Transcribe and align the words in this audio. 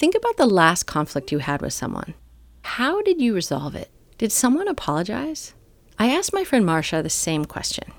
Think 0.00 0.14
about 0.14 0.38
the 0.38 0.46
last 0.46 0.84
conflict 0.84 1.30
you 1.30 1.40
had 1.40 1.60
with 1.60 1.74
someone. 1.74 2.14
How 2.62 3.02
did 3.02 3.20
you 3.20 3.34
resolve 3.34 3.74
it? 3.74 3.90
Did 4.16 4.32
someone 4.32 4.66
apologize? 4.66 5.52
I 5.98 6.08
asked 6.08 6.32
my 6.32 6.42
friend 6.42 6.64
Marcia 6.64 7.02
the 7.02 7.10
same 7.10 7.44
question. 7.44 7.92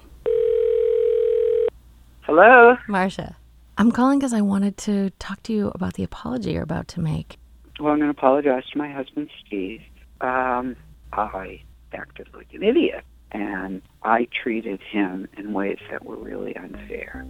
Hello? 2.21 2.75
Marcia, 2.87 3.37
I'm 3.77 3.91
calling 3.91 4.17
because 4.17 4.33
I 4.33 4.41
wanted 4.41 4.77
to 4.77 5.11
talk 5.19 5.43
to 5.43 5.53
you 5.53 5.71
about 5.75 5.93
the 5.93 6.01
apology 6.01 6.53
you're 6.53 6.63
about 6.63 6.87
to 6.87 7.01
make. 7.01 7.37
Well, 7.79 7.93
I'm 7.93 7.99
going 7.99 8.11
to 8.11 8.17
apologize 8.17 8.63
to 8.71 8.79
my 8.79 8.91
husband, 8.91 9.29
Steve. 9.45 9.83
Um, 10.21 10.75
I 11.13 11.61
acted 11.93 12.29
like 12.33 12.51
an 12.51 12.63
idiot, 12.63 13.03
and 13.31 13.79
I 14.01 14.27
treated 14.41 14.81
him 14.81 15.27
in 15.37 15.53
ways 15.53 15.77
that 15.91 16.03
were 16.03 16.17
really 16.17 16.55
unfair. 16.55 17.27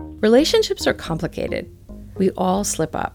Relationships 0.00 0.88
are 0.88 0.94
complicated. 0.94 1.70
We 2.16 2.30
all 2.30 2.64
slip 2.64 2.96
up. 2.96 3.14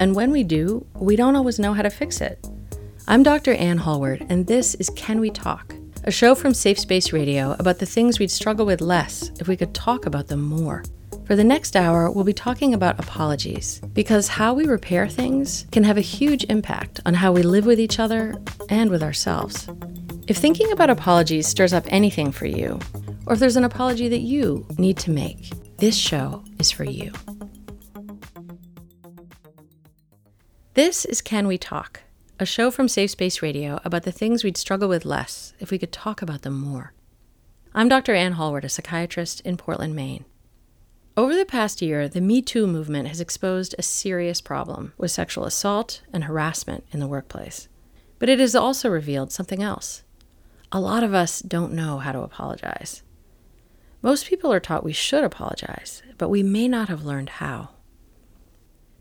And 0.00 0.14
when 0.14 0.32
we 0.32 0.42
do, 0.42 0.86
we 0.94 1.14
don't 1.16 1.36
always 1.36 1.58
know 1.58 1.72
how 1.72 1.82
to 1.82 1.90
fix 1.90 2.20
it. 2.20 2.44
I'm 3.06 3.22
Dr. 3.22 3.54
Anne 3.54 3.78
Hallward, 3.78 4.26
and 4.28 4.46
this 4.46 4.74
is 4.74 4.90
Can 4.90 5.20
We 5.20 5.30
Talk, 5.30 5.74
a 6.02 6.10
show 6.10 6.34
from 6.34 6.52
Safe 6.52 6.78
Space 6.78 7.12
Radio 7.12 7.52
about 7.58 7.78
the 7.78 7.86
things 7.86 8.18
we'd 8.18 8.30
struggle 8.30 8.66
with 8.66 8.80
less 8.80 9.30
if 9.38 9.46
we 9.46 9.56
could 9.56 9.72
talk 9.72 10.06
about 10.06 10.26
them 10.26 10.42
more. 10.42 10.82
For 11.26 11.36
the 11.36 11.44
next 11.44 11.76
hour, 11.76 12.10
we'll 12.10 12.24
be 12.24 12.32
talking 12.32 12.74
about 12.74 12.98
apologies, 12.98 13.80
because 13.92 14.28
how 14.28 14.52
we 14.52 14.66
repair 14.66 15.08
things 15.08 15.66
can 15.70 15.84
have 15.84 15.96
a 15.96 16.02
huge 16.02 16.44
impact 16.44 17.00
on 17.06 17.14
how 17.14 17.32
we 17.32 17.42
live 17.42 17.64
with 17.64 17.78
each 17.78 17.98
other 17.98 18.34
and 18.68 18.90
with 18.90 19.02
ourselves. 19.02 19.68
If 20.26 20.38
thinking 20.38 20.72
about 20.72 20.90
apologies 20.90 21.46
stirs 21.46 21.72
up 21.72 21.84
anything 21.88 22.32
for 22.32 22.46
you, 22.46 22.80
or 23.26 23.34
if 23.34 23.38
there's 23.38 23.56
an 23.56 23.64
apology 23.64 24.08
that 24.08 24.20
you 24.20 24.66
need 24.76 24.98
to 24.98 25.10
make, 25.10 25.50
this 25.78 25.96
show 25.96 26.42
is 26.58 26.70
for 26.70 26.84
you. 26.84 27.12
This 30.74 31.04
is 31.04 31.22
Can 31.22 31.46
We 31.46 31.56
Talk, 31.56 32.00
a 32.40 32.44
show 32.44 32.68
from 32.68 32.88
Safe 32.88 33.12
Space 33.12 33.42
Radio 33.42 33.78
about 33.84 34.02
the 34.02 34.10
things 34.10 34.42
we'd 34.42 34.56
struggle 34.56 34.88
with 34.88 35.04
less 35.04 35.54
if 35.60 35.70
we 35.70 35.78
could 35.78 35.92
talk 35.92 36.20
about 36.20 36.42
them 36.42 36.58
more. 36.58 36.92
I'm 37.72 37.88
Dr. 37.88 38.12
Anne 38.12 38.32
Hallward, 38.32 38.64
a 38.64 38.68
psychiatrist 38.68 39.40
in 39.42 39.56
Portland, 39.56 39.94
Maine. 39.94 40.24
Over 41.16 41.36
the 41.36 41.44
past 41.44 41.80
year, 41.80 42.08
the 42.08 42.20
Me 42.20 42.42
Too 42.42 42.66
movement 42.66 43.06
has 43.06 43.20
exposed 43.20 43.76
a 43.78 43.82
serious 43.82 44.40
problem 44.40 44.94
with 44.98 45.12
sexual 45.12 45.44
assault 45.44 46.02
and 46.12 46.24
harassment 46.24 46.84
in 46.90 46.98
the 46.98 47.06
workplace. 47.06 47.68
But 48.18 48.28
it 48.28 48.40
has 48.40 48.56
also 48.56 48.88
revealed 48.88 49.30
something 49.30 49.62
else. 49.62 50.02
A 50.72 50.80
lot 50.80 51.04
of 51.04 51.14
us 51.14 51.38
don't 51.38 51.72
know 51.72 51.98
how 51.98 52.10
to 52.10 52.22
apologize. 52.22 53.04
Most 54.02 54.26
people 54.26 54.52
are 54.52 54.58
taught 54.58 54.82
we 54.82 54.92
should 54.92 55.22
apologize, 55.22 56.02
but 56.18 56.30
we 56.30 56.42
may 56.42 56.66
not 56.66 56.88
have 56.88 57.04
learned 57.04 57.28
how. 57.28 57.73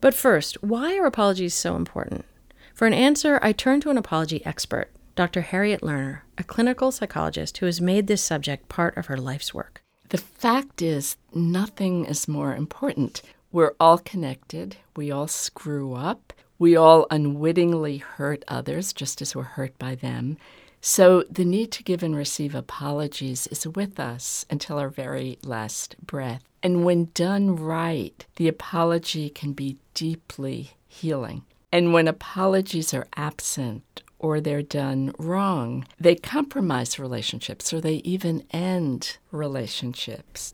But 0.03 0.13
first, 0.13 0.61
why 0.61 0.97
are 0.97 1.05
apologies 1.05 1.53
so 1.53 1.77
important? 1.77 2.25
For 2.73 2.85
an 2.85 2.93
answer, 2.93 3.39
I 3.41 3.53
turn 3.53 3.79
to 3.79 3.89
an 3.89 3.97
apology 3.97 4.45
expert, 4.45 4.91
Dr. 5.15 5.39
Harriet 5.39 5.79
Lerner, 5.79 6.23
a 6.37 6.43
clinical 6.43 6.91
psychologist 6.91 7.59
who 7.59 7.67
has 7.67 7.79
made 7.79 8.07
this 8.07 8.21
subject 8.21 8.67
part 8.67 8.97
of 8.97 9.05
her 9.05 9.15
life's 9.15 9.53
work. 9.53 9.81
The 10.09 10.17
fact 10.17 10.81
is, 10.81 11.15
nothing 11.33 12.03
is 12.03 12.27
more 12.27 12.53
important. 12.53 13.21
We're 13.53 13.75
all 13.79 13.97
connected. 13.97 14.75
We 14.97 15.09
all 15.09 15.29
screw 15.29 15.93
up. 15.93 16.33
We 16.59 16.75
all 16.75 17.07
unwittingly 17.09 17.99
hurt 17.99 18.43
others 18.49 18.91
just 18.91 19.21
as 19.21 19.33
we're 19.33 19.43
hurt 19.43 19.79
by 19.79 19.95
them. 19.95 20.35
So 20.81 21.23
the 21.29 21.45
need 21.45 21.71
to 21.71 21.83
give 21.83 22.03
and 22.03 22.13
receive 22.13 22.55
apologies 22.55 23.47
is 23.47 23.65
with 23.65 24.01
us 24.01 24.45
until 24.49 24.79
our 24.79 24.89
very 24.89 25.39
last 25.45 25.95
breath. 26.05 26.43
And 26.61 26.83
when 26.83 27.09
done 27.13 27.55
right, 27.55 28.25
the 28.35 28.49
apology 28.49 29.29
can 29.29 29.53
be 29.53 29.77
deeply 29.93 30.71
healing. 30.87 31.43
And 31.71 31.93
when 31.93 32.07
apologies 32.07 32.93
are 32.93 33.07
absent 33.15 34.03
or 34.19 34.39
they're 34.39 34.61
done 34.61 35.13
wrong, 35.17 35.85
they 35.99 36.15
compromise 36.15 36.99
relationships 36.99 37.73
or 37.73 37.81
they 37.81 37.95
even 37.95 38.45
end 38.51 39.17
relationships. 39.31 40.53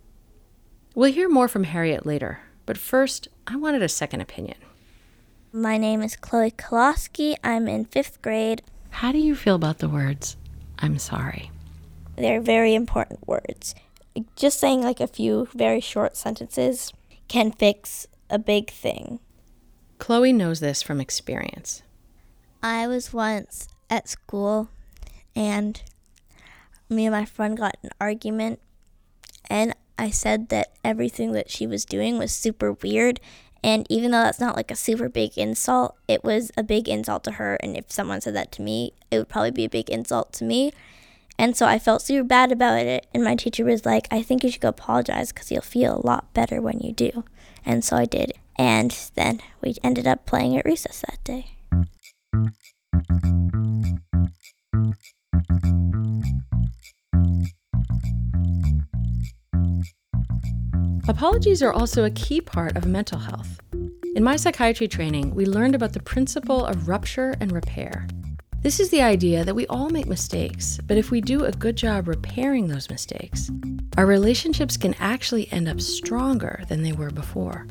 We'll 0.95 1.11
hear 1.11 1.29
more 1.29 1.47
from 1.47 1.65
Harriet 1.65 2.05
later, 2.05 2.39
but 2.65 2.77
first, 2.77 3.27
I 3.47 3.55
wanted 3.57 3.83
a 3.83 3.89
second 3.89 4.21
opinion. 4.21 4.57
My 5.51 5.77
name 5.77 6.01
is 6.01 6.15
Chloe 6.15 6.51
Koloski. 6.51 7.35
I'm 7.43 7.67
in 7.67 7.85
fifth 7.85 8.21
grade. 8.21 8.61
How 8.89 9.11
do 9.11 9.17
you 9.17 9.35
feel 9.35 9.55
about 9.55 9.79
the 9.79 9.89
words, 9.89 10.37
I'm 10.77 10.97
sorry? 10.99 11.51
They're 12.15 12.41
very 12.41 12.75
important 12.75 13.27
words. 13.27 13.75
Just 14.35 14.59
saying 14.59 14.83
like 14.83 14.99
a 14.99 15.07
few 15.07 15.47
very 15.53 15.79
short 15.79 16.17
sentences 16.17 16.91
can 17.27 17.51
fix 17.51 18.07
a 18.29 18.37
big 18.39 18.69
thing. 18.69 19.19
Chloe 19.99 20.33
knows 20.33 20.59
this 20.59 20.81
from 20.81 20.99
experience. 20.99 21.83
I 22.63 22.87
was 22.87 23.13
once 23.13 23.67
at 23.89 24.09
school 24.09 24.69
and 25.35 25.81
me 26.89 27.05
and 27.05 27.13
my 27.13 27.25
friend 27.25 27.55
got 27.55 27.77
an 27.83 27.91
argument 28.01 28.59
and 29.49 29.75
I 29.97 30.09
said 30.09 30.49
that 30.49 30.73
everything 30.83 31.33
that 31.33 31.51
she 31.51 31.67
was 31.67 31.85
doing 31.85 32.17
was 32.17 32.31
super 32.31 32.73
weird 32.73 33.19
and 33.63 33.85
even 33.89 34.11
though 34.11 34.23
that's 34.23 34.39
not 34.39 34.55
like 34.55 34.71
a 34.71 34.75
super 34.75 35.09
big 35.09 35.37
insult, 35.37 35.95
it 36.07 36.23
was 36.23 36.51
a 36.55 36.63
big 36.63 36.87
insult 36.87 37.23
to 37.25 37.31
her. 37.31 37.55
And 37.55 37.75
if 37.75 37.91
someone 37.91 38.21
said 38.21 38.35
that 38.35 38.51
to 38.53 38.61
me, 38.61 38.93
it 39.11 39.17
would 39.17 39.29
probably 39.29 39.51
be 39.51 39.65
a 39.65 39.69
big 39.69 39.89
insult 39.89 40.31
to 40.33 40.45
me. 40.45 40.71
And 41.37 41.55
so 41.55 41.65
I 41.65 41.79
felt 41.79 42.01
super 42.01 42.23
bad 42.23 42.51
about 42.51 42.79
it. 42.79 43.07
And 43.13 43.23
my 43.23 43.35
teacher 43.35 43.65
was 43.65 43.85
like, 43.85 44.07
I 44.11 44.21
think 44.21 44.43
you 44.43 44.51
should 44.51 44.61
go 44.61 44.69
apologize 44.69 45.31
because 45.31 45.51
you'll 45.51 45.61
feel 45.61 45.97
a 45.97 46.05
lot 46.05 46.33
better 46.33 46.61
when 46.61 46.79
you 46.79 46.93
do. 46.93 47.23
And 47.65 47.83
so 47.83 47.97
I 47.97 48.05
did. 48.05 48.33
And 48.57 48.91
then 49.15 49.41
we 49.61 49.75
ended 49.83 50.07
up 50.07 50.25
playing 50.25 50.57
at 50.57 50.65
recess 50.65 51.01
that 51.01 51.23
day. 51.23 51.55
Apologies 61.07 61.63
are 61.63 61.73
also 61.73 62.03
a 62.03 62.11
key 62.11 62.39
part 62.39 62.77
of 62.77 62.85
mental 62.85 63.19
health. 63.19 63.59
In 64.15 64.23
my 64.23 64.35
psychiatry 64.35 64.87
training, 64.87 65.33
we 65.33 65.45
learned 65.45 65.75
about 65.75 65.93
the 65.93 66.01
principle 66.01 66.65
of 66.65 66.87
rupture 66.87 67.35
and 67.39 67.51
repair. 67.51 68.07
This 68.61 68.81
is 68.81 68.89
the 68.89 69.01
idea 69.01 69.45
that 69.45 69.55
we 69.55 69.65
all 69.67 69.89
make 69.89 70.05
mistakes, 70.05 70.79
but 70.85 70.97
if 70.97 71.11
we 71.11 71.21
do 71.21 71.45
a 71.45 71.51
good 71.51 71.77
job 71.77 72.09
repairing 72.09 72.67
those 72.67 72.89
mistakes, 72.89 73.49
our 73.95 74.05
relationships 74.05 74.75
can 74.75 74.95
actually 74.99 75.49
end 75.53 75.69
up 75.69 75.79
stronger 75.79 76.63
than 76.67 76.83
they 76.83 76.91
were 76.91 77.09
before. 77.09 77.67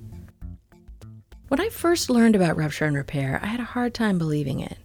When 1.48 1.60
I 1.60 1.68
first 1.68 2.08
learned 2.08 2.36
about 2.36 2.56
rupture 2.56 2.86
and 2.86 2.96
repair, 2.96 3.38
I 3.42 3.48
had 3.48 3.60
a 3.60 3.64
hard 3.64 3.92
time 3.92 4.16
believing 4.16 4.60
it. 4.60 4.78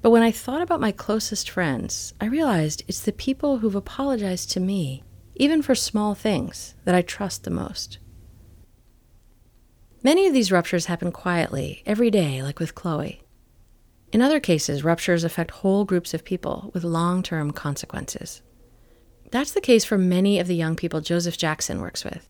But 0.00 0.10
when 0.10 0.22
I 0.22 0.30
thought 0.30 0.62
about 0.62 0.80
my 0.80 0.92
closest 0.92 1.50
friends, 1.50 2.14
I 2.20 2.24
realized 2.24 2.84
it's 2.88 3.00
the 3.00 3.12
people 3.12 3.58
who've 3.58 3.74
apologized 3.74 4.50
to 4.52 4.60
me 4.60 5.02
even 5.34 5.60
for 5.60 5.74
small 5.74 6.14
things 6.14 6.74
that 6.84 6.94
I 6.94 7.02
trust 7.02 7.44
the 7.44 7.50
most. 7.50 7.98
Many 10.02 10.26
of 10.26 10.32
these 10.32 10.50
ruptures 10.50 10.86
happen 10.86 11.12
quietly, 11.12 11.82
every 11.84 12.10
day, 12.10 12.42
like 12.42 12.58
with 12.58 12.74
Chloe. 12.74 13.22
In 14.12 14.22
other 14.22 14.40
cases, 14.40 14.84
ruptures 14.84 15.24
affect 15.24 15.50
whole 15.50 15.84
groups 15.84 16.14
of 16.14 16.24
people 16.24 16.70
with 16.72 16.84
long 16.84 17.22
term 17.22 17.50
consequences. 17.50 18.42
That's 19.30 19.52
the 19.52 19.60
case 19.60 19.84
for 19.84 19.98
many 19.98 20.38
of 20.38 20.46
the 20.46 20.56
young 20.56 20.76
people 20.76 21.00
Joseph 21.00 21.36
Jackson 21.36 21.80
works 21.80 22.04
with. 22.04 22.28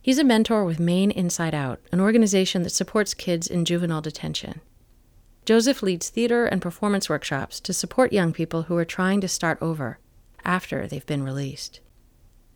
He's 0.00 0.18
a 0.18 0.24
mentor 0.24 0.64
with 0.64 0.78
Maine 0.78 1.10
Inside 1.10 1.52
Out, 1.54 1.80
an 1.90 2.00
organization 2.00 2.62
that 2.62 2.70
supports 2.70 3.12
kids 3.12 3.48
in 3.48 3.64
juvenile 3.64 4.00
detention. 4.00 4.60
Joseph 5.44 5.82
leads 5.82 6.10
theater 6.10 6.46
and 6.46 6.62
performance 6.62 7.08
workshops 7.08 7.58
to 7.60 7.72
support 7.72 8.12
young 8.12 8.32
people 8.32 8.64
who 8.64 8.76
are 8.76 8.84
trying 8.84 9.20
to 9.20 9.28
start 9.28 9.58
over 9.60 9.98
after 10.44 10.86
they've 10.86 11.06
been 11.06 11.24
released. 11.24 11.80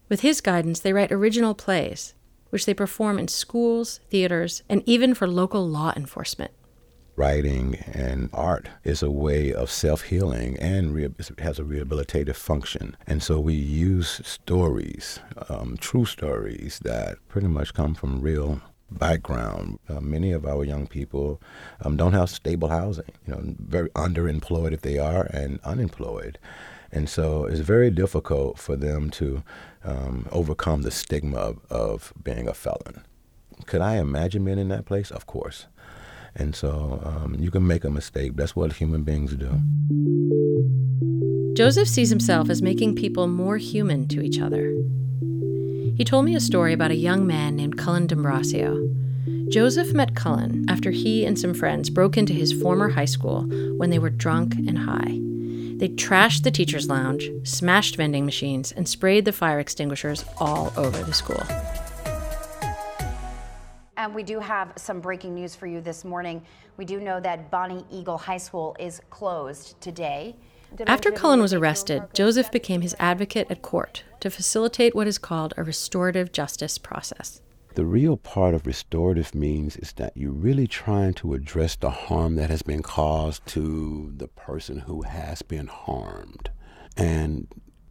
With 0.09 0.21
his 0.21 0.41
guidance, 0.41 0.79
they 0.79 0.93
write 0.93 1.11
original 1.11 1.55
plays, 1.55 2.15
which 2.51 2.67
they 2.67 2.75
perform 2.75 3.19
in 3.19 3.27
schools, 3.27 3.99
theaters, 4.11 4.63
and 4.69 4.83
even 4.87 5.15
for 5.15 5.27
local 5.27 5.69
law 5.69 5.93
enforcement. 5.97 6.53
Writing 7.21 7.77
and 7.93 8.31
art 8.33 8.71
is 8.83 9.03
a 9.03 9.11
way 9.11 9.53
of 9.53 9.71
self 9.71 10.05
healing 10.05 10.57
and 10.59 10.95
re- 10.95 11.11
has 11.37 11.59
a 11.59 11.65
rehabilitative 11.65 12.35
function. 12.35 12.97
And 13.07 13.23
so 13.23 13.39
we 13.39 13.53
use 13.53 14.23
stories, 14.25 15.21
um, 15.51 15.77
true 15.79 16.07
stories 16.07 16.81
that 16.83 17.19
pretty 17.29 17.49
much 17.49 17.75
come 17.75 17.95
from 17.95 18.23
real 18.23 18.63
background. 18.91 19.81
Uh, 19.87 20.01
many 20.01 20.33
of 20.33 20.47
our 20.47 20.65
young 20.65 20.87
people 20.87 21.43
um, 21.85 21.95
don't 21.95 22.15
have 22.15 22.31
stable 22.31 22.71
housing, 22.71 23.13
you 23.27 23.35
know, 23.35 23.43
very 23.59 23.91
underemployed 23.91 24.73
if 24.73 24.81
they 24.81 24.97
are, 24.97 25.25
and 25.25 25.61
unemployed. 25.63 26.39
And 26.91 27.07
so 27.07 27.45
it's 27.45 27.61
very 27.61 27.91
difficult 27.91 28.59
for 28.59 28.77
them 28.77 29.11
to 29.11 29.43
um, 29.85 30.27
overcome 30.33 30.81
the 30.81 30.91
stigma 30.91 31.37
of, 31.37 31.59
of, 31.69 32.15
being 32.25 32.49
a 32.49 32.55
felon. 32.55 33.05
Could 33.67 33.83
I 33.83 33.97
imagine 33.99 34.43
being 34.43 34.59
in 34.59 34.69
that 34.69 34.87
place? 34.87 35.11
Of 35.11 35.27
course. 35.27 35.67
And 36.37 36.55
so 36.55 37.01
um, 37.05 37.37
you 37.39 37.51
can 37.51 37.67
make 37.67 37.85
a 37.85 37.91
mistake. 37.91 38.37
That's 38.37 38.55
what 38.55 38.73
human 38.75 39.03
beings 39.03 39.35
do. 39.35 39.61
Joseph 41.55 41.89
sees 41.89 42.11
himself 42.11 42.49
as 42.49 42.63
making 42.63 42.95
people 42.95 43.27
more 43.27 43.59
human 43.59 44.09
to 44.09 44.23
each 44.23 44.41
other. 44.41 44.73
He 45.97 46.05
told 46.05 46.25
me 46.25 46.35
a 46.35 46.41
story 46.41 46.73
about 46.73 46.93
a 46.93 46.97
young 46.97 47.27
man 47.27 47.57
named 47.57 47.77
Cullen 47.77 48.07
D'Ambrosio. 48.07 48.89
Joseph 49.51 49.93
met 49.93 50.15
Cullen 50.15 50.65
after 50.69 50.93
he 50.93 51.27
and 51.27 51.39
some 51.39 51.53
friends 51.53 51.91
broke 51.91 52.17
into 52.17 52.33
his 52.33 52.53
former 52.53 52.89
high 52.89 53.05
school 53.05 53.43
when 53.77 53.91
they 53.91 53.99
were 53.99 54.09
drunk 54.09 54.55
and 54.55 54.79
high. 54.79 55.19
They 55.81 55.89
trashed 55.89 56.45
the 56.45 56.51
teacher's 56.51 56.89
lounge, 56.89 57.29
smashed 57.43 57.97
vending 57.97 58.25
machines, 58.25 58.71
and 58.71 58.89
sprayed 58.89 59.25
the 59.25 59.33
fire 59.33 59.59
extinguishers 59.59 60.25
all 60.39 60.73
over 60.77 61.03
the 61.03 61.13
school. 61.13 61.43
And 64.01 64.15
we 64.15 64.23
do 64.23 64.41
have 64.41 64.73
some 64.77 65.01
breaking 65.01 65.35
news 65.35 65.55
for 65.55 65.67
you 65.67 65.83
this 65.83 66.07
morning. 66.07 66.43
We 66.79 66.87
do 66.87 67.01
know 67.01 67.21
that 67.21 67.51
Bonnie 67.51 67.85
Eagle 67.91 68.17
High 68.17 68.39
School 68.39 68.75
is 68.79 69.03
closed 69.11 69.79
today. 69.83 70.37
After 70.87 71.11
Cullen 71.11 71.43
was 71.43 71.53
arrested, 71.53 72.05
Joseph 72.15 72.51
became 72.51 72.81
his 72.81 72.97
advocate 72.99 73.49
at 73.51 73.61
court 73.61 74.05
to 74.21 74.31
facilitate 74.31 74.95
what 74.95 75.07
is 75.07 75.19
called 75.19 75.53
a 75.59 75.63
restorative 75.63 76.33
justice 76.33 76.79
process. 76.79 77.43
The 77.75 77.85
real 77.85 78.17
part 78.17 78.55
of 78.55 78.67
restorative 78.67 79.35
means 79.35 79.77
is 79.77 79.93
that 79.93 80.17
you're 80.17 80.33
really 80.33 80.67
trying 80.67 81.13
to 81.15 81.35
address 81.35 81.77
the 81.77 81.91
harm 81.91 82.37
that 82.37 82.49
has 82.49 82.63
been 82.63 82.83
caused 82.83 83.45
to 83.49 84.15
the 84.17 84.29
person 84.29 84.79
who 84.79 85.03
has 85.03 85.43
been 85.43 85.67
harmed. 85.67 86.49
And 86.97 87.49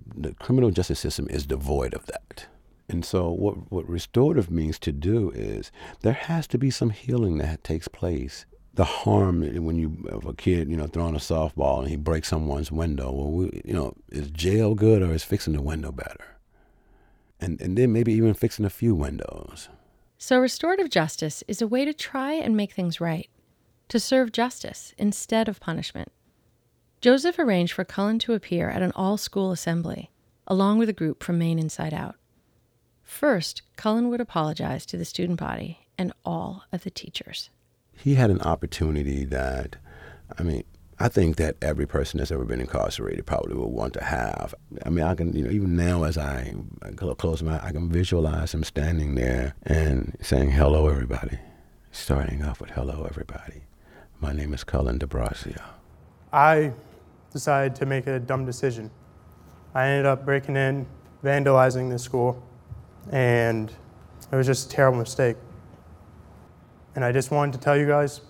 the 0.08 0.34
criminal 0.34 0.72
justice 0.72 1.02
system 1.02 1.28
is 1.30 1.46
devoid 1.46 1.94
of 1.94 2.08
that. 2.08 2.48
And 2.90 3.06
so, 3.06 3.30
what, 3.30 3.72
what 3.72 3.88
restorative 3.88 4.50
means 4.50 4.80
to 4.80 4.92
do 4.92 5.32
is 5.32 5.72
there 6.02 6.14
has 6.14 6.48
to 6.48 6.58
be 6.58 6.72
some 6.72 6.90
healing 6.90 7.38
that 7.38 7.64
takes 7.64 7.88
place. 7.88 8.46
The 8.74 8.84
harm 8.84 9.42
when 9.64 9.76
you 9.76 10.06
of 10.10 10.26
a 10.26 10.34
kid, 10.34 10.70
you 10.70 10.78
know, 10.78 10.88
throwing 10.88 11.16
a 11.16 11.20
softball 11.20 11.80
and 11.80 11.90
he 11.90 11.96
breaks 11.96 12.30
someone's 12.30 12.72
window. 12.72 13.12
Well, 13.12 13.32
we, 13.32 13.62
you 13.64 13.74
know, 13.74 13.94
is 14.10 14.32
jail 14.32 14.74
good 14.74 15.02
or 15.02 15.14
is 15.14 15.24
fixing 15.24 15.54
the 15.54 15.62
window 15.62 15.92
better? 15.92 16.40
and, 17.40 17.60
and 17.62 17.78
then 17.78 17.92
maybe 17.94 18.14
even 18.14 18.34
fixing 18.34 18.66
a 18.66 18.70
few 18.70 18.94
windows. 18.94 19.70
So, 20.18 20.38
restorative 20.40 20.90
justice 20.90 21.44
is 21.48 21.62
a 21.62 21.68
way 21.68 21.86
to 21.86 21.94
try 21.94 22.34
and 22.34 22.58
make 22.58 22.74
things 22.74 23.00
right, 23.00 23.30
to 23.88 24.00
serve 24.00 24.32
justice 24.32 24.94
instead 24.98 25.48
of 25.48 25.60
punishment. 25.60 26.12
Joseph 27.00 27.40
arranged 27.40 27.74
for 27.74 27.86
Cullen 27.86 28.20
to 28.20 28.34
appear 28.34 28.70
at 28.70 28.82
an 28.82 28.92
all 28.96 29.16
school 29.16 29.52
assembly, 29.52 30.12
along 30.46 30.78
with 30.78 30.90
a 30.90 30.94
group 30.94 31.24
from 31.24 31.38
Maine 31.38 31.60
Inside 31.60 31.94
Out. 31.94 32.16
First, 33.10 33.64
Cullen 33.76 34.10
would 34.10 34.22
apologize 34.22 34.86
to 34.86 34.96
the 34.96 35.04
student 35.04 35.40
body 35.40 35.80
and 35.98 36.14
all 36.24 36.66
of 36.72 36.84
the 36.84 36.92
teachers. 36.92 37.50
He 37.92 38.14
had 38.14 38.30
an 38.30 38.40
opportunity 38.42 39.26
that, 39.26 39.78
I 40.38 40.44
mean, 40.44 40.64
I 41.00 41.10
think 41.10 41.38
that 41.38 41.58
every 41.60 41.88
person 41.88 42.20
that's 42.20 42.32
ever 42.32 42.46
been 42.46 42.62
incarcerated 42.62 43.26
probably 43.26 43.56
will 43.56 43.72
want 43.72 43.94
to 43.96 44.04
have. 44.04 44.54
I 44.86 44.90
mean, 44.90 45.04
I 45.04 45.16
can, 45.16 45.34
you 45.34 45.44
know, 45.44 45.50
even 45.50 45.76
now 45.76 46.04
as 46.04 46.20
I 46.20 46.54
close 47.18 47.42
my, 47.42 47.60
I 47.66 47.72
can 47.72 47.90
visualize 47.90 48.54
him 48.54 48.64
standing 48.64 49.16
there 49.16 49.56
and 49.64 50.16
saying, 50.22 50.52
"Hello, 50.52 50.88
everybody," 50.88 51.40
starting 51.92 52.44
off 52.44 52.62
with 52.62 52.70
"Hello, 52.70 53.08
everybody." 53.10 53.64
My 54.22 54.34
name 54.34 54.54
is 54.54 54.64
Cullen 54.64 55.00
DeBrasio. 55.00 55.62
I 56.32 56.74
decided 57.34 57.76
to 57.78 57.88
make 57.88 58.06
a 58.06 58.20
dumb 58.20 58.46
decision. 58.46 58.92
I 59.74 59.88
ended 59.88 60.06
up 60.06 60.26
breaking 60.26 60.58
in, 60.58 60.86
vandalizing 61.24 61.90
the 61.90 61.98
school, 61.98 62.44
and 63.12 63.72
it 64.32 64.36
was 64.36 64.46
just 64.46 64.72
a 64.72 64.76
terrible 64.76 65.00
mistake. 65.00 65.38
And 66.96 67.04
I 67.06 67.12
just 67.12 67.32
wanted 67.32 67.54
to 67.54 67.60
tell 67.60 67.78
you 67.78 67.88
guys, 67.88 68.22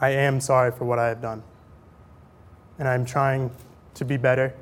I 0.00 0.10
am 0.10 0.40
sorry 0.40 0.72
for 0.72 0.84
what 0.84 0.98
I 0.98 1.08
have 1.08 1.20
done 1.20 1.42
and 2.78 2.88
I'm 2.88 3.04
trying 3.04 3.50
to 3.94 4.04
be 4.04 4.16
better. 4.16 4.54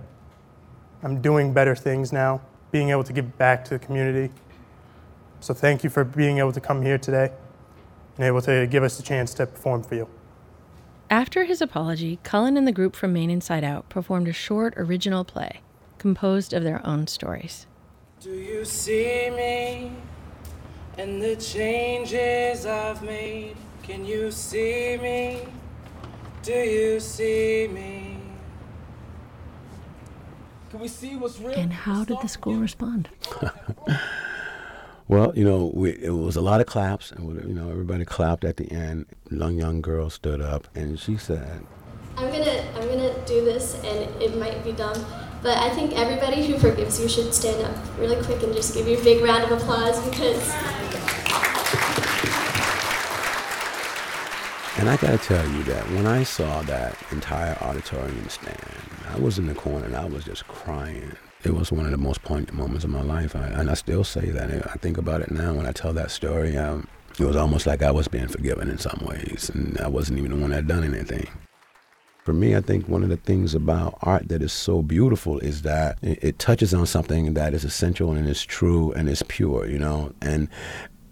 I'm 1.02 1.22
doing 1.22 1.52
better 1.52 1.74
things 1.74 2.12
now, 2.12 2.42
being 2.70 2.90
able 2.90 3.04
to 3.04 3.12
give 3.12 3.38
back 3.38 3.64
to 3.66 3.70
the 3.70 3.78
community. 3.78 4.30
So 5.40 5.54
thank 5.54 5.82
you 5.82 5.88
for 5.88 6.04
being 6.04 6.38
able 6.38 6.52
to 6.52 6.60
come 6.60 6.82
here 6.82 6.98
today 6.98 7.32
and 8.16 8.26
able 8.26 8.42
to 8.42 8.66
give 8.66 8.82
us 8.82 9.00
a 9.00 9.02
chance 9.02 9.32
to 9.34 9.46
perform 9.46 9.82
for 9.82 9.94
you. 9.94 10.08
After 11.08 11.44
his 11.44 11.62
apology, 11.62 12.18
Cullen 12.22 12.58
and 12.58 12.68
the 12.68 12.72
group 12.72 12.94
from 12.94 13.14
Maine 13.14 13.30
Inside 13.30 13.64
Out 13.64 13.88
performed 13.88 14.28
a 14.28 14.32
short 14.32 14.74
original 14.76 15.24
play 15.24 15.60
composed 15.98 16.52
of 16.52 16.62
their 16.62 16.86
own 16.86 17.06
stories. 17.06 17.66
Do 18.20 18.34
you 18.34 18.66
see 18.66 19.30
me 19.30 19.92
and 20.98 21.22
the 21.22 21.36
changes 21.36 22.66
I've 22.66 23.02
made? 23.02 23.56
Can 23.82 24.04
you 24.04 24.30
see 24.30 24.98
me? 25.00 25.40
Do 26.42 26.52
you 26.52 27.00
see 27.00 27.66
me? 27.72 28.18
Can 30.68 30.80
we 30.80 30.88
see 30.88 31.16
what's 31.16 31.40
real? 31.40 31.58
And 31.58 31.72
how 31.72 32.04
did 32.04 32.18
the 32.20 32.28
school 32.28 32.56
respond? 32.56 33.08
well, 35.08 35.32
you 35.34 35.42
know, 35.44 35.70
we, 35.72 35.92
it 35.92 36.10
was 36.10 36.36
a 36.36 36.42
lot 36.42 36.60
of 36.60 36.66
claps, 36.66 37.12
and 37.12 37.42
you 37.48 37.54
know, 37.54 37.70
everybody 37.70 38.04
clapped 38.04 38.44
at 38.44 38.58
the 38.58 38.70
end. 38.70 39.06
Young 39.30 39.56
young 39.56 39.80
girl 39.80 40.10
stood 40.10 40.42
up, 40.42 40.68
and 40.74 41.00
she 41.00 41.16
said, 41.16 41.64
"I'm 42.18 42.30
gonna, 42.30 42.70
I'm 42.74 42.86
gonna 42.86 43.14
do 43.24 43.46
this, 43.46 43.76
and 43.76 44.22
it 44.22 44.36
might 44.36 44.62
be 44.62 44.72
dumb." 44.72 45.02
But 45.42 45.56
I 45.58 45.70
think 45.70 45.94
everybody 45.94 46.46
who 46.46 46.58
forgives 46.58 47.00
you 47.00 47.08
should 47.08 47.32
stand 47.32 47.64
up 47.64 47.74
really 47.98 48.22
quick 48.24 48.42
and 48.42 48.54
just 48.54 48.74
give 48.74 48.86
you 48.86 48.98
a 48.98 49.04
big 49.04 49.22
round 49.24 49.44
of 49.44 49.52
applause 49.52 49.98
because 50.08 50.38
And 54.80 54.88
I 54.88 54.96
got 54.96 55.10
to 55.10 55.18
tell 55.18 55.46
you 55.46 55.62
that 55.64 55.86
when 55.90 56.06
I 56.06 56.22
saw 56.22 56.62
that 56.62 56.96
entire 57.10 57.54
auditorium 57.60 58.28
stand, 58.30 58.56
I 59.10 59.18
was 59.18 59.38
in 59.38 59.46
the 59.46 59.54
corner 59.54 59.84
and 59.84 59.94
I 59.94 60.06
was 60.06 60.24
just 60.24 60.48
crying. 60.48 61.12
It 61.44 61.54
was 61.54 61.70
one 61.70 61.84
of 61.84 61.90
the 61.90 61.98
most 61.98 62.22
poignant 62.22 62.54
moments 62.54 62.84
of 62.84 62.90
my 62.90 63.02
life. 63.02 63.36
I, 63.36 63.46
and 63.48 63.68
I 63.68 63.74
still 63.74 64.04
say 64.04 64.30
that. 64.30 64.50
I 64.50 64.74
think 64.78 64.96
about 64.96 65.20
it 65.20 65.30
now 65.30 65.52
when 65.52 65.66
I 65.66 65.72
tell 65.72 65.92
that 65.92 66.10
story. 66.10 66.56
Um, 66.56 66.88
it 67.18 67.24
was 67.24 67.36
almost 67.36 67.66
like 67.66 67.82
I 67.82 67.90
was 67.90 68.08
being 68.08 68.28
forgiven 68.28 68.70
in 68.70 68.78
some 68.78 69.02
ways, 69.04 69.50
and 69.52 69.76
I 69.78 69.88
wasn't 69.88 70.18
even 70.18 70.30
the 70.30 70.38
one 70.38 70.50
that 70.52 70.66
done 70.66 70.84
anything. 70.84 71.28
For 72.30 72.34
me, 72.34 72.54
I 72.54 72.60
think 72.60 72.88
one 72.88 73.02
of 73.02 73.08
the 73.08 73.16
things 73.16 73.56
about 73.56 73.98
art 74.02 74.28
that 74.28 74.40
is 74.40 74.52
so 74.52 74.82
beautiful 74.82 75.40
is 75.40 75.62
that 75.62 75.98
it, 76.00 76.38
touches 76.38 76.72
on 76.72 76.86
something 76.86 77.34
that 77.34 77.54
is 77.54 77.64
essential 77.64 78.12
and 78.12 78.28
is 78.28 78.44
true 78.44 78.92
and 78.92 79.08
is 79.08 79.24
pure, 79.24 79.66
you 79.66 79.80
know. 79.80 80.12
And 80.22 80.48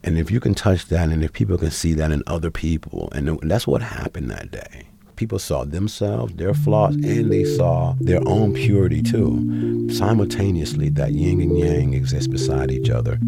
and 0.05 0.17
if 0.17 0.31
you 0.31 0.39
can 0.39 0.55
touch 0.55 0.87
that, 0.87 1.09
and 1.09 1.25
if 1.25 1.33
people 1.33 1.59
can 1.59 1.73
see 1.73 1.93
that 1.95 2.13
in 2.13 2.23
other 2.29 2.53
people, 2.53 3.09
and 3.11 3.37
that's 3.43 3.67
what 3.67 3.83
happened 3.83 4.31
that 4.31 4.53
day. 4.53 4.87
People 5.17 5.41
saw 5.41 5.65
themselves, 5.65 6.35
their 6.37 6.55
flaws, 6.55 6.95
and 6.95 7.33
they 7.33 7.43
saw 7.43 7.97
their 7.99 8.21
own 8.25 8.55
purity 8.55 9.03
too. 9.03 9.89
Simultaneously, 9.91 10.89
that 10.91 11.15
yin 11.15 11.41
and 11.41 11.59
yang 11.59 11.95
exist 11.95 12.31
beside 12.31 12.71
each 12.71 12.91
other. 12.91 13.19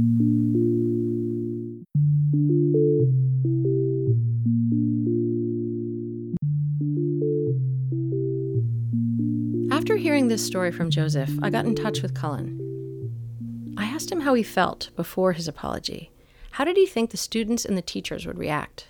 This 10.31 10.47
story 10.47 10.71
from 10.71 10.91
Joseph, 10.91 11.29
I 11.43 11.51
got 11.51 11.65
in 11.65 11.75
touch 11.75 12.03
with 12.03 12.15
Cullen. 12.15 13.75
I 13.77 13.87
asked 13.87 14.13
him 14.13 14.21
how 14.21 14.35
he 14.35 14.45
felt 14.45 14.91
before 14.95 15.33
his 15.33 15.49
apology 15.49 16.13
how 16.53 16.65
did 16.65 16.77
he 16.77 16.87
think 16.87 17.11
the 17.11 17.17
students 17.17 17.65
and 17.65 17.77
the 17.77 17.83
teachers 17.83 18.27
would 18.27 18.39
react? 18.39 18.87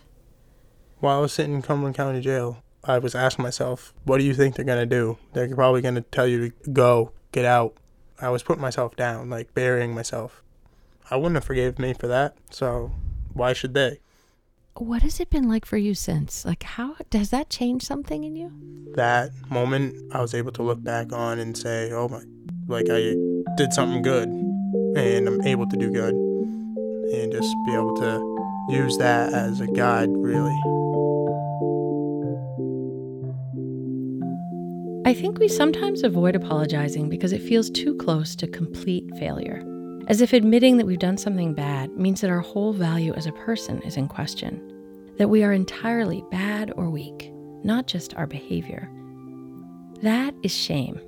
While 0.99 1.17
I 1.17 1.21
was 1.21 1.33
sitting 1.33 1.55
in 1.55 1.63
Cumberland 1.63 1.97
County 1.97 2.21
Jail, 2.21 2.63
I 2.85 2.99
was 2.99 3.15
asking 3.15 3.43
myself, 3.43 3.95
what 4.05 4.19
do 4.19 4.25
you 4.25 4.35
think 4.35 4.55
they're 4.55 4.67
going 4.67 4.87
to 4.87 4.87
do? 4.87 5.17
They're 5.33 5.55
probably 5.55 5.81
going 5.81 5.95
to 5.95 6.03
tell 6.03 6.27
you 6.27 6.51
to 6.51 6.71
go, 6.71 7.13
get 7.33 7.47
out. 7.47 7.75
I 8.21 8.29
was 8.29 8.43
putting 8.43 8.63
myself 8.63 8.95
down, 8.97 9.31
like 9.31 9.55
burying 9.55 9.95
myself. 9.95 10.43
I 11.11 11.17
wouldn't 11.17 11.37
have 11.37 11.45
forgave 11.45 11.79
me 11.79 11.95
for 11.95 12.07
that, 12.07 12.37
so 12.51 12.93
why 13.33 13.55
should 13.55 13.73
they? 13.73 14.01
What 14.75 15.03
has 15.03 15.21
it 15.21 15.31
been 15.31 15.49
like 15.49 15.67
for 15.67 15.77
you 15.77 15.95
since? 15.95 16.45
Like, 16.45 16.63
how 16.63 16.97
does 17.11 17.31
that 17.31 17.51
change 17.51 17.83
something 17.83 18.25
in 18.25 18.37
you? 18.37 18.53
That 18.95 19.31
moment, 19.51 19.95
I 20.13 20.21
was 20.21 20.35
able 20.35 20.53
to 20.53 20.63
look 20.63 20.83
back 20.83 21.13
on 21.13 21.39
and 21.39 21.57
say, 21.57 21.93
oh 21.93 22.09
my, 22.09 22.23
like 22.67 22.87
I 22.91 23.15
did 23.57 23.73
something 23.73 24.03
good 24.03 24.29
and 24.29 25.29
I'm 25.29 25.43
able 25.43 25.69
to 25.69 25.77
do 25.77 25.91
good 25.91 26.15
and 26.15 27.33
just 27.33 27.55
be 27.67 27.75
able 27.75 27.95
to 27.97 28.67
use 28.71 28.97
that 28.99 29.33
as 29.33 29.61
a 29.61 29.67
guide, 29.67 30.09
really. 30.11 30.59
I 35.05 35.15
think 35.15 35.39
we 35.39 35.49
sometimes 35.49 36.05
avoid 36.05 36.37
apologizing 36.37 37.09
because 37.09 37.33
it 37.33 37.43
feels 37.43 37.69
too 37.71 37.97
close 37.97 38.37
to 38.37 38.47
complete 38.47 39.11
failure, 39.19 39.63
as 40.07 40.21
if 40.21 40.33
admitting 40.33 40.77
that 40.77 40.87
we've 40.87 40.99
done 40.99 41.17
something 41.17 41.55
bad 41.55 41.91
means 41.97 42.21
that 42.21 42.31
our 42.31 42.41
whole 42.41 42.73
value 42.73 43.13
as 43.15 43.27
a 43.27 43.33
person 43.33 43.81
is 43.83 43.97
in 43.97 44.09
question, 44.09 45.13
that 45.19 45.29
we 45.29 45.45
are 45.45 45.53
entirely 45.53 46.25
bad 46.31 46.73
or 46.77 46.91
weak, 46.91 47.31
not 47.63 47.87
just 47.87 48.15
our 48.15 48.27
behavior. 48.27 48.91
That 50.03 50.35
is 50.43 50.55
shame. 50.55 51.01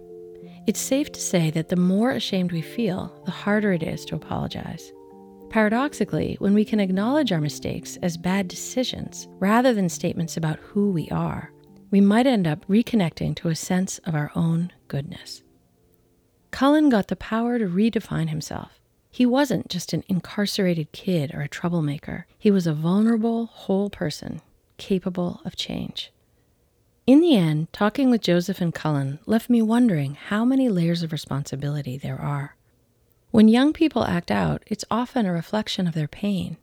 It's 0.66 0.80
safe 0.80 1.10
to 1.12 1.20
say 1.20 1.50
that 1.50 1.70
the 1.70 1.76
more 1.76 2.12
ashamed 2.12 2.52
we 2.52 2.62
feel, 2.62 3.20
the 3.24 3.32
harder 3.32 3.72
it 3.72 3.82
is 3.82 4.04
to 4.04 4.14
apologize. 4.14 4.92
Paradoxically, 5.50 6.36
when 6.38 6.54
we 6.54 6.64
can 6.64 6.78
acknowledge 6.78 7.32
our 7.32 7.40
mistakes 7.40 7.98
as 8.02 8.16
bad 8.16 8.48
decisions 8.48 9.28
rather 9.38 9.74
than 9.74 9.88
statements 9.88 10.36
about 10.36 10.58
who 10.60 10.90
we 10.90 11.08
are, 11.10 11.52
we 11.90 12.00
might 12.00 12.26
end 12.26 12.46
up 12.46 12.66
reconnecting 12.68 13.34
to 13.36 13.48
a 13.48 13.54
sense 13.54 13.98
of 13.98 14.14
our 14.14 14.30
own 14.34 14.72
goodness. 14.88 15.42
Cullen 16.50 16.88
got 16.88 17.08
the 17.08 17.16
power 17.16 17.58
to 17.58 17.66
redefine 17.66 18.28
himself, 18.28 18.80
He 19.12 19.26
wasn't 19.26 19.68
just 19.68 19.92
an 19.92 20.04
incarcerated 20.08 20.90
kid 20.92 21.34
or 21.34 21.42
a 21.42 21.48
troublemaker. 21.48 22.26
He 22.38 22.50
was 22.50 22.66
a 22.66 22.72
vulnerable, 22.72 23.44
whole 23.44 23.90
person, 23.90 24.40
capable 24.78 25.42
of 25.44 25.54
change. 25.54 26.10
In 27.06 27.20
the 27.20 27.36
end, 27.36 27.70
talking 27.74 28.10
with 28.10 28.22
Joseph 28.22 28.62
and 28.62 28.74
Cullen 28.74 29.18
left 29.26 29.50
me 29.50 29.60
wondering 29.60 30.14
how 30.14 30.46
many 30.46 30.70
layers 30.70 31.02
of 31.02 31.12
responsibility 31.12 31.98
there 31.98 32.18
are. 32.18 32.56
When 33.30 33.48
young 33.48 33.74
people 33.74 34.04
act 34.04 34.30
out, 34.30 34.62
it's 34.66 34.84
often 34.90 35.26
a 35.26 35.32
reflection 35.32 35.86
of 35.86 35.92
their 35.92 36.08
pain, 36.08 36.56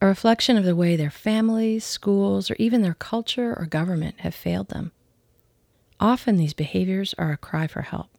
a 0.00 0.06
reflection 0.06 0.56
of 0.56 0.64
the 0.64 0.76
way 0.76 0.94
their 0.94 1.10
families, 1.10 1.84
schools, 1.84 2.52
or 2.52 2.56
even 2.56 2.82
their 2.82 2.94
culture 2.94 3.52
or 3.58 3.66
government 3.66 4.20
have 4.20 4.34
failed 4.34 4.68
them. 4.68 4.92
Often 5.98 6.36
these 6.36 6.54
behaviors 6.54 7.14
are 7.18 7.32
a 7.32 7.36
cry 7.36 7.66
for 7.66 7.82
help. 7.82 8.10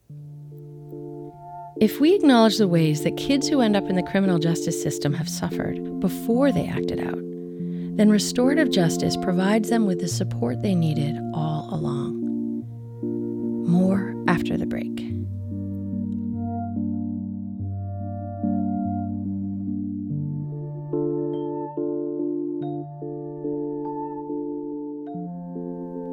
If 1.79 1.99
we 1.99 2.15
acknowledge 2.15 2.57
the 2.57 2.67
ways 2.67 3.03
that 3.03 3.17
kids 3.17 3.47
who 3.47 3.61
end 3.61 3.75
up 3.75 3.87
in 3.87 3.95
the 3.95 4.01
criminal 4.01 4.39
justice 4.39 4.81
system 4.81 5.13
have 5.13 5.29
suffered 5.29 5.99
before 5.99 6.51
they 6.51 6.65
acted 6.65 6.99
out, 6.99 7.19
then 7.97 8.09
restorative 8.09 8.71
justice 8.71 9.15
provides 9.15 9.69
them 9.69 9.85
with 9.85 9.99
the 9.99 10.07
support 10.07 10.63
they 10.63 10.73
needed 10.73 11.19
all 11.35 11.69
along. 11.71 12.65
More 13.67 14.15
after 14.27 14.57
the 14.57 14.65
break. 14.65 14.97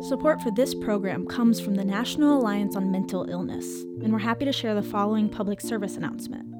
Support 0.06 0.42
for 0.42 0.50
this 0.50 0.74
program 0.74 1.26
comes 1.26 1.58
from 1.58 1.76
the 1.76 1.84
National 1.86 2.38
Alliance 2.38 2.76
on 2.76 2.90
Mental 2.90 3.24
Illness, 3.30 3.84
and 4.04 4.12
we're 4.12 4.18
happy 4.18 4.44
to 4.44 4.52
share 4.52 4.74
the 4.74 4.82
following 4.82 5.28
public 5.28 5.60
service 5.60 5.96
announcement. 5.96 6.54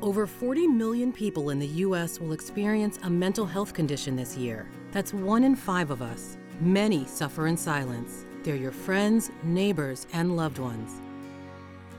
Over 0.00 0.28
40 0.28 0.68
million 0.68 1.12
people 1.12 1.50
in 1.50 1.58
the 1.58 1.66
U.S. 1.66 2.20
will 2.20 2.32
experience 2.32 3.00
a 3.02 3.10
mental 3.10 3.44
health 3.44 3.74
condition 3.74 4.14
this 4.14 4.36
year. 4.36 4.70
That's 4.92 5.12
one 5.12 5.42
in 5.42 5.56
five 5.56 5.90
of 5.90 6.00
us. 6.00 6.38
Many 6.60 7.04
suffer 7.04 7.48
in 7.48 7.56
silence. 7.56 8.24
They're 8.44 8.54
your 8.54 8.70
friends, 8.70 9.32
neighbors, 9.42 10.06
and 10.12 10.36
loved 10.36 10.58
ones. 10.58 11.02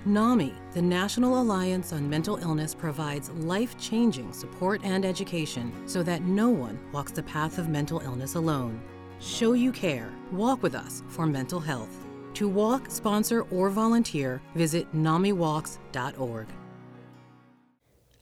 NAMI, 0.06 0.54
the 0.74 0.82
National 0.82 1.42
Alliance 1.42 1.92
on 1.92 2.10
Mental 2.10 2.38
Illness, 2.38 2.74
provides 2.74 3.30
life 3.32 3.78
changing 3.78 4.32
support 4.32 4.80
and 4.86 5.06
education 5.06 5.74
so 5.86 6.02
that 6.04 6.22
no 6.22 6.50
one 6.50 6.80
walks 6.94 7.12
the 7.12 7.24
path 7.24 7.58
of 7.58 7.68
mental 7.68 8.00
illness 8.00 8.36
alone. 8.36 8.82
Show 9.20 9.54
you 9.54 9.72
care. 9.72 10.10
Walk 10.32 10.64
with 10.64 10.76
us 10.76 11.04
for 11.10 11.26
mental 11.26 11.60
health. 11.60 12.06
To 12.36 12.48
walk, 12.48 12.90
sponsor, 12.90 13.42
or 13.52 13.70
volunteer, 13.70 14.42
visit 14.56 14.94
NAMIWalks.org. 14.94 16.48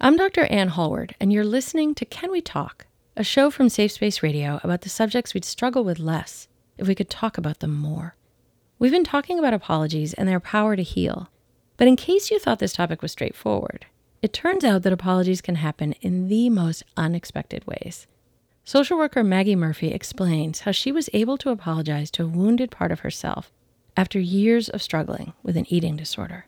I'm 0.02 0.18
Dr. 0.18 0.46
Anne 0.46 0.70
Hallward, 0.70 1.16
and 1.20 1.32
you're 1.32 1.44
listening 1.44 1.94
to 1.96 2.06
Can 2.06 2.32
We 2.32 2.42
Talk, 2.42 2.88
a 3.16 3.24
show 3.24 3.52
from 3.52 3.70
Safe 3.70 3.92
Space 3.92 4.24
Radio 4.24 4.60
about 4.64 4.82
the 4.82 4.90
subjects 4.90 5.34
we'd 5.34 5.46
struggle 5.46 5.84
with 5.84 6.00
less 6.00 6.48
if 6.78 6.88
we 6.88 6.96
could 6.96 7.10
talk 7.10 7.38
about 7.38 7.60
them 7.60 7.76
more. 7.76 8.16
We've 8.80 8.92
been 8.92 9.04
talking 9.04 9.38
about 9.38 9.54
apologies 9.54 10.14
and 10.16 10.28
their 10.28 10.40
power 10.40 10.76
to 10.76 10.84
heal. 10.84 11.30
But 11.78 11.88
in 11.88 11.96
case 11.96 12.32
you 12.32 12.40
thought 12.40 12.58
this 12.58 12.74
topic 12.74 13.04
was 13.04 13.12
straightforward, 13.12 13.86
it 14.24 14.34
turns 14.34 14.64
out 14.64 14.82
that 14.82 14.94
apologies 14.94 15.42
can 15.42 15.56
happen 15.56 15.94
in 16.02 16.28
the 16.28 16.50
most 16.50 16.84
unexpected 16.96 17.66
ways. 17.68 18.08
Social 18.68 18.98
worker 18.98 19.24
Maggie 19.24 19.56
Murphy 19.56 19.94
explains 19.94 20.60
how 20.60 20.72
she 20.72 20.92
was 20.92 21.10
able 21.14 21.38
to 21.38 21.52
apologize 21.52 22.12
to 22.12 22.26
a 22.26 22.28
wounded 22.28 22.70
part 22.70 22.92
of 22.92 23.00
herself 23.00 23.50
after 23.96 24.20
years 24.20 24.68
of 24.68 24.82
struggling 24.82 25.32
with 25.42 25.56
an 25.56 25.66
eating 25.70 25.96
disorder. 25.96 26.48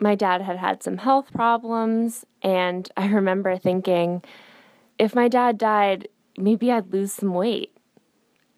My 0.00 0.14
dad 0.14 0.40
had 0.40 0.56
had 0.56 0.82
some 0.82 0.96
health 0.96 1.30
problems, 1.34 2.24
and 2.40 2.90
I 2.96 3.08
remember 3.08 3.58
thinking, 3.58 4.24
if 4.98 5.14
my 5.14 5.28
dad 5.28 5.58
died, 5.58 6.08
maybe 6.38 6.72
I'd 6.72 6.94
lose 6.94 7.12
some 7.12 7.34
weight. 7.34 7.76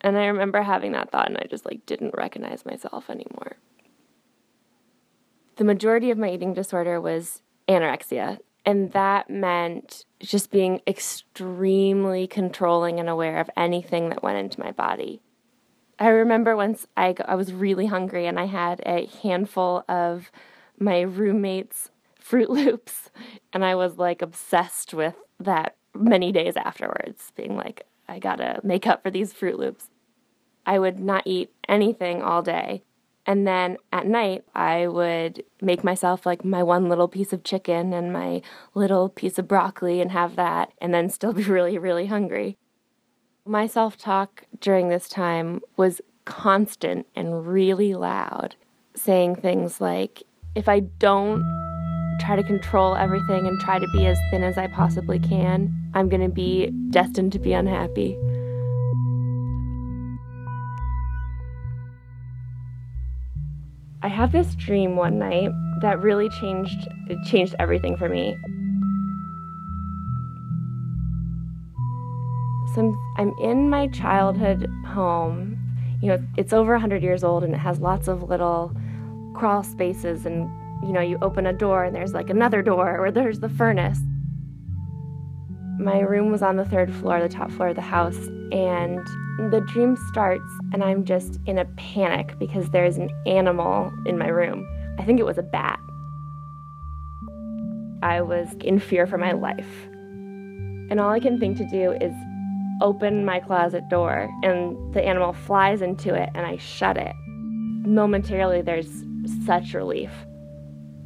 And 0.01 0.17
I 0.17 0.27
remember 0.27 0.63
having 0.63 0.93
that 0.93 1.11
thought, 1.11 1.27
and 1.27 1.39
I 1.39 1.49
just 1.51 1.65
like 1.65 1.85
didn't 1.87 2.15
recognize 2.17 2.65
myself 2.65 3.11
anymore 3.11 3.57
the 5.61 5.65
majority 5.65 6.11
of 6.11 6.17
my 6.17 6.31
eating 6.31 6.55
disorder 6.55 6.99
was 6.99 7.43
anorexia. 7.69 8.39
And 8.71 8.93
that 8.93 9.29
meant 9.29 10.05
just 10.21 10.53
being 10.53 10.81
extremely 10.87 12.29
controlling 12.29 13.01
and 13.01 13.09
aware 13.09 13.41
of 13.41 13.51
anything 13.57 14.11
that 14.11 14.23
went 14.23 14.39
into 14.39 14.61
my 14.61 14.71
body. 14.71 15.21
I 15.99 16.07
remember 16.07 16.55
once 16.55 16.87
I, 16.97 17.17
I 17.25 17.35
was 17.35 17.53
really 17.53 17.87
hungry 17.87 18.29
and 18.29 18.39
I 18.39 18.45
had 18.45 18.81
a 18.87 19.09
handful 19.25 19.85
of 19.89 20.31
my 20.79 21.01
roommate's 21.01 21.91
Fruit 22.21 22.49
Loops, 22.59 23.11
and 23.53 23.65
I 23.65 23.75
was 23.75 23.99
like 23.99 24.23
obsessed 24.23 24.95
with 24.95 25.17
that 25.41 25.75
many 25.93 26.31
days 26.31 26.55
afterwards, 26.57 27.33
being 27.35 27.57
like, 27.57 27.87
I 28.09 28.21
gotta 28.21 28.61
make 28.63 28.87
up 28.87 29.03
for 29.03 29.11
these 29.11 29.33
Fruit 29.33 29.59
Loops. 29.59 29.89
I 30.65 30.79
would 30.79 31.01
not 31.01 31.25
eat 31.27 31.51
anything 31.69 32.23
all 32.23 32.43
day. 32.43 32.85
And 33.31 33.47
then 33.47 33.77
at 33.93 34.09
night, 34.09 34.43
I 34.57 34.89
would 34.89 35.45
make 35.63 35.85
myself 35.85 36.27
like 36.27 36.45
my 36.45 36.65
one 36.65 36.89
little 36.89 37.07
piece 37.07 37.33
of 37.33 37.45
chicken 37.45 37.93
and 37.93 38.13
my 38.13 38.43
little 38.75 39.09
piece 39.09 39.39
of 39.39 39.47
broccoli 39.47 40.01
and 40.01 40.11
have 40.11 40.35
that, 40.35 40.73
and 40.81 40.93
then 40.93 41.09
still 41.09 41.33
be 41.33 41.45
really, 41.57 41.79
really 41.79 42.07
hungry. 42.07 42.59
My 43.47 43.69
self 43.69 43.97
talk 43.97 44.47
during 44.61 44.89
this 44.89 45.09
time 45.09 45.61
was 45.77 46.01
constant 46.25 47.07
and 47.15 47.47
really 47.47 47.95
loud, 47.95 48.57
saying 48.97 49.37
things 49.37 49.81
like, 49.81 50.25
if 50.57 50.69
I 50.69 50.81
don't 50.81 51.41
try 52.19 52.35
to 52.35 52.43
control 52.43 52.97
everything 52.97 53.47
and 53.47 53.61
try 53.61 53.79
to 53.79 53.87
be 53.93 54.07
as 54.07 54.19
thin 54.33 54.43
as 54.43 54.59
I 54.59 54.67
possibly 54.67 55.21
can, 55.21 55.73
I'm 55.95 56.09
going 56.09 56.23
to 56.23 56.29
be 56.29 56.73
destined 56.91 57.31
to 57.35 57.39
be 57.39 57.53
unhappy. 57.53 58.19
I 64.03 64.09
had 64.09 64.33
this 64.33 64.55
dream 64.55 64.97
one 64.97 65.19
night 65.19 65.51
that 65.83 66.01
really 66.01 66.29
changed 66.31 66.89
it 67.09 67.23
changed 67.25 67.55
everything 67.59 67.97
for 67.97 68.09
me. 68.09 68.37
So 72.75 72.81
I'm, 72.81 72.99
I'm 73.19 73.39
in 73.41 73.69
my 73.69 73.89
childhood 73.89 74.71
home. 74.87 75.59
You 76.01 76.09
know, 76.09 76.27
it's 76.39 76.53
over 76.53 76.73
100 76.73 77.03
years 77.03 77.23
old 77.23 77.45
and 77.45 77.53
it 77.53 77.59
has 77.59 77.81
lots 77.81 78.09
of 78.09 78.23
little 78.23 78.75
crawl 79.35 79.63
spaces 79.63 80.25
and 80.25 80.49
you 80.83 80.93
know, 80.93 81.01
you 81.01 81.19
open 81.21 81.47
a 81.47 81.53
door 81.53 81.85
and 81.85 81.95
there's 81.95 82.15
like 82.15 82.31
another 82.31 82.63
door 82.63 82.97
or 82.99 83.11
there's 83.11 83.41
the 83.41 83.51
furnace. 83.51 84.01
My 85.81 86.01
room 86.01 86.31
was 86.31 86.43
on 86.43 86.57
the 86.57 86.65
third 86.67 86.93
floor, 86.93 87.23
the 87.23 87.29
top 87.31 87.51
floor 87.51 87.69
of 87.69 87.75
the 87.75 87.81
house, 87.81 88.19
and 88.53 88.99
the 89.51 89.65
dream 89.67 89.97
starts, 90.11 90.45
and 90.75 90.85
I'm 90.85 91.07
just 91.07 91.41
in 91.47 91.57
a 91.57 91.65
panic 91.65 92.39
because 92.39 92.69
there's 92.69 92.99
an 92.99 93.09
animal 93.27 93.91
in 94.05 94.19
my 94.19 94.29
room. 94.29 94.69
I 94.99 95.05
think 95.05 95.19
it 95.19 95.25
was 95.25 95.39
a 95.39 95.43
bat. 95.43 95.81
I 98.03 98.21
was 98.21 98.49
in 98.61 98.79
fear 98.79 99.07
for 99.07 99.17
my 99.17 99.33
life. 99.33 99.89
And 100.91 101.01
all 101.01 101.13
I 101.13 101.19
can 101.19 101.41
think 101.41 101.57
to 101.57 101.67
do 101.71 101.93
is 101.93 102.13
open 102.83 103.25
my 103.25 103.41
closet 103.41 103.89
door, 103.89 104.29
and 104.43 104.93
the 104.93 105.03
animal 105.03 105.33
flies 105.33 105.81
into 105.81 106.13
it, 106.15 106.29
and 106.35 106.45
I 106.45 106.59
shut 106.59 106.99
it. 106.99 107.15
Momentarily, 107.87 108.61
there's 108.61 109.03
such 109.47 109.73
relief. 109.73 110.11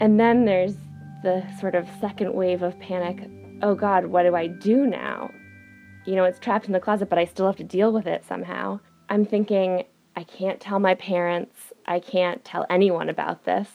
And 0.00 0.18
then 0.18 0.46
there's 0.46 0.74
the 1.22 1.44
sort 1.60 1.76
of 1.76 1.88
second 2.00 2.34
wave 2.34 2.62
of 2.62 2.76
panic 2.80 3.30
oh 3.62 3.74
God, 3.74 4.06
what 4.06 4.24
do 4.24 4.34
I 4.34 4.46
do 4.46 4.86
now? 4.86 5.30
You 6.04 6.16
know, 6.16 6.24
it's 6.24 6.38
trapped 6.38 6.66
in 6.66 6.72
the 6.72 6.80
closet, 6.80 7.08
but 7.08 7.18
I 7.18 7.24
still 7.24 7.46
have 7.46 7.56
to 7.56 7.64
deal 7.64 7.92
with 7.92 8.06
it 8.06 8.24
somehow. 8.24 8.80
I'm 9.08 9.24
thinking, 9.24 9.84
I 10.16 10.24
can't 10.24 10.60
tell 10.60 10.78
my 10.78 10.94
parents, 10.94 11.72
I 11.86 12.00
can't 12.00 12.44
tell 12.44 12.66
anyone 12.70 13.08
about 13.08 13.44
this. 13.44 13.68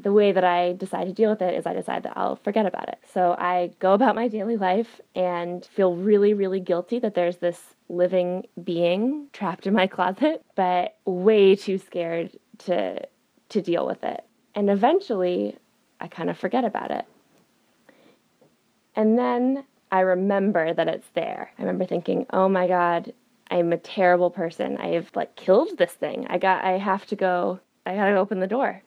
The 0.00 0.12
way 0.12 0.32
that 0.32 0.42
I 0.42 0.72
decide 0.72 1.04
to 1.04 1.12
deal 1.12 1.30
with 1.30 1.40
it 1.40 1.54
is 1.54 1.66
I 1.66 1.72
decide 1.72 2.02
that 2.02 2.16
I'll 2.16 2.36
forget 2.36 2.66
about 2.66 2.88
it. 2.88 2.98
So 3.12 3.36
I 3.38 3.70
go 3.78 3.92
about 3.94 4.16
my 4.16 4.26
daily 4.26 4.56
life 4.56 5.00
and 5.14 5.64
feel 5.64 5.94
really, 5.94 6.34
really 6.34 6.60
guilty 6.60 6.98
that 6.98 7.14
there's 7.14 7.36
this 7.36 7.74
living 7.88 8.46
being 8.62 9.28
trapped 9.32 9.66
in 9.66 9.74
my 9.74 9.86
closet, 9.86 10.44
but 10.56 10.96
way 11.04 11.54
too 11.54 11.78
scared 11.78 12.36
to 12.58 13.06
to 13.50 13.62
deal 13.62 13.86
with 13.86 14.02
it. 14.02 14.24
And 14.54 14.68
eventually 14.68 15.56
I 16.00 16.08
kind 16.08 16.28
of 16.28 16.36
forget 16.36 16.64
about 16.64 16.90
it. 16.90 17.04
And 18.96 19.18
then 19.18 19.64
I 19.90 20.00
remember 20.00 20.72
that 20.72 20.88
it's 20.88 21.08
there. 21.14 21.52
I 21.58 21.62
remember 21.62 21.84
thinking, 21.84 22.26
"Oh 22.30 22.48
my 22.48 22.66
god, 22.66 23.12
I'm 23.50 23.72
a 23.72 23.78
terrible 23.78 24.30
person. 24.30 24.76
I've 24.78 25.10
like 25.14 25.36
killed 25.36 25.78
this 25.78 25.92
thing. 25.92 26.26
I 26.28 26.38
got 26.38 26.64
I 26.64 26.78
have 26.78 27.06
to 27.06 27.16
go. 27.16 27.60
I 27.86 27.94
got 27.94 28.06
to 28.06 28.16
open 28.16 28.40
the 28.40 28.46
door." 28.46 28.82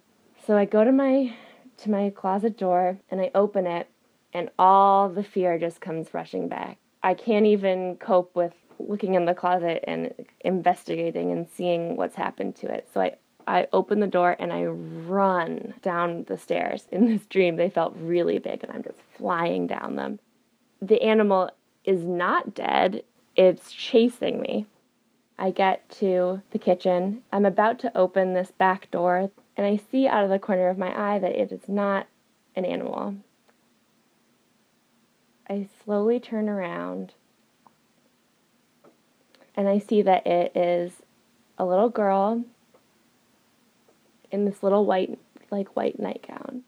So 0.46 0.58
I 0.58 0.66
go 0.66 0.84
to 0.84 0.92
my 0.92 1.34
to 1.78 1.92
my 1.92 2.10
closet 2.10 2.58
door 2.58 2.98
and 3.12 3.22
I 3.22 3.32
open 3.36 3.68
it 3.68 3.88
and 4.34 4.50
all 4.58 5.10
the 5.10 5.24
fear 5.24 5.58
just 5.58 5.82
comes 5.82 6.14
rushing 6.14 6.48
back. 6.48 6.78
I 7.04 7.14
can't 7.14 7.46
even 7.46 7.98
cope 7.98 8.36
with 8.36 8.54
looking 8.80 9.16
in 9.16 9.26
the 9.26 9.34
closet 9.34 9.84
and 9.88 10.14
investigating 10.42 11.32
and 11.32 11.48
seeing 11.50 11.96
what's 11.96 12.16
happened 12.16 12.56
to 12.58 12.68
it. 12.68 12.88
So 12.94 13.02
I 13.02 13.16
I 13.48 13.68
open 13.72 14.02
the 14.02 14.08
door 14.08 14.36
and 14.38 14.52
I 14.52 14.66
run 14.66 15.74
down 15.82 16.26
the 16.26 16.38
stairs. 16.38 16.86
In 16.92 17.08
this 17.08 17.26
dream, 17.26 17.56
they 17.56 17.70
felt 17.70 17.96
really 17.98 18.40
big 18.40 18.64
and 18.64 18.72
I'm 18.72 18.84
just 18.84 19.00
flying 19.18 19.68
down 19.68 19.96
them. 19.96 20.20
The 20.82 21.02
animal 21.02 21.50
is 21.86 22.04
not 22.04 22.54
dead, 22.54 23.04
it's 23.36 23.72
chasing 23.72 24.42
me. 24.42 24.66
I 25.40 25.52
get 25.52 25.88
to 26.00 26.42
the 26.52 26.60
kitchen. 26.60 27.24
I'm 27.32 27.46
about 27.46 27.80
to 27.80 27.98
open 27.98 28.34
this 28.34 28.52
back 28.52 28.92
door 28.92 29.32
and 29.56 29.66
I 29.66 29.78
see 29.78 30.08
out 30.08 30.26
of 30.26 30.30
the 30.30 30.40
corner 30.40 30.68
of 30.68 30.78
my 30.78 31.16
eye 31.16 31.20
that 31.20 31.32
it 31.32 31.52
is 31.52 31.70
not 31.70 32.08
an 32.56 32.66
animal. 32.66 33.16
I 35.50 35.70
slowly 35.86 36.20
turn 36.20 36.50
around 36.50 37.14
and 39.56 39.70
I 39.70 39.80
see 39.80 40.02
that 40.02 40.28
it 40.28 40.52
is 40.56 40.92
a 41.58 41.66
little 41.66 41.90
girl 41.90 42.44
in 44.32 44.46
this 44.46 44.64
little 44.64 44.86
white, 44.86 45.18
like 45.52 45.76
white 45.76 46.00
nightgown, 46.00 46.64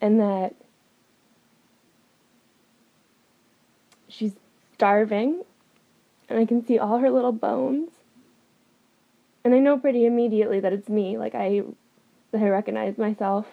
and 0.00 0.20
that 0.20 0.54
she's 4.08 4.32
starving, 4.74 5.42
and 6.28 6.38
I 6.38 6.44
can 6.44 6.64
see 6.64 6.78
all 6.78 6.98
her 6.98 7.10
little 7.10 7.32
bones. 7.32 7.90
And 9.44 9.54
I 9.54 9.58
know 9.58 9.76
pretty 9.76 10.06
immediately 10.06 10.58
that 10.60 10.72
it's 10.72 10.88
me. 10.88 11.18
Like 11.18 11.34
I, 11.34 11.62
that 12.32 12.40
I 12.40 12.48
recognize 12.48 12.96
myself. 12.96 13.46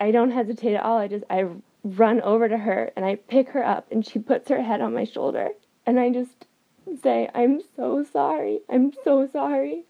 I 0.00 0.10
don't 0.10 0.30
hesitate 0.30 0.74
at 0.74 0.84
all. 0.84 0.98
I 0.98 1.08
just 1.08 1.24
I 1.28 1.46
run 1.84 2.20
over 2.20 2.48
to 2.48 2.58
her 2.58 2.92
and 2.94 3.04
I 3.04 3.16
pick 3.16 3.50
her 3.50 3.64
up, 3.64 3.86
and 3.90 4.06
she 4.06 4.18
puts 4.18 4.48
her 4.48 4.62
head 4.62 4.80
on 4.80 4.94
my 4.94 5.04
shoulder, 5.04 5.50
and 5.86 5.98
I 5.98 6.10
just 6.10 6.46
say, 7.02 7.28
I'm 7.34 7.60
so 7.76 8.04
sorry. 8.04 8.60
I'm 8.68 8.92
so 9.04 9.28
sorry. 9.32 9.84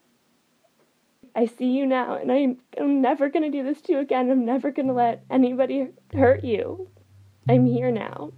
I 1.34 1.46
see 1.46 1.70
you 1.70 1.86
now, 1.86 2.16
and 2.16 2.30
I'm, 2.30 2.58
I'm 2.78 3.00
never 3.00 3.30
going 3.30 3.50
to 3.50 3.56
do 3.56 3.64
this 3.64 3.80
to 3.82 3.92
you 3.92 3.98
again. 4.00 4.30
I'm 4.30 4.44
never 4.44 4.70
going 4.70 4.88
to 4.88 4.92
let 4.92 5.24
anybody 5.30 5.88
hurt 6.12 6.44
you. 6.44 6.88
I'm 7.48 7.64
here 7.64 7.90
now. 7.90 8.32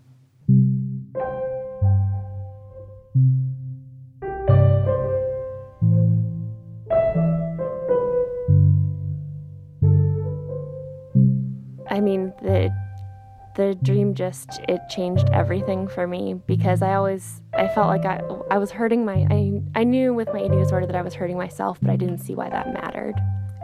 I 11.91 12.01
mean, 12.01 12.33
the 12.43 12.73
the 13.55 13.75
dream 13.83 14.15
just 14.15 14.61
it 14.69 14.81
changed 14.89 15.29
everything 15.33 15.87
for 15.87 16.07
me 16.07 16.35
because 16.47 16.83
I 16.83 16.95
always 16.95 17.41
I 17.55 17.69
felt 17.69 17.87
like 17.87 18.05
I 18.05 18.21
I 18.51 18.59
was 18.59 18.71
hurting 18.71 19.05
my 19.05 19.27
I 19.31 19.63
I 19.75 19.85
knew 19.85 20.13
with 20.13 20.29
my 20.33 20.41
eating 20.41 20.61
disorder 20.61 20.87
that 20.87 20.97
I 20.97 21.03
was 21.03 21.15
hurting 21.15 21.39
myself, 21.39 21.79
but 21.81 21.91
I 21.91 21.97
didn't 21.97 22.19
see 22.19 22.35
why 22.35 22.51
that 22.51 22.73
mattered. 22.73 23.15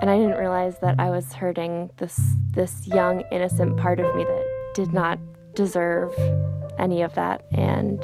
And 0.00 0.08
I 0.08 0.16
didn't 0.16 0.38
realize 0.38 0.78
that 0.78 0.98
I 0.98 1.10
was 1.10 1.32
hurting 1.32 1.90
this 1.98 2.18
this 2.52 2.86
young 2.86 3.22
innocent 3.32 3.76
part 3.76 4.00
of 4.00 4.14
me 4.14 4.24
that 4.24 4.72
did 4.74 4.92
not 4.92 5.18
deserve 5.54 6.14
any 6.78 7.02
of 7.02 7.14
that 7.14 7.44
and 7.52 8.02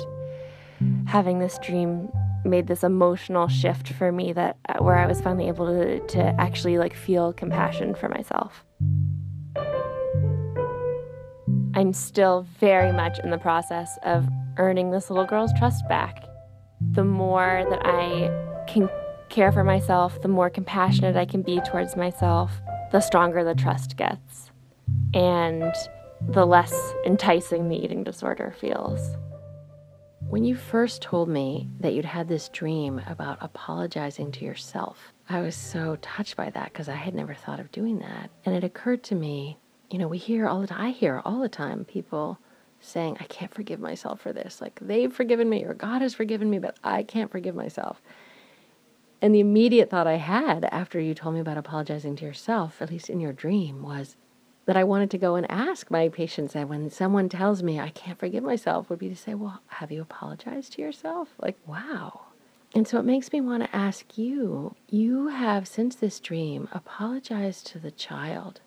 having 1.07 1.39
this 1.39 1.59
dream 1.63 2.11
made 2.45 2.67
this 2.67 2.85
emotional 2.85 3.49
shift 3.49 3.93
for 3.93 4.13
me 4.13 4.33
that 4.33 4.59
where 4.81 4.97
I 4.97 5.07
was 5.07 5.21
finally 5.21 5.49
able 5.49 5.67
to 5.67 6.01
to 6.01 6.23
actually 6.39 6.79
like 6.79 6.95
feel 6.95 7.33
compassion 7.33 7.95
for 7.95 8.09
myself. 8.09 8.66
I'm 11.77 11.93
still 11.93 12.47
very 12.59 12.91
much 12.91 13.19
in 13.19 13.29
the 13.29 13.37
process 13.37 13.99
of 14.03 14.27
earning 14.57 14.91
this 14.91 15.11
little 15.11 15.27
girl's 15.27 15.53
trust 15.59 15.87
back. 15.91 16.25
The 16.93 17.05
more 17.05 17.67
that 17.69 17.85
I 17.85 18.65
can 18.67 18.89
care 19.29 19.53
for 19.53 19.63
myself, 19.63 20.23
the 20.23 20.29
more 20.29 20.49
compassionate 20.49 21.17
I 21.17 21.27
can 21.27 21.43
be 21.43 21.61
towards 21.61 21.95
myself, 21.95 22.51
the 22.93 23.01
stronger 23.01 23.45
the 23.45 23.55
trust 23.55 23.99
gets. 23.99 24.51
And 25.13 25.71
the 26.27 26.47
less 26.47 26.73
enticing 27.05 27.69
the 27.69 27.77
eating 27.77 28.05
disorder 28.05 28.55
feels. 28.59 29.15
When 30.31 30.47
you 30.47 30.57
first 30.57 31.03
told 31.03 31.29
me 31.29 31.69
that 31.81 31.93
you'd 31.93 32.07
had 32.07 32.27
this 32.27 32.49
dream 32.49 33.03
about 33.07 33.37
apologizing 33.43 34.33
to 34.33 34.47
yourself, 34.47 35.13
I 35.29 35.43
was 35.43 35.55
so 35.55 35.99
touched 36.01 36.37
by 36.37 36.49
that 36.49 36.73
because 36.73 36.89
I 36.89 36.95
had 36.95 37.15
never 37.15 37.35
thought 37.35 37.61
of 37.61 37.71
doing 37.71 37.99
that. 37.99 38.31
And 38.47 38.55
it 38.55 38.65
occurred 38.65 39.05
to 39.05 39.15
me 39.15 39.59
you 39.91 39.99
know, 39.99 40.09
we 40.09 40.19
hear 40.19 40.47
all 40.47 40.61
the 40.61 40.67
time, 40.67 40.81
I 40.81 40.91
hear 40.91 41.23
all 41.25 41.41
the 41.41 41.49
time 41.49 41.85
people 41.85 42.39
saying, 42.81 43.17
I 43.21 43.25
can't 43.25 43.53
forgive 43.53 43.81
myself 43.81 44.21
for 44.21 44.33
this. 44.33 44.61
Like 44.61 44.79
they've 44.81 45.13
forgiven 45.13 45.49
me 45.49 45.65
or 45.65 45.75
God 45.75 46.03
has 46.03 46.15
forgiven 46.15 46.51
me, 46.51 46.59
but 46.59 46.77
I 46.85 47.03
can't 47.03 47.31
forgive 47.31 47.55
myself. 47.55 48.01
And 49.23 49.35
the 49.35 49.41
immediate 49.41 49.91
thought 49.91 50.07
I 50.07 50.17
had 50.17 50.65
after 50.67 51.01
you 51.01 51.15
told 51.15 51.35
me 51.35 51.41
about 51.41 51.57
apologizing 51.57 52.17
to 52.17 52.25
yourself, 52.25 52.83
at 52.83 52.91
least 52.91 53.09
in 53.09 53.21
your 53.21 53.33
dream, 53.33 53.83
was 53.83 54.17
that 54.67 54.77
I 54.77 54.85
wanted 54.85 55.11
to 55.13 55.19
go 55.19 55.37
and 55.37 55.51
ask 55.51 55.91
my 55.91 56.09
patients 56.09 56.53
that 56.53 56.69
when 56.69 56.91
someone 56.91 57.29
tells 57.29 57.63
me 57.63 57.81
I 57.81 57.91
can't 57.91 58.19
forgive 58.19 58.45
myself, 58.45 58.91
would 58.91 58.99
be 58.99 59.09
to 59.09 59.17
say, 59.17 59.35
Well, 59.35 59.61
have 59.69 59.91
you 59.91 60.03
apologized 60.03 60.73
to 60.73 60.83
yourself? 60.83 61.29
Like, 61.39 61.57
wow. 61.67 62.23
And 62.75 62.87
so 62.87 62.99
it 62.99 63.05
makes 63.05 63.33
me 63.33 63.41
want 63.41 63.63
to 63.63 63.75
ask 63.75 64.19
you 64.19 64.75
you 64.89 65.29
have, 65.29 65.67
since 65.67 65.95
this 65.95 66.21
dream, 66.21 66.69
apologized 66.73 67.67
to 67.69 67.79
the 67.79 67.93
child 67.93 68.61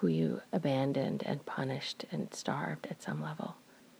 who 0.00 0.08
you 0.08 0.40
abandoned 0.50 1.22
and 1.26 1.44
punished 1.44 2.06
and 2.10 2.32
starved 2.32 2.86
at 2.90 3.02
some 3.02 3.22
level. 3.22 3.56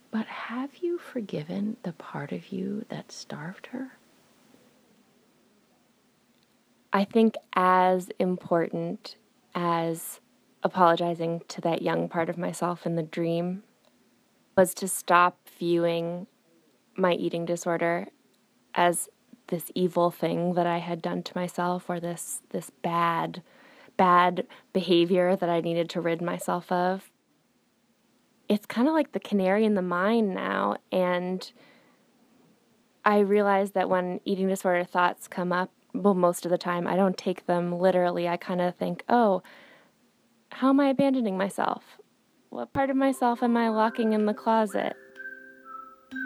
But 0.09 0.25
have 0.25 0.77
you 0.77 0.97
forgiven 0.97 1.77
the 1.83 1.93
part 1.93 2.31
of 2.31 2.51
you 2.51 2.85
that 2.89 3.11
starved 3.11 3.67
her? 3.67 3.91
I 6.91 7.03
think 7.05 7.35
as 7.53 8.09
important 8.17 9.15
as 9.53 10.19
apologizing 10.63 11.43
to 11.49 11.61
that 11.61 11.83
young 11.83 12.09
part 12.09 12.29
of 12.29 12.37
myself 12.37 12.85
in 12.85 12.95
the 12.95 13.03
dream 13.03 13.61
was 14.57 14.73
to 14.75 14.87
stop 14.87 15.37
viewing 15.57 16.25
my 16.97 17.13
eating 17.13 17.45
disorder 17.45 18.07
as 18.73 19.07
this 19.47 19.71
evil 19.75 20.09
thing 20.09 20.55
that 20.55 20.65
I 20.65 20.79
had 20.79 21.01
done 21.01 21.21
to 21.23 21.37
myself 21.37 21.89
or 21.89 21.99
this 21.99 22.41
this 22.49 22.71
bad 22.81 23.43
bad 24.01 24.47
behavior 24.73 25.35
that 25.35 25.47
I 25.47 25.61
needed 25.61 25.87
to 25.91 26.01
rid 26.01 26.23
myself 26.23 26.71
of. 26.71 27.11
It's 28.49 28.65
kind 28.65 28.87
of 28.87 28.95
like 28.95 29.11
the 29.11 29.19
canary 29.19 29.63
in 29.63 29.75
the 29.75 29.83
mine 29.83 30.33
now. 30.33 30.77
And 30.91 31.51
I 33.05 33.19
realize 33.19 33.73
that 33.73 33.91
when 33.91 34.19
eating 34.25 34.47
disorder 34.47 34.85
thoughts 34.85 35.27
come 35.27 35.53
up, 35.53 35.69
well, 35.93 36.15
most 36.15 36.47
of 36.47 36.51
the 36.51 36.57
time, 36.57 36.87
I 36.87 36.95
don't 36.95 37.15
take 37.15 37.45
them 37.45 37.77
literally. 37.77 38.27
I 38.27 38.37
kind 38.37 38.59
of 38.59 38.75
think, 38.75 39.03
oh, 39.07 39.43
how 40.49 40.69
am 40.69 40.79
I 40.79 40.87
abandoning 40.87 41.37
myself? 41.37 41.83
What 42.49 42.73
part 42.73 42.89
of 42.89 42.95
myself 42.95 43.43
am 43.43 43.55
I 43.55 43.69
locking 43.69 44.13
in 44.13 44.25
the 44.25 44.33
closet? 44.33 44.95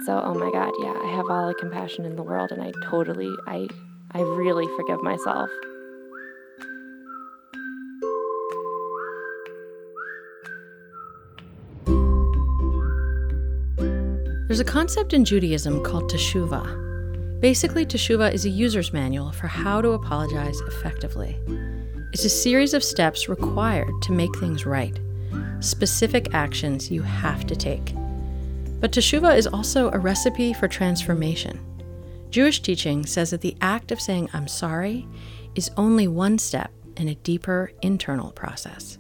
So, 0.06 0.22
oh 0.24 0.34
my 0.34 0.50
God, 0.50 0.72
yeah, 0.80 0.98
I 1.04 1.12
have 1.14 1.30
all 1.30 1.50
the 1.50 1.54
compassion 1.56 2.06
in 2.06 2.16
the 2.16 2.24
world, 2.24 2.54
and 2.54 2.62
I 2.62 2.72
totally, 2.86 3.36
I, 3.48 3.68
I 4.12 4.22
really 4.22 4.66
forgive 4.78 5.04
myself. 5.04 5.50
There's 14.56 14.70
a 14.70 14.72
concept 14.72 15.12
in 15.12 15.26
Judaism 15.26 15.84
called 15.84 16.10
teshuvah. 16.10 17.42
Basically, 17.42 17.86
teshuvah 17.86 18.32
is 18.32 18.46
a 18.46 18.50
user's 18.50 18.94
manual 18.94 19.34
for 19.34 19.48
how 19.48 19.82
to 19.82 19.90
apologize 19.90 20.58
effectively. 20.62 21.38
It's 22.14 22.24
a 22.24 22.30
series 22.30 22.74
of 22.74 22.82
steps 22.82 23.28
required 23.28 23.92
to 24.04 24.14
make 24.14 24.34
things 24.38 24.66
right, 24.66 24.98
specific 25.60 26.34
actions 26.34 26.90
you 26.90 27.02
have 27.02 27.46
to 27.48 27.56
take. 27.58 27.94
But 28.80 28.94
teshuvah 28.94 29.38
is 29.38 29.46
also 29.46 29.92
a 29.92 30.00
recipe 30.00 30.54
for 30.54 30.70
transformation. 30.70 31.60
Jewish 32.30 32.62
teaching 32.62 33.06
says 33.06 33.32
that 33.32 33.42
the 33.42 33.58
act 33.60 33.92
of 33.92 34.00
saying, 34.00 34.30
I'm 34.32 34.48
sorry, 34.48 35.06
is 35.56 35.70
only 35.76 36.08
one 36.08 36.38
step 36.38 36.72
in 36.96 37.10
a 37.10 37.16
deeper 37.16 37.74
internal 37.82 38.32
process. 38.32 39.00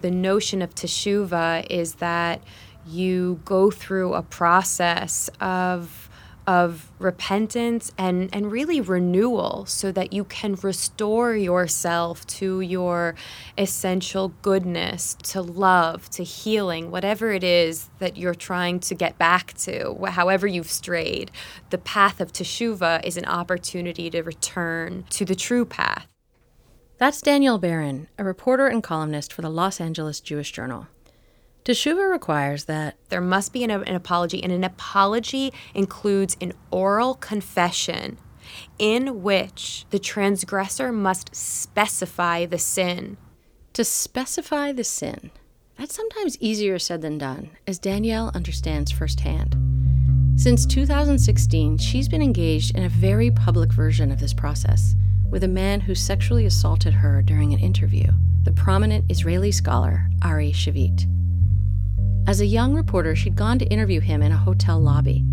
The 0.00 0.10
notion 0.10 0.62
of 0.62 0.74
teshuvah 0.74 1.66
is 1.68 1.96
that 1.96 2.42
you 2.86 3.40
go 3.44 3.70
through 3.70 4.14
a 4.14 4.22
process 4.22 5.28
of 5.40 6.08
of 6.46 6.92
repentance 7.00 7.90
and 7.98 8.30
and 8.32 8.52
really 8.52 8.80
renewal 8.80 9.66
so 9.66 9.90
that 9.90 10.12
you 10.12 10.22
can 10.22 10.54
restore 10.62 11.34
yourself 11.34 12.24
to 12.26 12.60
your 12.60 13.16
essential 13.58 14.28
goodness 14.42 15.16
to 15.24 15.42
love 15.42 16.08
to 16.08 16.22
healing 16.22 16.90
whatever 16.90 17.32
it 17.32 17.42
is 17.42 17.90
that 17.98 18.16
you're 18.16 18.34
trying 18.34 18.78
to 18.78 18.94
get 18.94 19.18
back 19.18 19.54
to 19.54 19.96
however 20.06 20.46
you've 20.46 20.70
strayed 20.70 21.32
the 21.70 21.78
path 21.78 22.20
of 22.20 22.32
teshuva 22.32 23.04
is 23.04 23.16
an 23.16 23.24
opportunity 23.24 24.08
to 24.08 24.22
return 24.22 25.04
to 25.10 25.24
the 25.24 25.34
true 25.34 25.64
path 25.64 26.06
that's 26.98 27.20
Danielle 27.20 27.58
Berrin, 27.58 28.06
a 28.16 28.24
reporter 28.24 28.68
and 28.68 28.82
columnist 28.82 29.30
for 29.30 29.42
the 29.42 29.50
Los 29.50 29.82
Angeles 29.82 30.18
Jewish 30.18 30.50
Journal. 30.50 30.86
Teshuva 31.66 32.08
requires 32.08 32.66
that 32.66 32.96
there 33.08 33.20
must 33.20 33.52
be 33.52 33.64
an, 33.64 33.72
an 33.72 33.96
apology, 33.96 34.40
and 34.40 34.52
an 34.52 34.62
apology 34.62 35.52
includes 35.74 36.36
an 36.40 36.52
oral 36.70 37.14
confession 37.14 38.18
in 38.78 39.24
which 39.24 39.84
the 39.90 39.98
transgressor 39.98 40.92
must 40.92 41.34
specify 41.34 42.46
the 42.46 42.56
sin. 42.56 43.16
To 43.72 43.82
specify 43.82 44.70
the 44.70 44.84
sin. 44.84 45.32
That's 45.76 45.96
sometimes 45.96 46.38
easier 46.40 46.78
said 46.78 47.02
than 47.02 47.18
done, 47.18 47.50
as 47.66 47.80
Danielle 47.80 48.30
understands 48.32 48.92
firsthand. 48.92 49.56
Since 50.36 50.66
2016, 50.66 51.78
she's 51.78 52.08
been 52.08 52.22
engaged 52.22 52.76
in 52.76 52.84
a 52.84 52.88
very 52.88 53.32
public 53.32 53.72
version 53.72 54.12
of 54.12 54.20
this 54.20 54.32
process 54.32 54.94
with 55.30 55.42
a 55.42 55.48
man 55.48 55.80
who 55.80 55.96
sexually 55.96 56.46
assaulted 56.46 56.94
her 56.94 57.22
during 57.22 57.52
an 57.52 57.58
interview, 57.58 58.12
the 58.44 58.52
prominent 58.52 59.10
Israeli 59.10 59.50
scholar 59.50 60.08
Ari 60.22 60.52
Shavit. 60.52 61.08
As 62.26 62.40
a 62.40 62.46
young 62.46 62.74
reporter, 62.74 63.14
she'd 63.14 63.36
gone 63.36 63.56
to 63.60 63.66
interview 63.66 64.00
him 64.00 64.20
in 64.20 64.32
a 64.32 64.36
hotel 64.36 64.80
lobby. 64.80 65.24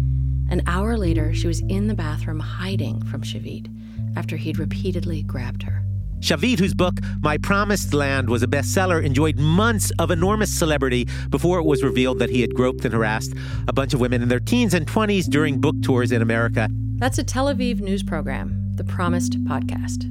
An 0.49 0.61
hour 0.67 0.95
later, 0.95 1.33
she 1.33 1.47
was 1.47 1.61
in 1.61 1.87
the 1.87 1.95
bathroom 1.95 2.39
hiding 2.39 3.03
from 3.05 3.23
Shavit 3.23 3.67
after 4.15 4.37
he'd 4.37 4.59
repeatedly 4.59 5.23
grabbed 5.23 5.63
her. 5.63 5.83
Shavit, 6.19 6.59
whose 6.59 6.75
book 6.75 6.99
My 7.19 7.39
Promised 7.39 7.95
Land 7.95 8.29
was 8.29 8.43
a 8.43 8.47
bestseller, 8.47 9.03
enjoyed 9.03 9.39
months 9.39 9.91
of 9.97 10.11
enormous 10.11 10.53
celebrity 10.53 11.07
before 11.31 11.57
it 11.57 11.63
was 11.63 11.81
revealed 11.81 12.19
that 12.19 12.29
he 12.29 12.41
had 12.41 12.53
groped 12.53 12.85
and 12.85 12.93
harassed 12.93 13.33
a 13.67 13.73
bunch 13.73 13.95
of 13.95 13.99
women 13.99 14.21
in 14.21 14.29
their 14.29 14.39
teens 14.39 14.75
and 14.75 14.85
20s 14.85 15.27
during 15.27 15.59
book 15.59 15.75
tours 15.81 16.11
in 16.11 16.21
America. 16.21 16.69
That's 16.97 17.17
a 17.17 17.23
Tel 17.23 17.47
Aviv 17.47 17.81
news 17.81 18.03
program, 18.03 18.71
The 18.75 18.83
Promised 18.83 19.43
Podcast. 19.45 20.09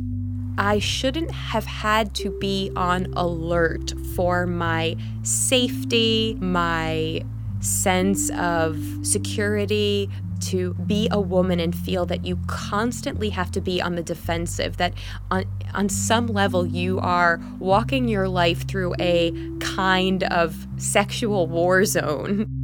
I 0.58 0.78
shouldn't 0.78 1.30
have 1.30 1.64
had 1.64 2.14
to 2.16 2.30
be 2.30 2.70
on 2.76 3.12
alert 3.14 3.94
for 4.14 4.46
my 4.46 4.96
safety, 5.22 6.36
my 6.40 7.22
sense 7.60 8.30
of 8.30 8.78
security, 9.02 10.10
to 10.40 10.74
be 10.74 11.08
a 11.10 11.20
woman 11.20 11.60
and 11.60 11.74
feel 11.74 12.04
that 12.06 12.24
you 12.26 12.38
constantly 12.46 13.30
have 13.30 13.50
to 13.52 13.60
be 13.60 13.80
on 13.80 13.94
the 13.94 14.02
defensive, 14.02 14.76
that 14.76 14.92
on, 15.30 15.44
on 15.72 15.88
some 15.88 16.26
level 16.26 16.66
you 16.66 16.98
are 16.98 17.40
walking 17.58 18.08
your 18.08 18.28
life 18.28 18.66
through 18.66 18.94
a 18.98 19.32
kind 19.60 20.24
of 20.24 20.66
sexual 20.76 21.46
war 21.46 21.84
zone. 21.84 22.61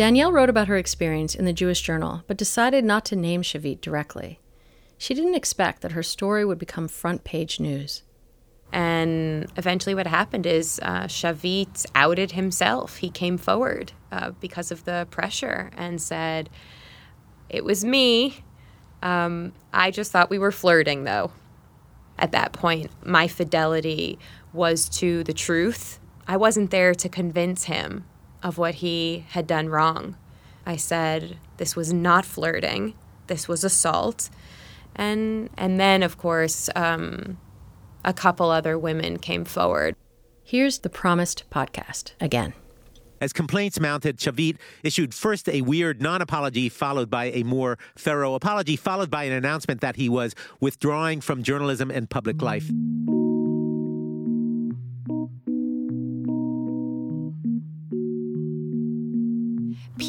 Danielle 0.00 0.32
wrote 0.32 0.48
about 0.48 0.68
her 0.68 0.78
experience 0.78 1.34
in 1.34 1.44
the 1.44 1.52
Jewish 1.52 1.82
Journal, 1.82 2.22
but 2.26 2.38
decided 2.38 2.86
not 2.86 3.04
to 3.04 3.16
name 3.16 3.42
Shavit 3.42 3.82
directly. 3.82 4.40
She 4.96 5.12
didn't 5.12 5.34
expect 5.34 5.82
that 5.82 5.92
her 5.92 6.02
story 6.02 6.42
would 6.42 6.58
become 6.58 6.88
front 6.88 7.22
page 7.22 7.60
news. 7.60 8.02
And 8.72 9.46
eventually, 9.58 9.94
what 9.94 10.06
happened 10.06 10.46
is 10.46 10.80
uh, 10.82 11.02
Shavit 11.02 11.84
outed 11.94 12.32
himself. 12.32 12.96
He 12.96 13.10
came 13.10 13.36
forward 13.36 13.92
uh, 14.10 14.30
because 14.40 14.70
of 14.70 14.86
the 14.86 15.06
pressure 15.10 15.70
and 15.76 16.00
said, 16.00 16.48
It 17.50 17.62
was 17.62 17.84
me. 17.84 18.42
Um, 19.02 19.52
I 19.70 19.90
just 19.90 20.12
thought 20.12 20.30
we 20.30 20.38
were 20.38 20.50
flirting, 20.50 21.04
though. 21.04 21.30
At 22.18 22.32
that 22.32 22.54
point, 22.54 22.90
my 23.04 23.28
fidelity 23.28 24.18
was 24.54 24.88
to 25.00 25.24
the 25.24 25.34
truth. 25.34 26.00
I 26.26 26.38
wasn't 26.38 26.70
there 26.70 26.94
to 26.94 27.08
convince 27.10 27.64
him 27.64 28.06
of 28.42 28.58
what 28.58 28.76
he 28.76 29.24
had 29.30 29.46
done 29.46 29.68
wrong. 29.68 30.16
I 30.66 30.76
said, 30.76 31.38
This 31.56 31.76
was 31.76 31.92
not 31.92 32.24
flirting, 32.24 32.94
this 33.26 33.48
was 33.48 33.64
assault. 33.64 34.30
And, 34.96 35.50
and 35.56 35.78
then, 35.78 36.02
of 36.02 36.18
course, 36.18 36.68
um, 36.74 37.38
a 38.04 38.12
couple 38.12 38.50
other 38.50 38.78
women 38.78 39.18
came 39.18 39.44
forward. 39.44 39.94
Here's 40.42 40.80
the 40.80 40.90
promised 40.90 41.44
podcast 41.50 42.12
again. 42.20 42.54
As 43.20 43.32
complaints 43.32 43.78
mounted, 43.78 44.16
Shavit 44.16 44.56
issued 44.82 45.12
first 45.12 45.48
a 45.48 45.60
weird 45.60 46.00
non 46.00 46.22
apology, 46.22 46.68
followed 46.68 47.10
by 47.10 47.26
a 47.26 47.42
more 47.42 47.78
thorough 47.96 48.34
apology, 48.34 48.76
followed 48.76 49.10
by 49.10 49.24
an 49.24 49.32
announcement 49.32 49.82
that 49.82 49.96
he 49.96 50.08
was 50.08 50.34
withdrawing 50.58 51.20
from 51.20 51.42
journalism 51.42 51.90
and 51.90 52.08
public 52.08 52.40
life. 52.40 52.70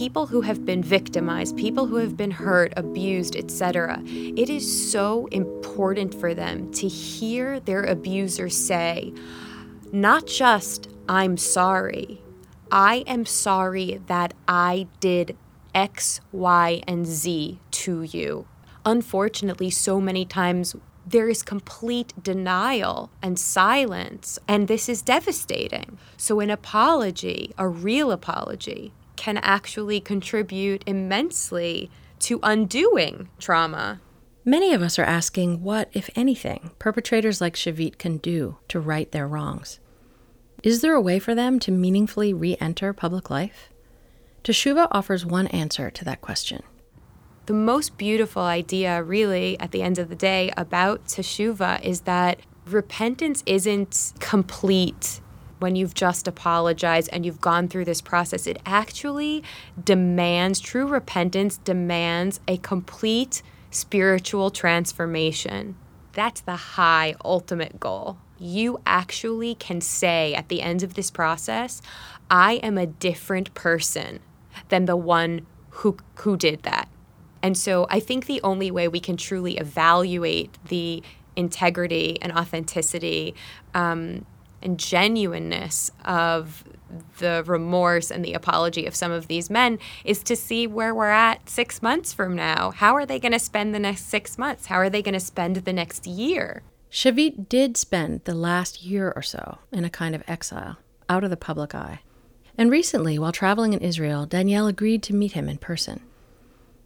People 0.01 0.25
who 0.25 0.41
have 0.41 0.65
been 0.65 0.81
victimized, 0.81 1.55
people 1.55 1.85
who 1.85 1.97
have 1.97 2.17
been 2.17 2.31
hurt, 2.31 2.73
abused, 2.75 3.35
etc. 3.35 4.01
It 4.03 4.49
is 4.49 4.91
so 4.91 5.27
important 5.27 6.15
for 6.15 6.33
them 6.33 6.71
to 6.71 6.87
hear 6.87 7.59
their 7.59 7.83
abuser 7.83 8.49
say, 8.49 9.13
not 9.91 10.25
just, 10.25 10.89
I'm 11.07 11.37
sorry, 11.37 12.19
I 12.71 13.03
am 13.05 13.27
sorry 13.27 14.01
that 14.07 14.33
I 14.47 14.87
did 14.99 15.37
X, 15.75 16.19
Y, 16.31 16.81
and 16.87 17.05
Z 17.05 17.59
to 17.69 18.01
you. 18.01 18.47
Unfortunately, 18.83 19.69
so 19.69 20.01
many 20.01 20.25
times 20.25 20.75
there 21.05 21.29
is 21.29 21.43
complete 21.43 22.11
denial 22.23 23.11
and 23.21 23.37
silence, 23.37 24.39
and 24.47 24.67
this 24.67 24.89
is 24.89 25.03
devastating. 25.03 25.99
So, 26.17 26.39
an 26.39 26.49
apology, 26.49 27.53
a 27.55 27.67
real 27.67 28.11
apology, 28.11 28.93
can 29.15 29.37
actually 29.37 29.99
contribute 29.99 30.83
immensely 30.85 31.89
to 32.19 32.39
undoing 32.43 33.29
trauma. 33.39 34.01
Many 34.43 34.73
of 34.73 34.81
us 34.81 34.97
are 34.97 35.03
asking 35.03 35.61
what, 35.61 35.89
if 35.93 36.09
anything, 36.15 36.71
perpetrators 36.79 37.41
like 37.41 37.55
Shavit 37.55 37.97
can 37.97 38.17
do 38.17 38.57
to 38.69 38.79
right 38.79 39.11
their 39.11 39.27
wrongs. 39.27 39.79
Is 40.63 40.81
there 40.81 40.95
a 40.95 41.01
way 41.01 41.19
for 41.19 41.35
them 41.35 41.59
to 41.59 41.71
meaningfully 41.71 42.33
re 42.33 42.57
enter 42.59 42.93
public 42.93 43.29
life? 43.29 43.69
Teshuva 44.43 44.87
offers 44.91 45.25
one 45.25 45.47
answer 45.47 45.91
to 45.91 46.05
that 46.05 46.21
question. 46.21 46.63
The 47.45 47.53
most 47.53 47.97
beautiful 47.97 48.43
idea, 48.43 49.03
really, 49.03 49.59
at 49.59 49.71
the 49.71 49.81
end 49.81 49.97
of 49.99 50.09
the 50.09 50.15
day, 50.15 50.51
about 50.55 51.05
Teshuva 51.05 51.81
is 51.83 52.01
that 52.01 52.39
repentance 52.65 53.43
isn't 53.45 54.13
complete 54.19 55.21
when 55.61 55.75
you've 55.75 55.93
just 55.93 56.27
apologized 56.27 57.09
and 57.13 57.25
you've 57.25 57.39
gone 57.39 57.67
through 57.67 57.85
this 57.85 58.01
process. 58.01 58.47
It 58.47 58.59
actually 58.65 59.43
demands, 59.81 60.59
true 60.59 60.87
repentance 60.87 61.57
demands 61.57 62.39
a 62.47 62.57
complete 62.57 63.43
spiritual 63.69 64.49
transformation. 64.49 65.75
That's 66.13 66.41
the 66.41 66.55
high 66.55 67.15
ultimate 67.23 67.79
goal. 67.79 68.17
You 68.39 68.81
actually 68.87 69.55
can 69.55 69.81
say 69.81 70.33
at 70.33 70.49
the 70.49 70.61
end 70.61 70.81
of 70.81 70.95
this 70.95 71.11
process, 71.11 71.81
I 72.29 72.53
am 72.55 72.77
a 72.77 72.87
different 72.87 73.53
person 73.53 74.19
than 74.69 74.85
the 74.85 74.97
one 74.97 75.45
who, 75.69 75.97
who 76.15 76.37
did 76.37 76.63
that. 76.63 76.89
And 77.43 77.57
so 77.57 77.85
I 77.89 77.99
think 77.99 78.25
the 78.25 78.41
only 78.43 78.71
way 78.71 78.87
we 78.87 78.99
can 78.99 79.15
truly 79.15 79.57
evaluate 79.57 80.57
the 80.65 81.03
integrity 81.35 82.17
and 82.21 82.31
authenticity 82.31 83.35
um, 83.73 84.25
and 84.61 84.79
genuineness 84.79 85.91
of 86.05 86.63
the 87.19 87.43
remorse 87.45 88.11
and 88.11 88.23
the 88.23 88.33
apology 88.33 88.85
of 88.85 88.95
some 88.95 89.11
of 89.11 89.27
these 89.27 89.49
men 89.49 89.79
is 90.03 90.23
to 90.23 90.35
see 90.35 90.67
where 90.67 90.93
we're 90.93 91.09
at 91.09 91.49
six 91.49 91.81
months 91.81 92.13
from 92.13 92.35
now. 92.35 92.71
How 92.71 92.95
are 92.95 93.05
they 93.05 93.19
going 93.19 93.31
to 93.31 93.39
spend 93.39 93.73
the 93.73 93.79
next 93.79 94.09
six 94.09 94.37
months? 94.37 94.65
How 94.65 94.75
are 94.75 94.89
they 94.89 95.01
going 95.01 95.13
to 95.13 95.19
spend 95.19 95.57
the 95.57 95.73
next 95.73 96.05
year? 96.05 96.63
Shavit 96.91 97.47
did 97.47 97.77
spend 97.77 98.25
the 98.25 98.35
last 98.35 98.83
year 98.83 99.13
or 99.15 99.21
so 99.21 99.59
in 99.71 99.85
a 99.85 99.89
kind 99.89 100.13
of 100.13 100.23
exile, 100.27 100.77
out 101.07 101.23
of 101.23 101.29
the 101.29 101.37
public 101.37 101.73
eye. 101.73 102.01
And 102.57 102.69
recently, 102.69 103.17
while 103.17 103.31
traveling 103.31 103.71
in 103.71 103.79
Israel, 103.79 104.25
Danielle 104.25 104.67
agreed 104.67 105.01
to 105.03 105.15
meet 105.15 105.31
him 105.31 105.47
in 105.47 105.57
person. 105.57 106.01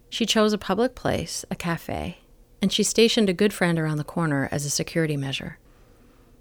She 0.08 0.24
chose 0.24 0.52
a 0.52 0.58
public 0.58 0.94
place, 0.94 1.44
a 1.50 1.56
cafe, 1.56 2.18
and 2.62 2.72
she 2.72 2.84
stationed 2.84 3.28
a 3.28 3.34
good 3.34 3.52
friend 3.52 3.78
around 3.78 3.98
the 3.98 4.04
corner 4.04 4.48
as 4.52 4.64
a 4.64 4.70
security 4.70 5.16
measure. 5.16 5.58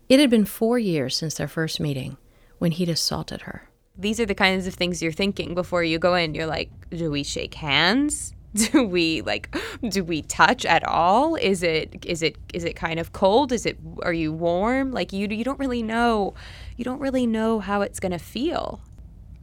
It 0.07 0.19
had 0.19 0.29
been 0.29 0.45
four 0.45 0.77
years 0.77 1.17
since 1.17 1.35
their 1.35 1.47
first 1.47 1.79
meeting 1.79 2.17
when 2.59 2.71
he'd 2.71 2.89
assaulted 2.89 3.41
her. 3.41 3.69
These 3.97 4.19
are 4.19 4.25
the 4.25 4.35
kinds 4.35 4.67
of 4.67 4.73
things 4.73 5.01
you're 5.01 5.11
thinking 5.11 5.55
before 5.55 5.83
you 5.83 5.97
go 5.97 6.15
in. 6.15 6.35
You're 6.35 6.45
like, 6.45 6.69
do 6.89 7.09
we 7.09 7.23
shake 7.23 7.55
hands? 7.55 8.33
Do 8.71 8.85
we 8.85 9.21
like 9.21 9.53
do 9.89 10.01
we 10.01 10.21
touch 10.21 10.65
at 10.65 10.81
all? 10.87 11.35
Is 11.35 11.61
it 11.61 12.05
is 12.05 12.23
it 12.23 12.37
is 12.53 12.63
it 12.63 12.77
kind 12.77 13.01
of 13.01 13.11
cold? 13.11 13.51
Is 13.51 13.65
it 13.65 13.77
are 14.01 14.13
you 14.13 14.31
warm? 14.31 14.93
Like 14.93 15.11
you 15.11 15.27
you 15.27 15.43
don't 15.43 15.59
really 15.59 15.83
know. 15.83 16.35
You 16.77 16.85
don't 16.85 16.99
really 16.99 17.27
know 17.27 17.59
how 17.59 17.81
it's 17.81 17.99
going 17.99 18.13
to 18.13 18.17
feel. 18.17 18.79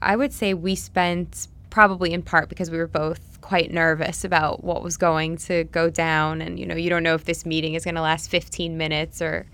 I 0.01 0.16
would 0.16 0.33
say 0.33 0.55
we 0.55 0.75
spent 0.75 1.48
probably 1.68 2.14
in 2.14 2.22
part 2.22 2.48
because 2.48 2.70
we 2.70 2.79
were 2.79 2.87
both 2.87 3.38
quite 3.42 3.70
nervous 3.70 4.25
about 4.25 4.64
what 4.64 4.83
was 4.83 4.96
going 4.96 5.37
to 5.37 5.64
go 5.64 5.90
down 5.90 6.40
and 6.40 6.59
you 6.59 6.64
know, 6.64 6.75
you 6.75 6.88
don't 6.88 7.03
know 7.03 7.14
if 7.14 7.27
this 7.27 7.44
meeting 7.44 7.75
is 7.75 7.85
going 7.85 7.96
to 7.96 8.01
last 8.01 8.31
15 8.31 8.79
minutes 8.79 9.20
or 9.20 9.44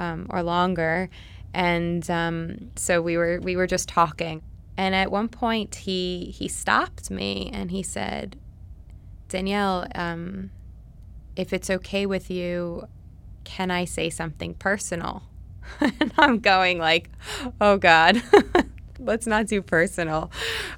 um, 0.00 0.26
or 0.30 0.42
longer. 0.42 1.10
And 1.52 2.08
um, 2.10 2.70
so 2.74 3.02
we 3.02 3.16
were 3.16 3.38
we 3.40 3.54
were 3.54 3.66
just 3.66 3.88
talking. 3.88 4.42
And 4.76 4.94
at 4.94 5.12
one 5.12 5.28
point, 5.28 5.74
he 5.74 6.34
he 6.36 6.48
stopped 6.48 7.10
me 7.10 7.50
and 7.52 7.70
he 7.70 7.82
said, 7.82 8.36
"Danielle, 9.28 9.86
um, 9.94 10.50
if 11.36 11.52
it's 11.52 11.68
okay 11.68 12.06
with 12.06 12.30
you, 12.30 12.88
can 13.44 13.70
I 13.70 13.84
say 13.84 14.10
something 14.10 14.54
personal?" 14.54 15.22
and 15.80 16.12
I'm 16.18 16.38
going 16.40 16.78
like, 16.78 17.10
"Oh 17.60 17.76
God." 17.76 18.22
let's 19.02 19.26
not 19.26 19.46
do 19.46 19.62
personal. 19.62 20.30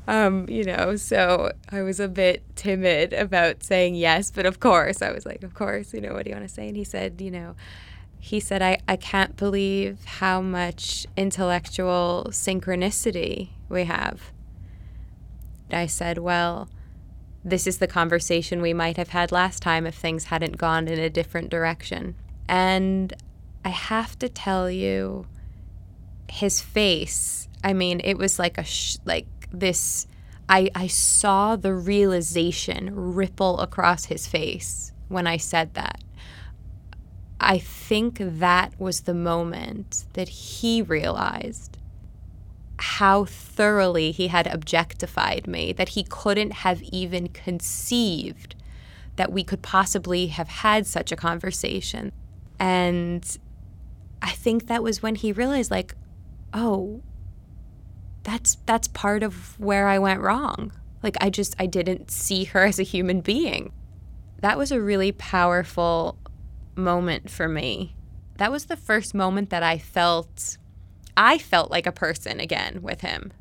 Um, 0.06 0.48
you 0.48 0.62
know, 0.62 0.94
so 0.94 1.50
I 1.70 1.82
was 1.82 1.98
a 1.98 2.06
bit 2.06 2.44
timid 2.54 3.12
about 3.12 3.64
saying 3.64 3.96
yes, 3.96 4.30
but 4.30 4.46
of 4.46 4.60
course, 4.60 5.02
I 5.02 5.10
was 5.10 5.26
like, 5.26 5.42
of 5.42 5.54
course, 5.54 5.92
you 5.92 6.00
know, 6.00 6.12
what 6.12 6.24
do 6.24 6.30
you 6.30 6.36
want 6.36 6.48
to 6.48 6.54
say? 6.54 6.68
And 6.68 6.76
he 6.76 6.84
said, 6.84 7.20
you 7.20 7.32
know, 7.32 7.56
he 8.24 8.38
said, 8.38 8.62
I, 8.62 8.78
I 8.86 8.94
can't 8.94 9.36
believe 9.36 10.04
how 10.04 10.40
much 10.40 11.08
intellectual 11.16 12.28
synchronicity 12.30 13.48
we 13.68 13.82
have. 13.82 14.30
I 15.72 15.86
said, 15.86 16.18
well, 16.18 16.68
this 17.44 17.66
is 17.66 17.78
the 17.78 17.88
conversation 17.88 18.62
we 18.62 18.72
might 18.72 18.96
have 18.96 19.08
had 19.08 19.32
last 19.32 19.60
time 19.60 19.88
if 19.88 19.96
things 19.96 20.26
hadn't 20.26 20.56
gone 20.56 20.86
in 20.86 21.00
a 21.00 21.10
different 21.10 21.50
direction. 21.50 22.14
And 22.46 23.12
I 23.64 23.70
have 23.70 24.16
to 24.20 24.28
tell 24.28 24.70
you, 24.70 25.26
his 26.30 26.60
face, 26.60 27.48
I 27.64 27.72
mean, 27.72 28.00
it 28.04 28.18
was 28.18 28.38
like 28.38 28.56
a, 28.56 28.62
sh- 28.64 28.98
like 29.04 29.26
this, 29.50 30.06
I, 30.48 30.70
I 30.76 30.86
saw 30.86 31.56
the 31.56 31.74
realization 31.74 33.14
ripple 33.14 33.58
across 33.58 34.04
his 34.04 34.28
face 34.28 34.92
when 35.08 35.26
I 35.26 35.38
said 35.38 35.74
that. 35.74 36.00
I 37.42 37.58
think 37.58 38.18
that 38.20 38.78
was 38.78 39.02
the 39.02 39.14
moment 39.14 40.04
that 40.12 40.28
he 40.28 40.82
realized 40.82 41.78
how 42.78 43.24
thoroughly 43.24 44.10
he 44.10 44.28
had 44.28 44.46
objectified 44.46 45.46
me, 45.46 45.72
that 45.72 45.90
he 45.90 46.04
couldn't 46.04 46.52
have 46.52 46.82
even 46.82 47.28
conceived 47.28 48.54
that 49.16 49.30
we 49.30 49.44
could 49.44 49.62
possibly 49.62 50.28
have 50.28 50.48
had 50.48 50.86
such 50.86 51.12
a 51.12 51.16
conversation. 51.16 52.12
And 52.58 53.24
I 54.20 54.30
think 54.30 54.66
that 54.66 54.82
was 54.82 55.02
when 55.02 55.16
he 55.16 55.32
realized 55.32 55.70
like, 55.70 55.94
oh, 56.54 57.02
that's 58.22 58.56
that's 58.66 58.88
part 58.88 59.22
of 59.22 59.58
where 59.58 59.88
I 59.88 59.98
went 59.98 60.20
wrong. 60.20 60.72
Like 61.02 61.16
I 61.20 61.30
just 61.30 61.54
I 61.58 61.66
didn't 61.66 62.10
see 62.10 62.44
her 62.44 62.64
as 62.64 62.78
a 62.78 62.84
human 62.84 63.20
being. 63.20 63.72
That 64.40 64.58
was 64.58 64.72
a 64.72 64.80
really 64.80 65.12
powerful 65.12 66.16
moment 66.74 67.30
for 67.30 67.48
me. 67.48 67.94
That 68.38 68.50
was 68.50 68.66
the 68.66 68.76
first 68.76 69.14
moment 69.14 69.50
that 69.50 69.62
I 69.62 69.78
felt 69.78 70.58
I 71.16 71.38
felt 71.38 71.70
like 71.70 71.86
a 71.86 71.92
person 71.92 72.40
again 72.40 72.80
with 72.82 73.02
him. 73.02 73.32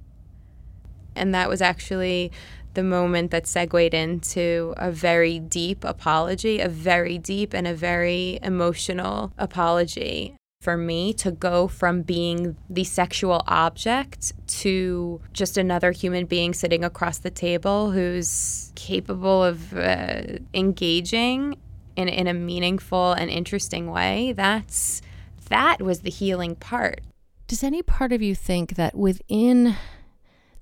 And 1.15 1.33
that 1.33 1.49
was 1.49 1.61
actually 1.61 2.31
the 2.73 2.83
moment 2.83 3.31
that 3.31 3.47
segued 3.47 3.93
into 3.93 4.73
a 4.77 4.91
very 4.91 5.39
deep 5.39 5.83
apology, 5.83 6.59
a 6.59 6.69
very 6.69 7.17
deep 7.17 7.53
and 7.53 7.67
a 7.67 7.73
very 7.73 8.39
emotional 8.41 9.33
apology. 9.37 10.35
For 10.61 10.77
me 10.77 11.11
to 11.15 11.31
go 11.31 11.67
from 11.67 12.03
being 12.03 12.55
the 12.69 12.83
sexual 12.83 13.41
object 13.47 14.31
to 14.59 15.19
just 15.33 15.57
another 15.57 15.91
human 15.91 16.27
being 16.27 16.53
sitting 16.53 16.83
across 16.83 17.17
the 17.17 17.31
table 17.31 17.89
who's 17.89 18.71
capable 18.75 19.43
of 19.43 19.75
uh, 19.75 20.21
engaging 20.53 21.57
in, 21.95 22.07
in 22.07 22.27
a 22.27 22.33
meaningful 22.33 23.13
and 23.13 23.29
interesting 23.29 23.91
way, 23.91 24.33
that's 24.33 25.01
that 25.49 25.81
was 25.81 26.01
the 26.01 26.09
healing 26.09 26.55
part. 26.55 27.01
Does 27.47 27.63
any 27.63 27.81
part 27.81 28.13
of 28.13 28.21
you 28.21 28.33
think 28.33 28.75
that 28.75 28.95
within 28.95 29.75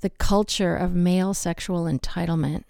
the 0.01 0.09
culture 0.09 0.75
of 0.75 0.93
male 0.95 1.33
sexual 1.33 1.83
entitlement 1.83 2.63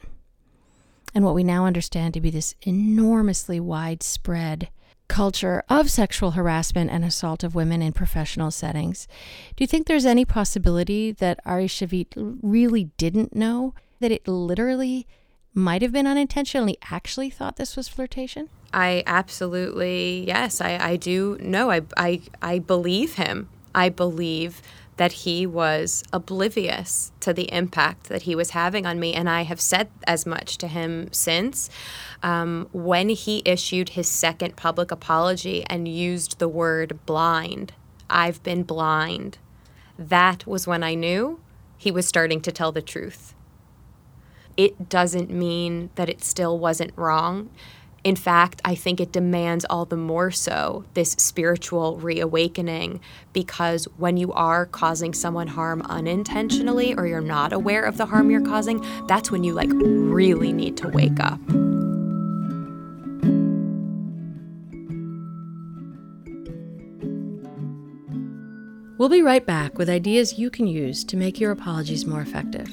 and 1.15 1.23
what 1.23 1.35
we 1.35 1.43
now 1.43 1.65
understand 1.65 2.13
to 2.13 2.21
be 2.21 2.29
this 2.29 2.55
enormously 2.63 3.59
widespread 3.59 4.69
culture 5.07 5.63
of 5.69 5.89
sexual 5.89 6.31
harassment 6.31 6.89
and 6.91 7.03
assault 7.03 7.43
of 7.43 7.55
women 7.55 7.81
in 7.81 7.93
professional 7.93 8.51
settings, 8.51 9.07
do 9.55 9.63
you 9.63 9.67
think 9.67 9.87
there's 9.87 10.05
any 10.05 10.25
possibility 10.25 11.11
that 11.13 11.39
Ari 11.45 11.67
Shavit 11.67 12.07
really 12.41 12.85
didn't 12.97 13.35
know 13.35 13.73
that 14.01 14.11
it 14.11 14.27
literally 14.27 15.07
might 15.59 15.81
have 15.81 15.91
been 15.91 16.07
unintentionally 16.07 16.77
actually 16.89 17.29
thought 17.29 17.57
this 17.57 17.75
was 17.75 17.87
flirtation? 17.87 18.49
I 18.73 19.03
absolutely 19.05 20.25
yes, 20.25 20.61
I, 20.61 20.77
I 20.77 20.95
do 20.95 21.37
know. 21.41 21.71
I, 21.71 21.81
I 21.97 22.21
I 22.41 22.59
believe 22.59 23.15
him. 23.15 23.49
I 23.75 23.89
believe 23.89 24.61
that 24.99 25.13
he 25.13 25.45
was 25.45 26.03
oblivious 26.11 27.13
to 27.21 27.31
the 27.31 27.49
impact 27.53 28.09
that 28.09 28.23
he 28.23 28.35
was 28.35 28.49
having 28.49 28.85
on 28.85 28.99
me. 28.99 29.13
And 29.13 29.29
I 29.29 29.43
have 29.43 29.61
said 29.61 29.87
as 30.05 30.25
much 30.25 30.57
to 30.57 30.67
him 30.67 31.07
since. 31.13 31.69
Um, 32.21 32.67
when 32.73 33.07
he 33.07 33.41
issued 33.45 33.89
his 33.89 34.09
second 34.09 34.57
public 34.57 34.91
apology 34.91 35.63
and 35.67 35.87
used 35.87 36.37
the 36.37 36.49
word 36.49 36.99
blind, 37.05 37.71
I've 38.09 38.43
been 38.43 38.63
blind, 38.63 39.37
that 39.97 40.45
was 40.45 40.67
when 40.67 40.83
I 40.83 40.95
knew 40.95 41.39
he 41.77 41.91
was 41.91 42.05
starting 42.05 42.41
to 42.41 42.51
tell 42.51 42.73
the 42.73 42.81
truth. 42.81 43.33
It 44.59 44.89
doesn't 44.89 45.29
mean 45.29 45.89
that 45.95 46.09
it 46.09 46.21
still 46.21 46.59
wasn't 46.59 46.91
wrong 46.97 47.49
in 48.03 48.15
fact, 48.15 48.61
I 48.63 48.75
think 48.75 49.01
it 49.01 49.11
demands 49.11 49.65
all 49.69 49.85
the 49.85 49.97
more 49.97 50.31
so 50.31 50.85
this 50.93 51.11
spiritual 51.11 51.97
reawakening 51.97 53.01
because 53.33 53.85
when 53.97 54.15
you 54.15 54.31
are 54.33 54.65
causing 54.65 55.13
someone 55.13 55.47
harm 55.47 55.81
unintentionally 55.81 56.93
or 56.93 57.07
you're 57.07 57.19
not 57.19 57.51
aware 57.51 57.83
of 57.83 57.97
the 57.97 58.05
harm 58.05 58.31
you're 58.31 58.41
causing, 58.41 58.85
that's 59.07 59.31
when 59.31 59.43
you 59.43 59.53
like 59.53 59.69
really 59.73 60.53
need 60.53 60.77
to 60.77 60.87
wake 60.87 61.19
up. 61.19 61.39
We'll 68.97 69.09
be 69.09 69.21
right 69.21 69.45
back 69.45 69.77
with 69.77 69.89
ideas 69.89 70.37
you 70.37 70.49
can 70.49 70.67
use 70.67 71.03
to 71.05 71.17
make 71.17 71.39
your 71.39 71.51
apologies 71.51 72.05
more 72.05 72.21
effective. 72.21 72.67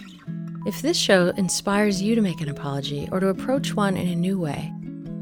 If 0.66 0.82
this 0.82 0.96
show 0.96 1.28
inspires 1.36 2.02
you 2.02 2.16
to 2.16 2.20
make 2.20 2.40
an 2.40 2.48
apology 2.48 3.08
or 3.12 3.20
to 3.20 3.28
approach 3.28 3.74
one 3.74 3.96
in 3.96 4.08
a 4.08 4.16
new 4.16 4.36
way, 4.36 4.72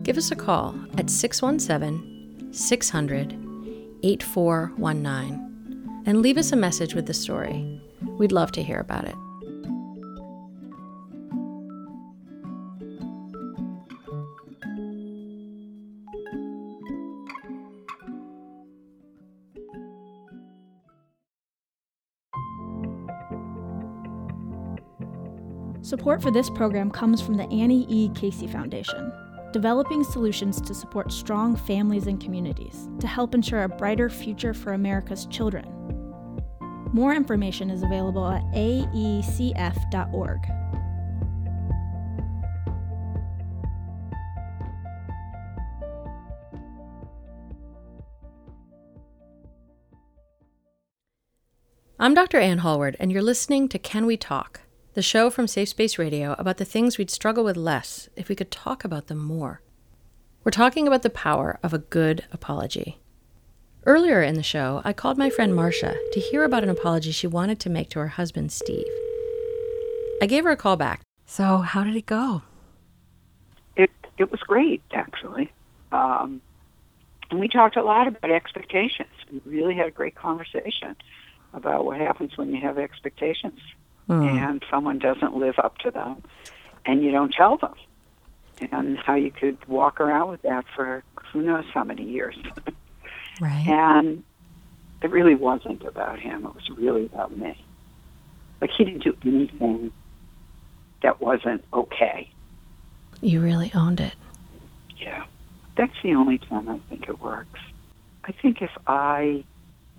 give 0.03 0.17
us 0.17 0.31
a 0.31 0.37
call 0.37 0.75
at 0.97 1.11
617 1.11 2.51
600 2.51 3.33
8419 4.03 6.03
and 6.07 6.23
leave 6.23 6.39
us 6.39 6.53
a 6.53 6.57
message 6.57 6.95
with 6.95 7.05
the 7.05 7.13
story. 7.13 7.79
We'd 8.01 8.33
love 8.33 8.53
to 8.53 8.63
hear 8.63 8.79
about 8.79 9.05
it. 9.05 9.15
Support 25.85 26.23
for 26.23 26.31
this 26.31 26.49
program 26.49 26.91
comes 26.91 27.21
from 27.21 27.37
the 27.37 27.45
Annie 27.51 27.85
E. 27.91 28.09
Casey 28.15 28.47
Foundation 28.47 29.13
developing 29.53 30.03
solutions 30.03 30.59
to 30.63 30.73
support 30.75 31.13
strong 31.13 31.55
families 31.55 32.07
and 32.07 32.19
communities 32.19 32.89
to 33.01 33.07
help 33.07 33.35
ensure 33.35 33.65
a 33.65 33.69
brighter 33.69 34.09
future 34.09 34.55
for 34.55 34.73
America's 34.73 35.27
children. 35.27 35.65
More 36.95 37.15
information 37.15 37.71
is 37.71 37.83
available 37.83 38.27
at 38.27 38.43
aecf.org. 38.55 40.41
I'm 52.01 52.15
Dr. 52.15 52.39
Anne 52.39 52.59
Hallward, 52.59 52.97
and 52.99 53.13
you're 53.13 53.23
listening 53.23 53.69
to 53.69 53.79
Can 53.79 54.07
We 54.07 54.17
Talk? 54.17 54.64
The 54.95 55.03
show 55.03 55.29
from 55.29 55.49
Safe 55.49 55.69
Space 55.69 55.99
Radio 55.99 56.37
about 56.39 56.59
the 56.59 56.65
things 56.65 56.99
we'd 56.99 57.11
struggle 57.11 57.43
with 57.43 57.57
less 57.57 58.09
if 58.15 58.29
we 58.29 58.37
could 58.37 58.53
talk 58.53 58.85
about 58.85 59.09
them 59.09 59.19
more. 59.19 59.61
We're 60.45 60.53
talking 60.53 60.87
about 60.87 61.03
the 61.03 61.11
power 61.11 61.59
of 61.65 61.75
a 61.75 61.79
good 61.79 62.25
apology. 62.31 63.01
Earlier 63.87 64.23
in 64.23 64.37
the 64.37 64.43
show, 64.45 64.83
I 64.85 64.93
called 64.93 65.19
my 65.19 65.31
friend 65.31 65.55
Marcia 65.55 65.97
to 66.13 66.21
hear 66.21 66.45
about 66.45 66.63
an 66.63 66.71
apology 66.71 67.11
she 67.11 67.27
wanted 67.27 67.59
to 67.61 67.71
make 67.71 67.91
to 67.91 67.99
her 67.99 68.09
husband, 68.09 68.53
Steve. 68.53 68.87
I 70.23 70.27
gave 70.27 70.45
her 70.45 70.51
a 70.51 70.57
call 70.57 70.77
back. 70.77 71.01
So, 71.27 71.59
how 71.59 71.83
did 71.83 71.97
it 71.97 72.07
go? 72.07 72.43
It 73.75 73.91
it 74.17 74.31
was 74.31 74.41
great, 74.41 74.83
actually. 74.93 75.53
Um, 75.91 76.41
and 77.31 77.41
we 77.41 77.49
talked 77.49 77.77
a 77.77 77.83
lot 77.83 78.07
about 78.07 78.31
expectations. 78.31 79.09
We 79.33 79.41
really 79.45 79.75
had 79.75 79.89
a 79.89 79.91
great 79.91 80.15
conversation 80.15 80.95
about 81.53 81.85
what 81.85 81.99
happens 81.99 82.37
when 82.37 82.55
you 82.55 82.61
have 82.61 82.79
expectations 82.79 83.59
mm. 84.09 84.27
and 84.27 84.65
someone 84.71 84.99
doesn't 84.99 85.37
live 85.37 85.59
up 85.59 85.79
to 85.79 85.91
them 85.91 86.23
and 86.87 87.03
you 87.03 87.11
don't 87.11 87.33
tell 87.33 87.57
them. 87.57 87.75
And 88.71 88.99
how 88.99 89.15
you 89.15 89.33
could 89.33 89.59
walk 89.67 90.01
around 90.01 90.31
with 90.31 90.43
that 90.43 90.65
for 90.77 91.03
who 91.33 91.43
knows 91.43 91.65
how 91.73 91.85
many 91.85 92.05
years. 92.05 92.37
Right. 93.41 93.67
And 93.67 94.23
it 95.03 95.11
really 95.11 95.35
wasn't 95.35 95.83
about 95.85 96.19
him. 96.19 96.47
It 96.47 96.55
was 96.55 96.71
really 96.71 97.07
about 97.07 97.37
me. 97.37 97.63
Like 98.61 98.71
he 98.71 98.85
didn't 98.85 99.03
do 99.03 99.17
anything 99.25 99.93
that 101.03 101.21
wasn't 101.21 101.65
okay. 101.73 102.31
You 103.21 103.41
really 103.41 103.73
owned 103.75 104.01
it. 104.01 104.15
Yeah. 104.97 105.25
That's 105.77 105.93
the 106.03 106.15
only 106.15 106.39
time 106.39 106.69
i 106.69 106.79
think 106.89 107.09
it 107.09 107.21
works. 107.21 107.61
I 108.25 108.33
think 108.33 108.63
if 108.63 108.71
i 108.87 109.45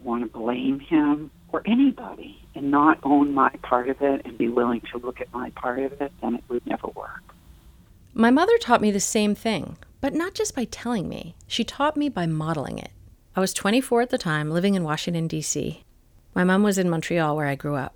want 0.01 0.23
to 0.23 0.39
blame 0.39 0.79
him 0.79 1.31
or 1.51 1.61
anybody 1.65 2.44
and 2.55 2.71
not 2.71 2.99
own 3.03 3.33
my 3.33 3.49
part 3.61 3.89
of 3.89 4.01
it 4.01 4.25
and 4.25 4.37
be 4.37 4.49
willing 4.49 4.81
to 4.91 4.97
look 4.97 5.21
at 5.21 5.31
my 5.33 5.49
part 5.51 5.79
of 5.79 6.01
it, 6.01 6.11
then 6.21 6.35
it 6.35 6.43
would 6.49 6.65
never 6.65 6.87
work. 6.87 7.21
My 8.13 8.31
mother 8.31 8.57
taught 8.57 8.81
me 8.81 8.91
the 8.91 8.99
same 8.99 9.35
thing, 9.35 9.77
but 10.01 10.13
not 10.13 10.33
just 10.33 10.55
by 10.55 10.65
telling 10.65 11.09
me. 11.09 11.35
She 11.47 11.63
taught 11.63 11.97
me 11.97 12.09
by 12.09 12.25
modeling 12.25 12.79
it. 12.79 12.91
I 13.35 13.41
was 13.41 13.53
24 13.53 14.03
at 14.03 14.09
the 14.09 14.17
time, 14.17 14.49
living 14.49 14.75
in 14.75 14.83
Washington, 14.83 15.27
D.C. 15.27 15.83
My 16.33 16.43
mom 16.43 16.63
was 16.63 16.77
in 16.77 16.89
Montreal, 16.89 17.35
where 17.35 17.47
I 17.47 17.55
grew 17.55 17.75
up. 17.75 17.93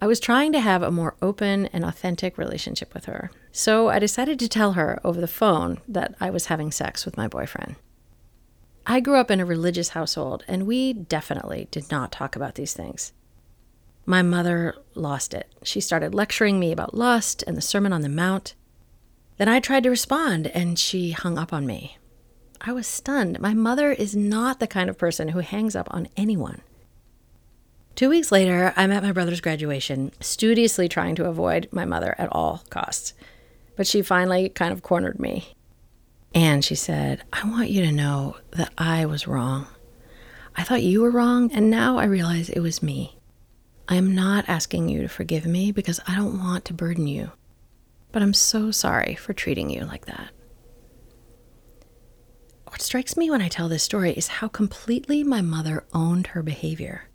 I 0.00 0.06
was 0.06 0.20
trying 0.20 0.52
to 0.52 0.60
have 0.60 0.84
a 0.84 0.92
more 0.92 1.16
open 1.20 1.66
and 1.66 1.84
authentic 1.84 2.38
relationship 2.38 2.94
with 2.94 3.06
her, 3.06 3.32
so 3.50 3.88
I 3.88 3.98
decided 3.98 4.38
to 4.38 4.48
tell 4.48 4.74
her 4.74 5.00
over 5.02 5.20
the 5.20 5.26
phone 5.26 5.80
that 5.88 6.14
I 6.20 6.30
was 6.30 6.46
having 6.46 6.70
sex 6.70 7.04
with 7.04 7.16
my 7.16 7.26
boyfriend. 7.26 7.74
I 8.86 9.00
grew 9.00 9.16
up 9.16 9.30
in 9.30 9.40
a 9.40 9.44
religious 9.44 9.90
household, 9.90 10.44
and 10.46 10.68
we 10.68 10.92
definitely 10.92 11.66
did 11.72 11.90
not 11.90 12.12
talk 12.12 12.36
about 12.36 12.54
these 12.54 12.72
things. 12.72 13.12
My 14.08 14.22
mother 14.22 14.74
lost 14.94 15.34
it. 15.34 15.52
She 15.62 15.82
started 15.82 16.14
lecturing 16.14 16.58
me 16.58 16.72
about 16.72 16.94
lust 16.94 17.44
and 17.46 17.54
the 17.54 17.60
Sermon 17.60 17.92
on 17.92 18.00
the 18.00 18.08
Mount. 18.08 18.54
Then 19.36 19.48
I 19.48 19.60
tried 19.60 19.82
to 19.82 19.90
respond, 19.90 20.46
and 20.46 20.78
she 20.78 21.10
hung 21.10 21.36
up 21.36 21.52
on 21.52 21.66
me. 21.66 21.98
I 22.58 22.72
was 22.72 22.86
stunned. 22.86 23.38
My 23.38 23.52
mother 23.52 23.92
is 23.92 24.16
not 24.16 24.60
the 24.60 24.66
kind 24.66 24.88
of 24.88 24.96
person 24.96 25.28
who 25.28 25.40
hangs 25.40 25.76
up 25.76 25.88
on 25.90 26.08
anyone. 26.16 26.62
Two 27.96 28.08
weeks 28.08 28.32
later, 28.32 28.72
I'm 28.78 28.92
at 28.92 29.02
my 29.02 29.12
brother's 29.12 29.42
graduation, 29.42 30.12
studiously 30.20 30.88
trying 30.88 31.14
to 31.16 31.26
avoid 31.26 31.68
my 31.70 31.84
mother 31.84 32.14
at 32.16 32.32
all 32.32 32.62
costs. 32.70 33.12
But 33.76 33.86
she 33.86 34.00
finally 34.00 34.48
kind 34.48 34.72
of 34.72 34.80
cornered 34.80 35.20
me. 35.20 35.52
And 36.34 36.64
she 36.64 36.74
said, 36.74 37.24
I 37.30 37.46
want 37.46 37.68
you 37.68 37.84
to 37.84 37.92
know 37.92 38.38
that 38.52 38.72
I 38.78 39.04
was 39.04 39.28
wrong. 39.28 39.66
I 40.56 40.62
thought 40.62 40.82
you 40.82 41.02
were 41.02 41.10
wrong, 41.10 41.52
and 41.52 41.68
now 41.68 41.98
I 41.98 42.04
realize 42.06 42.48
it 42.48 42.60
was 42.60 42.82
me. 42.82 43.17
I 43.88 43.94
am 43.96 44.14
not 44.14 44.44
asking 44.48 44.90
you 44.90 45.00
to 45.00 45.08
forgive 45.08 45.46
me 45.46 45.72
because 45.72 45.98
I 46.06 46.14
don't 46.14 46.38
want 46.38 46.66
to 46.66 46.74
burden 46.74 47.06
you. 47.06 47.32
But 48.12 48.22
I'm 48.22 48.34
so 48.34 48.70
sorry 48.70 49.14
for 49.14 49.32
treating 49.32 49.70
you 49.70 49.84
like 49.86 50.04
that. 50.04 50.30
What 52.64 52.82
strikes 52.82 53.16
me 53.16 53.30
when 53.30 53.40
I 53.40 53.48
tell 53.48 53.68
this 53.68 53.82
story 53.82 54.12
is 54.12 54.28
how 54.28 54.48
completely 54.48 55.24
my 55.24 55.40
mother 55.40 55.84
owned 55.94 56.28
her 56.28 56.42
behavior. 56.42 57.08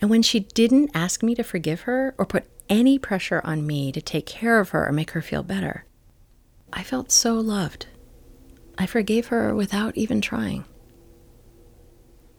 And 0.00 0.10
when 0.10 0.20
she 0.20 0.40
didn't 0.40 0.90
ask 0.94 1.22
me 1.22 1.34
to 1.34 1.42
forgive 1.42 1.82
her 1.82 2.14
or 2.18 2.26
put 2.26 2.44
any 2.68 2.98
pressure 2.98 3.40
on 3.42 3.66
me 3.66 3.90
to 3.92 4.02
take 4.02 4.26
care 4.26 4.60
of 4.60 4.70
her 4.70 4.86
or 4.86 4.92
make 4.92 5.12
her 5.12 5.22
feel 5.22 5.42
better, 5.42 5.86
I 6.72 6.82
felt 6.82 7.10
so 7.10 7.34
loved. 7.36 7.86
I 8.76 8.84
forgave 8.84 9.28
her 9.28 9.54
without 9.54 9.96
even 9.96 10.20
trying. 10.20 10.66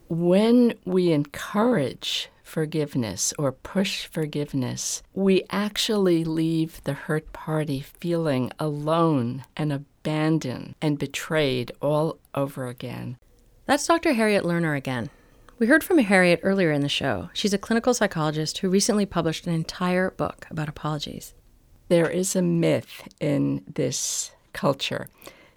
When 0.07 0.75
we 0.85 1.11
encourage 1.11 2.29
forgiveness 2.47 3.33
or 3.38 3.51
push 3.51 4.07
forgiveness, 4.07 5.03
we 5.13 5.43
actually 5.49 6.23
leave 6.23 6.81
the 6.86 6.93
hurt 6.93 7.33
party 7.33 7.81
feeling 7.81 8.51
alone 8.57 9.43
and 9.57 9.73
abandoned 9.73 10.73
and 10.81 10.97
betrayed 10.97 11.71
all 11.81 12.17
over 12.33 12.67
again. 12.67 13.17
That's 13.65 13.86
Dr. 13.86 14.13
Harriet 14.13 14.45
Lerner 14.45 14.77
again. 14.77 15.10
We 15.60 15.67
heard 15.67 15.83
from 15.83 15.97
Harriet 15.97 16.39
earlier 16.41 16.71
in 16.71 16.81
the 16.81 16.89
show. 16.89 17.29
She's 17.33 17.53
a 17.53 17.57
clinical 17.57 17.93
psychologist 17.93 18.60
who 18.60 18.69
recently 18.69 19.05
published 19.05 19.45
an 19.45 19.53
entire 19.53 20.12
book 20.12 20.47
about 20.49 20.69
apologies. 20.69 21.33
There 21.89 22.10
is 22.10 22.36
a 22.36 22.41
myth 22.41 23.07
in 23.19 23.63
this 23.67 24.31
culture 24.53 25.10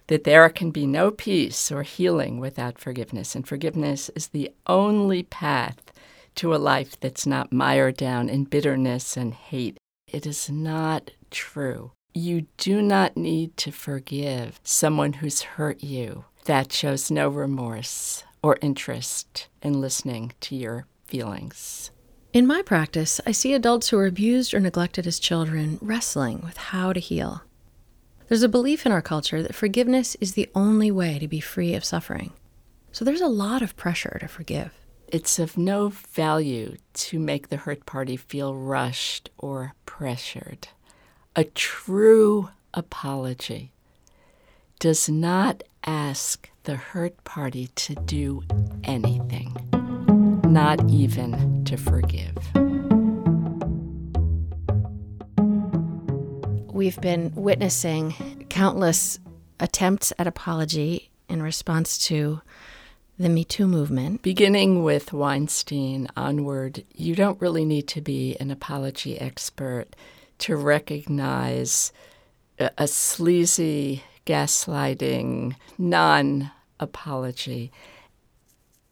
that 0.07 0.25
there 0.25 0.49
can 0.49 0.71
be 0.71 0.85
no 0.85 1.09
peace 1.09 1.71
or 1.71 1.83
healing 1.83 2.39
without 2.39 2.77
forgiveness, 2.77 3.33
and 3.33 3.47
forgiveness 3.47 4.09
is 4.09 4.27
the 4.27 4.51
only 4.67 5.23
path 5.23 5.90
to 6.35 6.55
a 6.55 6.57
life 6.57 6.99
that's 6.99 7.25
not 7.25 7.51
mired 7.51 7.97
down 7.97 8.29
in 8.29 8.45
bitterness 8.45 9.17
and 9.17 9.33
hate. 9.33 9.77
It 10.07 10.25
is 10.25 10.49
not 10.49 11.11
true. 11.29 11.91
You 12.13 12.47
do 12.57 12.81
not 12.81 13.15
need 13.15 13.55
to 13.57 13.71
forgive 13.71 14.59
someone 14.63 15.13
who's 15.13 15.41
hurt 15.41 15.81
you. 15.83 16.25
That 16.45 16.73
shows 16.73 17.11
no 17.11 17.29
remorse 17.29 18.23
or 18.43 18.57
interest 18.61 19.47
in 19.61 19.79
listening 19.79 20.33
to 20.41 20.55
your 20.55 20.87
feelings. 21.05 21.91
In 22.33 22.47
my 22.47 22.61
practice, 22.61 23.21
I 23.25 23.31
see 23.31 23.53
adults 23.53 23.89
who 23.89 23.97
are 23.97 24.05
abused 24.05 24.53
or 24.53 24.59
neglected 24.59 25.05
as 25.05 25.19
children 25.19 25.77
wrestling 25.81 26.41
with 26.41 26.57
how 26.57 26.93
to 26.93 26.99
heal. 26.99 27.43
There's 28.27 28.43
a 28.43 28.49
belief 28.49 28.85
in 28.85 28.93
our 28.93 29.01
culture 29.01 29.43
that 29.43 29.55
forgiveness 29.55 30.15
is 30.21 30.33
the 30.33 30.49
only 30.55 30.89
way 30.91 31.19
to 31.19 31.27
be 31.27 31.41
free 31.41 31.75
of 31.75 31.83
suffering. 31.83 32.31
So 32.93 33.03
there's 33.03 33.21
a 33.21 33.27
lot 33.27 33.61
of 33.61 33.75
pressure 33.75 34.17
to 34.21 34.27
forgive. 34.27 34.73
It's 35.11 35.39
of 35.39 35.57
no 35.57 35.89
value 35.89 36.77
to 36.93 37.19
make 37.19 37.49
the 37.49 37.57
hurt 37.57 37.85
party 37.85 38.15
feel 38.15 38.55
rushed 38.55 39.29
or 39.37 39.73
pressured. 39.85 40.69
A 41.35 41.43
true 41.43 42.47
apology 42.73 43.73
does 44.79 45.09
not 45.09 45.63
ask 45.83 46.49
the 46.63 46.77
hurt 46.77 47.21
party 47.25 47.67
to 47.75 47.95
do 47.95 48.41
anything, 48.85 49.53
not 50.45 50.89
even 50.89 51.65
to 51.65 51.75
forgive. 51.75 52.37
We've 56.73 57.01
been 57.01 57.33
witnessing 57.35 58.45
countless 58.49 59.19
attempts 59.59 60.13
at 60.17 60.25
apology 60.25 61.11
in 61.27 61.43
response 61.43 61.97
to 62.07 62.41
the 63.21 63.29
Me 63.29 63.43
Too 63.43 63.67
movement. 63.67 64.23
Beginning 64.23 64.83
with 64.83 65.13
Weinstein 65.13 66.07
onward, 66.17 66.83
you 66.95 67.13
don't 67.15 67.39
really 67.39 67.65
need 67.65 67.87
to 67.89 68.01
be 68.01 68.35
an 68.39 68.49
apology 68.49 69.19
expert 69.19 69.95
to 70.39 70.55
recognize 70.55 71.93
a, 72.59 72.71
a 72.79 72.87
sleazy, 72.87 74.03
gaslighting, 74.25 75.55
non 75.77 76.49
apology. 76.79 77.71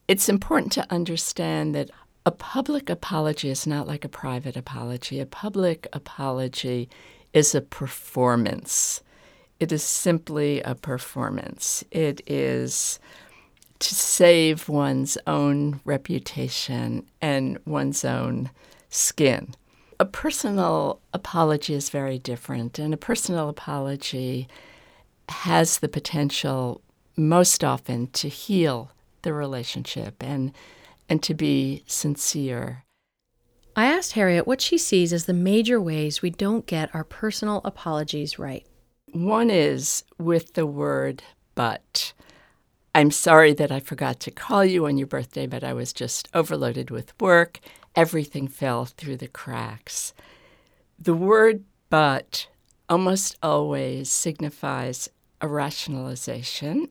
It's 0.07 0.29
important 0.29 0.71
to 0.73 0.91
understand 0.91 1.73
that 1.73 1.89
a 2.23 2.31
public 2.31 2.89
apology 2.89 3.49
is 3.49 3.65
not 3.65 3.87
like 3.87 4.05
a 4.05 4.09
private 4.09 4.55
apology. 4.55 5.19
A 5.19 5.25
public 5.25 5.87
apology 5.91 6.87
is 7.33 7.55
a 7.55 7.61
performance. 7.61 9.01
It 9.59 9.71
is 9.71 9.83
simply 9.83 10.61
a 10.61 10.75
performance. 10.75 11.83
It 11.89 12.21
is 12.27 12.99
to 13.79 13.95
save 13.95 14.67
one's 14.67 15.17
own 15.25 15.79
reputation 15.85 17.07
and 17.21 17.57
one's 17.65 18.03
own 18.03 18.51
skin. 18.89 19.55
A 19.99 20.05
personal 20.05 21.01
apology 21.13 21.73
is 21.73 21.89
very 21.89 22.19
different, 22.19 22.79
and 22.79 22.93
a 22.93 22.97
personal 22.97 23.49
apology 23.49 24.47
has 25.29 25.79
the 25.79 25.87
potential 25.87 26.81
most 27.15 27.63
often 27.63 28.07
to 28.07 28.29
heal 28.29 28.91
the 29.21 29.33
relationship 29.33 30.23
and 30.23 30.53
and 31.09 31.21
to 31.23 31.33
be 31.33 31.83
sincere. 31.87 32.83
I 33.75 33.85
asked 33.85 34.13
Harriet 34.13 34.45
what 34.45 34.61
she 34.61 34.77
sees 34.77 35.11
as 35.11 35.25
the 35.25 35.33
major 35.33 35.81
ways 35.81 36.21
we 36.21 36.29
don't 36.29 36.65
get 36.65 36.93
our 36.93 37.03
personal 37.03 37.61
apologies 37.65 38.37
right. 38.37 38.65
One 39.11 39.49
is 39.49 40.03
with 40.17 40.53
the 40.53 40.65
word 40.65 41.23
but. 41.55 42.13
I'm 42.95 43.11
sorry 43.11 43.53
that 43.53 43.71
I 43.71 43.79
forgot 43.79 44.19
to 44.21 44.31
call 44.31 44.65
you 44.65 44.85
on 44.85 44.97
your 44.97 45.07
birthday, 45.07 45.45
but 45.45 45.63
I 45.63 45.73
was 45.73 45.93
just 45.93 46.27
overloaded 46.33 46.89
with 46.89 47.19
work. 47.21 47.59
Everything 47.95 48.47
fell 48.47 48.85
through 48.85 49.17
the 49.17 49.27
cracks. 49.27 50.13
The 50.97 51.13
word 51.13 51.63
but 51.89 52.47
almost 52.89 53.37
always 53.43 54.09
signifies 54.09 55.09
a 55.39 55.47
rationalization, 55.47 56.89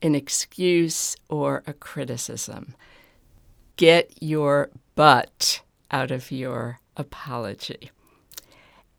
an 0.00 0.14
excuse, 0.14 1.16
or 1.28 1.62
a 1.66 1.72
criticism. 1.72 2.74
Get 3.76 4.12
your 4.20 4.70
but 4.94 5.60
out 5.90 6.10
of 6.10 6.30
your 6.30 6.80
apology. 6.96 7.90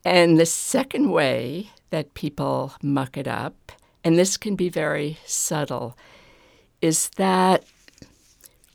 And 0.04 0.38
the 0.38 0.46
second 0.46 1.10
way 1.10 1.70
that 1.90 2.14
people 2.14 2.74
muck 2.82 3.16
it 3.16 3.26
up, 3.26 3.72
and 4.04 4.16
this 4.18 4.36
can 4.36 4.54
be 4.54 4.68
very 4.68 5.18
subtle, 5.24 5.96
is 6.80 7.10
that 7.16 7.64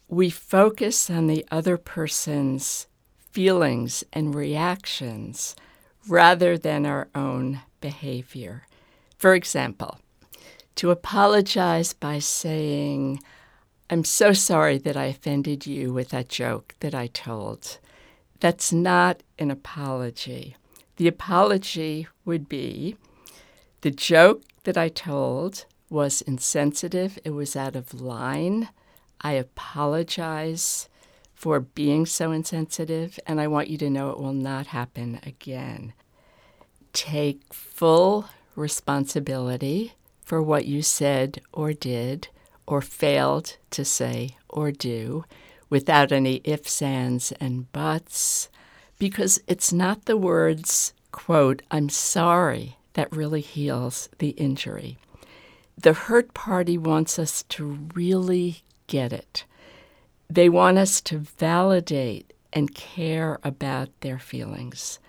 we 0.07 0.29
focus 0.29 1.09
on 1.09 1.27
the 1.27 1.45
other 1.49 1.77
person's 1.77 2.87
feelings 3.31 4.03
and 4.13 4.35
reactions 4.35 5.55
rather 6.07 6.57
than 6.57 6.85
our 6.85 7.07
own 7.15 7.61
behavior. 7.81 8.67
For 9.17 9.33
example, 9.33 9.99
to 10.75 10.91
apologize 10.91 11.93
by 11.93 12.19
saying, 12.19 13.21
I'm 13.89 14.03
so 14.03 14.33
sorry 14.33 14.77
that 14.79 14.97
I 14.97 15.05
offended 15.05 15.65
you 15.65 15.93
with 15.93 16.09
that 16.09 16.29
joke 16.29 16.75
that 16.79 16.93
I 16.93 17.07
told. 17.07 17.79
That's 18.39 18.73
not 18.73 19.23
an 19.39 19.49
apology. 19.49 20.55
The 20.97 21.07
apology 21.07 22.07
would 22.25 22.49
be 22.49 22.97
the 23.81 23.91
joke 23.91 24.43
that 24.63 24.77
I 24.77 24.89
told 24.89 25.65
was 25.93 26.23
insensitive, 26.23 27.19
it 27.23 27.29
was 27.29 27.55
out 27.55 27.75
of 27.75 28.01
line. 28.01 28.67
I 29.21 29.33
apologize 29.33 30.89
for 31.35 31.59
being 31.59 32.07
so 32.07 32.31
insensitive, 32.31 33.19
and 33.27 33.39
I 33.39 33.47
want 33.47 33.69
you 33.69 33.77
to 33.77 33.91
know 33.91 34.09
it 34.09 34.19
will 34.19 34.33
not 34.33 34.67
happen 34.67 35.19
again. 35.23 35.93
Take 36.93 37.53
full 37.53 38.25
responsibility 38.55 39.93
for 40.25 40.41
what 40.41 40.65
you 40.65 40.81
said 40.81 41.39
or 41.53 41.73
did 41.73 42.27
or 42.65 42.81
failed 42.81 43.57
to 43.69 43.85
say 43.85 44.35
or 44.49 44.71
do 44.71 45.25
without 45.69 46.11
any 46.11 46.41
ifs, 46.43 46.81
ands, 46.81 47.31
and 47.33 47.71
buts, 47.71 48.49
because 48.97 49.39
it's 49.47 49.71
not 49.71 50.05
the 50.05 50.17
words, 50.17 50.93
quote, 51.11 51.61
I'm 51.69 51.89
sorry, 51.89 52.77
that 52.93 53.15
really 53.15 53.41
heals 53.41 54.09
the 54.17 54.29
injury. 54.29 54.97
The 55.83 55.93
hurt 55.93 56.33
party 56.33 56.77
wants 56.77 57.19
us 57.19 57.43
to 57.49 57.89
really 57.93 58.63
get 58.87 59.11
it. 59.11 59.43
They 60.29 60.47
want 60.47 60.77
us 60.77 61.01
to 61.01 61.17
validate 61.17 62.31
and 62.53 62.73
care 62.73 63.37
about 63.43 63.89
their 63.99 64.17
feelings. 64.17 64.99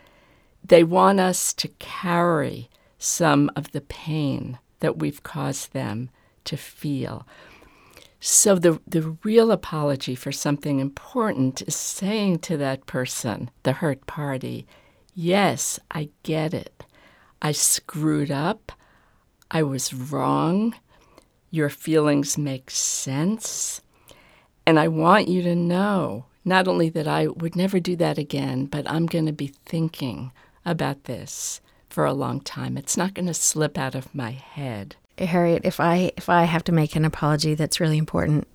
They 0.64 0.82
want 0.82 1.20
us 1.20 1.52
to 1.54 1.68
carry 1.78 2.70
some 2.98 3.52
of 3.54 3.70
the 3.70 3.82
pain 3.82 4.58
that 4.80 4.98
we've 4.98 5.22
caused 5.22 5.74
them 5.74 6.10
to 6.44 6.56
feel. 6.56 7.24
So, 8.18 8.56
the, 8.56 8.80
the 8.84 9.16
real 9.22 9.52
apology 9.52 10.16
for 10.16 10.32
something 10.32 10.80
important 10.80 11.62
is 11.62 11.76
saying 11.76 12.40
to 12.40 12.56
that 12.56 12.86
person, 12.86 13.48
the 13.62 13.74
hurt 13.74 14.06
party, 14.06 14.66
Yes, 15.14 15.78
I 15.92 16.08
get 16.24 16.52
it. 16.52 16.84
I 17.40 17.52
screwed 17.52 18.32
up. 18.32 18.72
I 19.50 19.62
was 19.62 19.94
wrong. 19.94 20.74
Your 21.50 21.68
feelings 21.68 22.36
make 22.36 22.70
sense. 22.70 23.80
And 24.66 24.78
I 24.78 24.88
want 24.88 25.28
you 25.28 25.42
to 25.42 25.54
know 25.54 26.26
not 26.44 26.68
only 26.68 26.88
that 26.90 27.08
I 27.08 27.28
would 27.28 27.56
never 27.56 27.80
do 27.80 27.96
that 27.96 28.18
again, 28.18 28.66
but 28.66 28.88
I'm 28.90 29.06
going 29.06 29.26
to 29.26 29.32
be 29.32 29.54
thinking 29.64 30.32
about 30.64 31.04
this 31.04 31.60
for 31.88 32.04
a 32.04 32.12
long 32.12 32.40
time. 32.40 32.76
It's 32.76 32.96
not 32.96 33.14
going 33.14 33.26
to 33.26 33.34
slip 33.34 33.78
out 33.78 33.94
of 33.94 34.14
my 34.14 34.32
head. 34.32 34.96
Harriet, 35.16 35.64
if 35.64 35.78
I 35.78 36.10
if 36.16 36.28
I 36.28 36.44
have 36.44 36.64
to 36.64 36.72
make 36.72 36.96
an 36.96 37.04
apology 37.04 37.54
that's 37.54 37.78
really 37.78 37.98
important, 37.98 38.48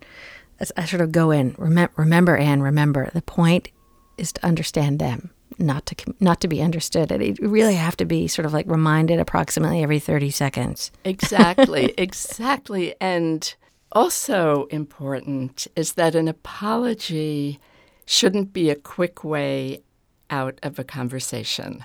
I 0.76 0.84
sort 0.84 1.00
of 1.00 1.10
go 1.10 1.30
in. 1.30 1.54
Remember, 1.56 1.92
remember, 1.96 2.36
Anne. 2.36 2.60
Remember, 2.60 3.10
the 3.14 3.22
point 3.22 3.70
is 4.18 4.32
to 4.34 4.46
understand 4.46 4.98
them, 4.98 5.30
not 5.58 5.86
to 5.86 6.14
not 6.20 6.40
to 6.40 6.48
be 6.48 6.62
understood. 6.62 7.10
And 7.10 7.38
you 7.38 7.48
really 7.48 7.74
have 7.74 7.96
to 7.98 8.04
be 8.04 8.28
sort 8.28 8.46
of 8.46 8.52
like 8.52 8.66
reminded 8.68 9.18
approximately 9.18 9.82
every 9.82 9.98
thirty 9.98 10.30
seconds. 10.30 10.90
Exactly, 11.04 11.94
exactly. 11.98 12.94
And 13.00 13.54
also 13.92 14.66
important 14.70 15.66
is 15.76 15.94
that 15.94 16.14
an 16.14 16.28
apology 16.28 17.58
shouldn't 18.06 18.52
be 18.52 18.70
a 18.70 18.76
quick 18.76 19.24
way 19.24 19.82
out 20.30 20.58
of 20.62 20.78
a 20.78 20.84
conversation 20.84 21.82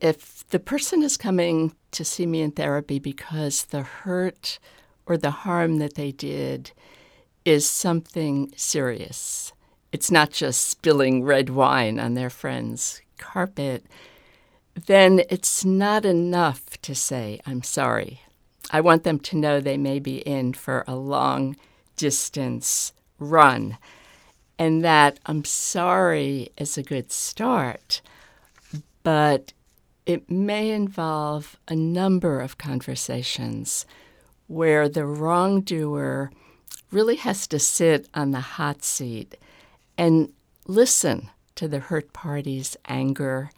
if 0.00 0.48
the 0.48 0.58
person 0.58 1.02
is 1.02 1.16
coming 1.16 1.74
to 1.92 2.04
see 2.04 2.26
me 2.26 2.40
in 2.40 2.50
therapy 2.50 2.98
because 2.98 3.66
the 3.66 3.82
hurt 3.82 4.58
or 5.06 5.16
the 5.16 5.30
harm 5.30 5.78
that 5.78 5.94
they 5.94 6.12
did 6.12 6.72
is 7.44 7.68
something 7.68 8.52
serious, 8.56 9.52
it's 9.92 10.10
not 10.10 10.30
just 10.30 10.68
spilling 10.68 11.24
red 11.24 11.50
wine 11.50 11.98
on 11.98 12.14
their 12.14 12.30
friend's 12.30 13.00
carpet, 13.18 13.84
then 14.86 15.22
it's 15.28 15.64
not 15.64 16.04
enough 16.04 16.80
to 16.82 16.94
say, 16.94 17.40
I'm 17.46 17.62
sorry. 17.62 18.22
I 18.70 18.80
want 18.80 19.04
them 19.04 19.18
to 19.20 19.36
know 19.36 19.60
they 19.60 19.76
may 19.76 19.98
be 19.98 20.18
in 20.18 20.52
for 20.52 20.84
a 20.86 20.94
long 20.94 21.56
distance 21.96 22.92
run 23.18 23.76
and 24.60 24.84
that 24.84 25.18
I'm 25.24 25.42
sorry 25.46 26.50
is 26.58 26.76
a 26.76 26.82
good 26.82 27.10
start, 27.10 28.02
but 29.02 29.54
it 30.04 30.30
may 30.30 30.70
involve 30.70 31.56
a 31.66 31.74
number 31.74 32.40
of 32.40 32.58
conversations 32.58 33.86
where 34.48 34.86
the 34.86 35.06
wrongdoer 35.06 36.30
really 36.90 37.16
has 37.16 37.46
to 37.46 37.58
sit 37.58 38.06
on 38.12 38.32
the 38.32 38.40
hot 38.40 38.84
seat 38.84 39.34
and 40.00 40.32
listen 40.66 41.28
to 41.54 41.68
the 41.68 41.78
hurt 41.78 42.14
party's 42.14 42.74
anger 42.88 43.50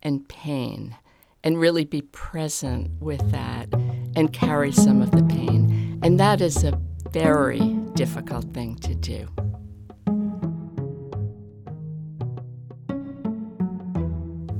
and 0.00 0.28
pain 0.28 0.96
and 1.42 1.58
really 1.58 1.84
be 1.84 2.02
present 2.02 2.88
with 3.00 3.32
that 3.32 3.68
and 4.14 4.32
carry 4.32 4.70
some 4.70 5.02
of 5.02 5.10
the 5.10 5.24
pain. 5.24 5.98
And 6.04 6.20
that 6.20 6.40
is 6.40 6.62
a 6.62 6.80
very 7.10 7.58
difficult 7.94 8.44
thing 8.54 8.76
to 8.76 8.94
do. 8.94 9.26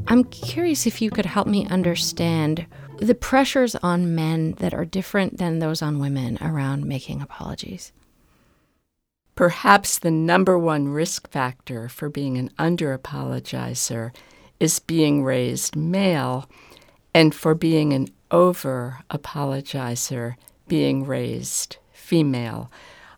I'm 0.08 0.24
curious 0.24 0.88
if 0.88 1.00
you 1.00 1.10
could 1.10 1.26
help 1.26 1.46
me 1.46 1.68
understand 1.68 2.66
the 2.98 3.14
pressures 3.14 3.76
on 3.76 4.16
men 4.16 4.54
that 4.54 4.74
are 4.74 4.84
different 4.84 5.38
than 5.38 5.60
those 5.60 5.82
on 5.82 6.00
women 6.00 6.36
around 6.40 6.84
making 6.84 7.22
apologies. 7.22 7.92
Perhaps 9.38 10.00
the 10.00 10.10
number 10.10 10.58
one 10.58 10.88
risk 10.88 11.30
factor 11.30 11.88
for 11.88 12.08
being 12.08 12.36
an 12.38 12.50
under 12.58 12.98
apologizer 12.98 14.10
is 14.58 14.80
being 14.80 15.22
raised 15.22 15.76
male, 15.76 16.50
and 17.14 17.32
for 17.32 17.54
being 17.54 17.92
an 17.92 18.08
over 18.32 18.98
apologizer, 19.12 20.34
being 20.66 21.06
raised 21.06 21.76
female. 21.92 22.68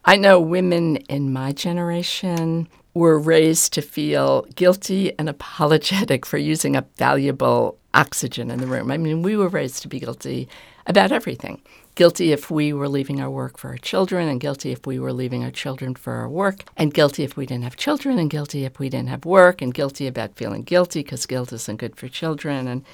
I 0.04 0.16
know 0.16 0.38
women 0.38 0.96
in 1.08 1.32
my 1.32 1.52
generation 1.52 2.68
were 2.92 3.18
raised 3.18 3.72
to 3.72 3.80
feel 3.80 4.42
guilty 4.54 5.18
and 5.18 5.26
apologetic 5.26 6.26
for 6.26 6.36
using 6.36 6.76
up 6.76 6.94
valuable 6.98 7.78
oxygen 7.94 8.50
in 8.50 8.60
the 8.60 8.66
room. 8.66 8.90
I 8.90 8.98
mean, 8.98 9.22
we 9.22 9.38
were 9.38 9.48
raised 9.48 9.80
to 9.84 9.88
be 9.88 10.00
guilty 10.00 10.50
about 10.86 11.12
everything. 11.12 11.62
Guilty 11.94 12.32
if 12.32 12.50
we 12.50 12.72
were 12.72 12.88
leaving 12.88 13.20
our 13.20 13.30
work 13.30 13.58
for 13.58 13.68
our 13.68 13.76
children, 13.76 14.28
and 14.28 14.40
guilty 14.40 14.72
if 14.72 14.86
we 14.86 14.98
were 14.98 15.12
leaving 15.12 15.44
our 15.44 15.50
children 15.50 15.94
for 15.94 16.14
our 16.14 16.28
work, 16.28 16.64
and 16.76 16.94
guilty 16.94 17.24
if 17.24 17.36
we 17.36 17.46
didn't 17.46 17.64
have 17.64 17.76
children, 17.76 18.18
and 18.18 18.30
guilty 18.30 18.64
if 18.64 18.78
we 18.78 18.88
didn't 18.88 19.08
have 19.08 19.24
work, 19.24 19.60
and 19.60 19.74
guilty 19.74 20.06
about 20.06 20.36
feeling 20.36 20.62
guilty 20.62 21.02
because 21.02 21.26
guilt 21.26 21.52
isn't 21.52 21.76
good 21.76 21.96
for 21.96 22.08
children. 22.08 22.66
And 22.66 22.84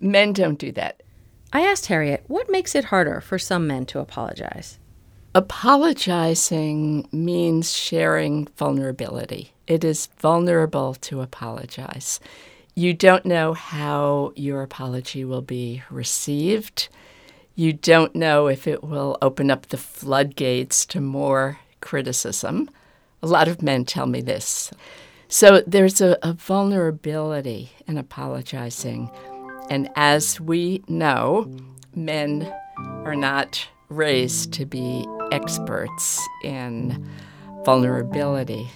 men 0.00 0.32
don't 0.32 0.58
do 0.58 0.72
that. 0.72 1.02
I 1.52 1.60
asked 1.60 1.86
Harriet, 1.86 2.24
what 2.26 2.50
makes 2.50 2.74
it 2.74 2.86
harder 2.86 3.20
for 3.20 3.38
some 3.38 3.66
men 3.66 3.86
to 3.86 4.00
apologize? 4.00 4.78
Apologizing 5.34 7.08
means 7.12 7.72
sharing 7.72 8.48
vulnerability. 8.56 9.52
It 9.66 9.84
is 9.84 10.06
vulnerable 10.18 10.94
to 10.94 11.20
apologize. 11.20 12.20
You 12.74 12.94
don't 12.94 13.24
know 13.24 13.52
how 13.52 14.32
your 14.34 14.62
apology 14.62 15.24
will 15.24 15.42
be 15.42 15.82
received. 15.90 16.88
You 17.58 17.72
don't 17.72 18.14
know 18.14 18.48
if 18.48 18.66
it 18.66 18.84
will 18.84 19.16
open 19.22 19.50
up 19.50 19.68
the 19.68 19.78
floodgates 19.78 20.84
to 20.86 21.00
more 21.00 21.58
criticism. 21.80 22.68
A 23.22 23.26
lot 23.26 23.48
of 23.48 23.62
men 23.62 23.86
tell 23.86 24.06
me 24.06 24.20
this. 24.20 24.70
So 25.28 25.62
there's 25.66 26.02
a, 26.02 26.18
a 26.22 26.34
vulnerability 26.34 27.72
in 27.86 27.96
apologizing. 27.96 29.10
And 29.70 29.88
as 29.96 30.38
we 30.38 30.84
know, 30.86 31.50
men 31.94 32.52
are 32.76 33.16
not 33.16 33.66
raised 33.88 34.52
to 34.52 34.66
be 34.66 35.06
experts 35.32 36.22
in 36.44 37.08
vulnerability. 37.64 38.68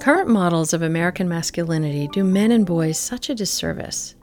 Current 0.00 0.30
models 0.30 0.72
of 0.72 0.80
American 0.80 1.28
masculinity 1.28 2.08
do 2.08 2.24
men 2.24 2.52
and 2.52 2.64
boys 2.64 2.98
such 2.98 3.28
a 3.28 3.34
disservice. 3.34 4.14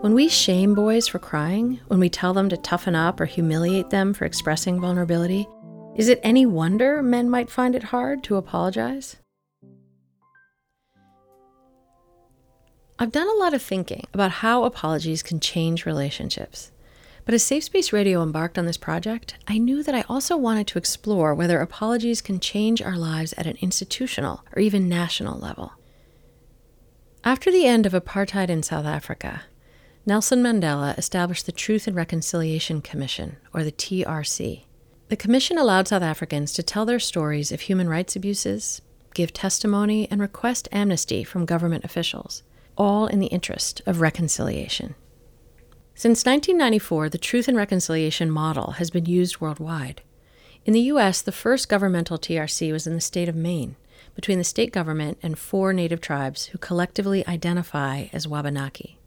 When 0.00 0.12
we 0.12 0.28
shame 0.28 0.74
boys 0.74 1.06
for 1.06 1.20
crying, 1.20 1.78
when 1.86 2.00
we 2.00 2.08
tell 2.08 2.34
them 2.34 2.48
to 2.48 2.56
toughen 2.56 2.96
up 2.96 3.20
or 3.20 3.26
humiliate 3.26 3.90
them 3.90 4.12
for 4.12 4.24
expressing 4.24 4.80
vulnerability, 4.80 5.46
is 5.94 6.08
it 6.08 6.18
any 6.24 6.46
wonder 6.46 7.00
men 7.00 7.30
might 7.30 7.48
find 7.48 7.76
it 7.76 7.84
hard 7.84 8.24
to 8.24 8.34
apologize? 8.34 9.18
I've 12.98 13.12
done 13.12 13.28
a 13.28 13.38
lot 13.38 13.54
of 13.54 13.62
thinking 13.62 14.08
about 14.12 14.32
how 14.32 14.64
apologies 14.64 15.22
can 15.22 15.38
change 15.38 15.86
relationships. 15.86 16.72
But 17.30 17.36
as 17.36 17.44
Safe 17.44 17.62
Space 17.62 17.92
Radio 17.92 18.24
embarked 18.24 18.58
on 18.58 18.66
this 18.66 18.76
project, 18.76 19.36
I 19.46 19.56
knew 19.56 19.84
that 19.84 19.94
I 19.94 20.04
also 20.08 20.36
wanted 20.36 20.66
to 20.66 20.78
explore 20.78 21.32
whether 21.32 21.60
apologies 21.60 22.20
can 22.20 22.40
change 22.40 22.82
our 22.82 22.96
lives 22.96 23.32
at 23.34 23.46
an 23.46 23.56
institutional 23.60 24.44
or 24.52 24.60
even 24.60 24.88
national 24.88 25.38
level. 25.38 25.74
After 27.22 27.52
the 27.52 27.66
end 27.66 27.86
of 27.86 27.92
apartheid 27.92 28.48
in 28.48 28.64
South 28.64 28.84
Africa, 28.84 29.42
Nelson 30.04 30.42
Mandela 30.42 30.98
established 30.98 31.46
the 31.46 31.52
Truth 31.52 31.86
and 31.86 31.94
Reconciliation 31.94 32.82
Commission, 32.82 33.36
or 33.54 33.62
the 33.62 33.70
TRC. 33.70 34.64
The 35.08 35.16
commission 35.16 35.56
allowed 35.56 35.86
South 35.86 36.02
Africans 36.02 36.52
to 36.54 36.64
tell 36.64 36.84
their 36.84 36.98
stories 36.98 37.52
of 37.52 37.60
human 37.60 37.88
rights 37.88 38.16
abuses, 38.16 38.82
give 39.14 39.32
testimony, 39.32 40.08
and 40.10 40.20
request 40.20 40.66
amnesty 40.72 41.22
from 41.22 41.46
government 41.46 41.84
officials 41.84 42.42
all 42.76 43.06
in 43.06 43.20
the 43.20 43.28
interest 43.28 43.82
of 43.86 44.00
reconciliation. 44.00 44.96
Since 46.00 46.24
1994, 46.24 47.10
the 47.10 47.18
Truth 47.18 47.46
and 47.46 47.58
Reconciliation 47.58 48.30
model 48.30 48.70
has 48.78 48.88
been 48.88 49.04
used 49.04 49.38
worldwide. 49.38 50.00
In 50.64 50.72
the 50.72 50.88
U.S., 50.94 51.20
the 51.20 51.30
first 51.30 51.68
governmental 51.68 52.16
TRC 52.16 52.72
was 52.72 52.86
in 52.86 52.94
the 52.94 53.02
state 53.02 53.28
of 53.28 53.36
Maine, 53.36 53.76
between 54.14 54.38
the 54.38 54.42
state 54.44 54.72
government 54.72 55.18
and 55.22 55.38
four 55.38 55.74
native 55.74 56.00
tribes 56.00 56.46
who 56.46 56.56
collectively 56.56 57.22
identify 57.26 58.06
as 58.14 58.26
Wabanaki. 58.26 58.98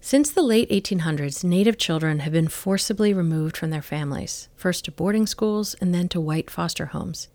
Since 0.00 0.30
the 0.30 0.42
late 0.42 0.70
1800s, 0.70 1.42
Native 1.42 1.76
children 1.76 2.20
have 2.20 2.32
been 2.32 2.46
forcibly 2.46 3.12
removed 3.12 3.56
from 3.56 3.70
their 3.70 3.82
families, 3.82 4.48
first 4.54 4.84
to 4.84 4.92
boarding 4.92 5.26
schools 5.26 5.74
and 5.80 5.92
then 5.92 6.08
to 6.10 6.20
white 6.20 6.50
foster 6.50 6.86
homes. 6.86 7.30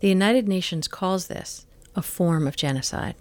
The 0.00 0.08
United 0.08 0.48
Nations 0.48 0.88
calls 0.88 1.28
this 1.28 1.66
a 1.94 2.02
form 2.02 2.48
of 2.48 2.56
genocide. 2.56 3.14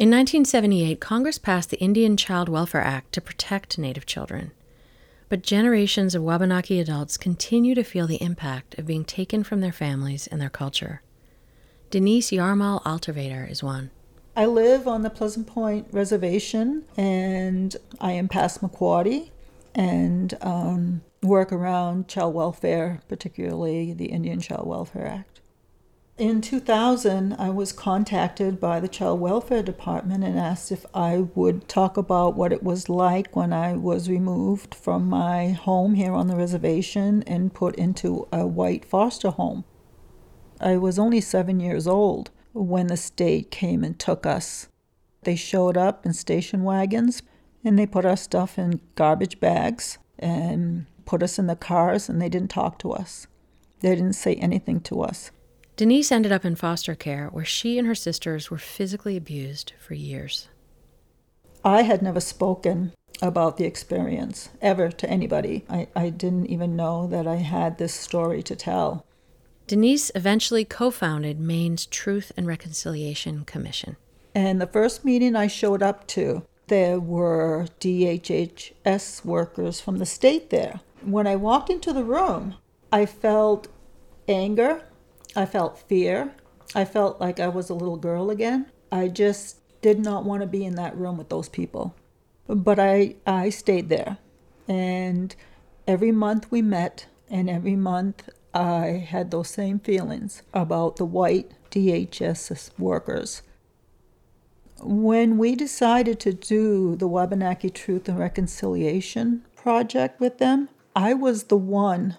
In 0.00 0.08
1978, 0.08 0.98
Congress 0.98 1.36
passed 1.36 1.68
the 1.68 1.78
Indian 1.78 2.16
Child 2.16 2.48
Welfare 2.48 2.80
Act 2.80 3.12
to 3.12 3.20
protect 3.20 3.76
Native 3.76 4.06
children. 4.06 4.50
But 5.28 5.42
generations 5.42 6.14
of 6.14 6.22
Wabanaki 6.22 6.80
adults 6.80 7.18
continue 7.18 7.74
to 7.74 7.84
feel 7.84 8.06
the 8.06 8.22
impact 8.22 8.78
of 8.78 8.86
being 8.86 9.04
taken 9.04 9.44
from 9.44 9.60
their 9.60 9.72
families 9.72 10.26
and 10.26 10.40
their 10.40 10.48
culture. 10.48 11.02
Denise 11.90 12.30
Yarmal 12.30 12.82
Altvater 12.84 13.46
is 13.50 13.62
one. 13.62 13.90
I 14.34 14.46
live 14.46 14.88
on 14.88 15.02
the 15.02 15.10
Pleasant 15.10 15.46
Point 15.46 15.86
Reservation 15.92 16.86
and 16.96 17.76
I 18.00 18.12
am 18.12 18.26
Passamaquoddy 18.26 19.28
and 19.74 20.32
um, 20.40 21.02
work 21.22 21.52
around 21.52 22.08
child 22.08 22.32
welfare, 22.32 23.02
particularly 23.06 23.92
the 23.92 24.06
Indian 24.06 24.40
Child 24.40 24.66
Welfare 24.66 25.06
Act. 25.06 25.29
In 26.20 26.42
2000, 26.42 27.32
I 27.38 27.48
was 27.48 27.72
contacted 27.72 28.60
by 28.60 28.78
the 28.78 28.88
Child 28.88 29.20
Welfare 29.20 29.62
Department 29.62 30.22
and 30.22 30.38
asked 30.38 30.70
if 30.70 30.84
I 30.92 31.20
would 31.34 31.66
talk 31.66 31.96
about 31.96 32.36
what 32.36 32.52
it 32.52 32.62
was 32.62 32.90
like 32.90 33.34
when 33.34 33.54
I 33.54 33.72
was 33.72 34.10
removed 34.10 34.74
from 34.74 35.08
my 35.08 35.52
home 35.52 35.94
here 35.94 36.12
on 36.12 36.26
the 36.26 36.36
reservation 36.36 37.22
and 37.26 37.54
put 37.54 37.74
into 37.76 38.28
a 38.30 38.46
white 38.46 38.84
foster 38.84 39.30
home. 39.30 39.64
I 40.60 40.76
was 40.76 40.98
only 40.98 41.22
seven 41.22 41.58
years 41.58 41.86
old 41.86 42.30
when 42.52 42.88
the 42.88 42.98
state 42.98 43.50
came 43.50 43.82
and 43.82 43.98
took 43.98 44.26
us. 44.26 44.68
They 45.22 45.36
showed 45.36 45.78
up 45.78 46.04
in 46.04 46.12
station 46.12 46.64
wagons 46.64 47.22
and 47.64 47.78
they 47.78 47.86
put 47.86 48.04
our 48.04 48.18
stuff 48.18 48.58
in 48.58 48.82
garbage 48.94 49.40
bags 49.40 49.96
and 50.18 50.84
put 51.06 51.22
us 51.22 51.38
in 51.38 51.46
the 51.46 51.56
cars 51.56 52.10
and 52.10 52.20
they 52.20 52.28
didn't 52.28 52.50
talk 52.50 52.78
to 52.80 52.92
us. 52.92 53.26
They 53.80 53.94
didn't 53.94 54.12
say 54.12 54.34
anything 54.34 54.80
to 54.82 55.00
us. 55.00 55.30
Denise 55.80 56.12
ended 56.12 56.30
up 56.30 56.44
in 56.44 56.56
foster 56.56 56.94
care 56.94 57.28
where 57.28 57.42
she 57.42 57.78
and 57.78 57.88
her 57.88 57.94
sisters 57.94 58.50
were 58.50 58.58
physically 58.58 59.16
abused 59.16 59.72
for 59.80 59.94
years. 59.94 60.48
I 61.64 61.84
had 61.84 62.02
never 62.02 62.20
spoken 62.20 62.92
about 63.22 63.56
the 63.56 63.64
experience 63.64 64.50
ever 64.60 64.90
to 64.90 65.08
anybody. 65.08 65.64
I, 65.70 65.88
I 65.96 66.10
didn't 66.10 66.48
even 66.48 66.76
know 66.76 67.06
that 67.06 67.26
I 67.26 67.36
had 67.36 67.78
this 67.78 67.94
story 67.94 68.42
to 68.42 68.54
tell. 68.54 69.06
Denise 69.66 70.10
eventually 70.14 70.66
co 70.66 70.90
founded 70.90 71.40
Maine's 71.40 71.86
Truth 71.86 72.30
and 72.36 72.46
Reconciliation 72.46 73.46
Commission. 73.46 73.96
And 74.34 74.60
the 74.60 74.66
first 74.66 75.02
meeting 75.02 75.34
I 75.34 75.46
showed 75.46 75.82
up 75.82 76.06
to, 76.08 76.44
there 76.66 77.00
were 77.00 77.68
DHHS 77.80 79.24
workers 79.24 79.80
from 79.80 79.96
the 79.96 80.04
state 80.04 80.50
there. 80.50 80.80
When 81.00 81.26
I 81.26 81.36
walked 81.36 81.70
into 81.70 81.94
the 81.94 82.04
room, 82.04 82.56
I 82.92 83.06
felt 83.06 83.68
anger 84.28 84.82
I 85.36 85.46
felt 85.46 85.78
fear. 85.78 86.34
I 86.74 86.84
felt 86.84 87.20
like 87.20 87.40
I 87.40 87.48
was 87.48 87.70
a 87.70 87.74
little 87.74 87.96
girl 87.96 88.30
again. 88.30 88.66
I 88.92 89.08
just 89.08 89.58
did 89.82 89.98
not 89.98 90.24
want 90.24 90.42
to 90.42 90.46
be 90.46 90.64
in 90.64 90.74
that 90.76 90.96
room 90.96 91.16
with 91.16 91.28
those 91.28 91.48
people. 91.48 91.94
But 92.46 92.78
I, 92.78 93.16
I 93.26 93.50
stayed 93.50 93.88
there. 93.88 94.18
And 94.68 95.34
every 95.86 96.12
month 96.12 96.50
we 96.50 96.62
met, 96.62 97.06
and 97.28 97.48
every 97.48 97.76
month 97.76 98.28
I 98.52 99.04
had 99.08 99.30
those 99.30 99.48
same 99.48 99.78
feelings 99.78 100.42
about 100.52 100.96
the 100.96 101.04
white 101.04 101.52
DHS 101.70 102.70
workers. 102.78 103.42
When 104.82 105.38
we 105.38 105.54
decided 105.54 106.18
to 106.20 106.32
do 106.32 106.96
the 106.96 107.06
Wabanaki 107.06 107.70
Truth 107.70 108.08
and 108.08 108.18
Reconciliation 108.18 109.44
project 109.54 110.20
with 110.20 110.38
them, 110.38 110.68
I 110.96 111.14
was 111.14 111.44
the 111.44 111.56
one 111.56 112.16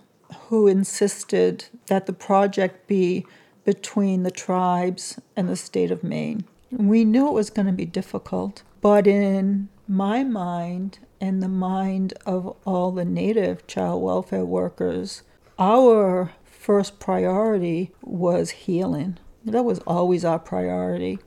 who 0.48 0.68
insisted 0.68 1.66
that 1.88 2.06
the 2.06 2.14
project 2.14 2.88
be 2.88 3.26
between 3.64 4.24
the 4.24 4.32
tribes 4.32 5.20
and 5.36 5.48
the 5.48 5.56
state 5.56 5.92
of 5.92 6.04
Maine. 6.04 6.46
We 6.72 7.06
knew 7.06 7.28
it 7.28 7.34
was 7.34 7.50
going 7.50 7.66
to 7.68 7.74
be 7.74 7.86
difficult, 7.86 8.64
but 8.82 9.06
in 9.06 9.70
my 9.88 10.24
mind 10.24 11.00
and 11.20 11.44
the 11.44 11.50
mind 11.50 12.14
of 12.26 12.56
all 12.66 12.92
the 12.92 13.06
Native 13.06 13.68
child 13.68 14.02
welfare 14.02 14.46
workers, 14.46 15.24
our 15.60 16.32
first 16.44 17.00
priority 17.00 17.92
was 18.02 18.52
healing. 18.52 19.18
That 19.46 19.64
was 19.64 19.80
always 19.80 20.24
our 20.24 20.40
priority. 20.40 21.20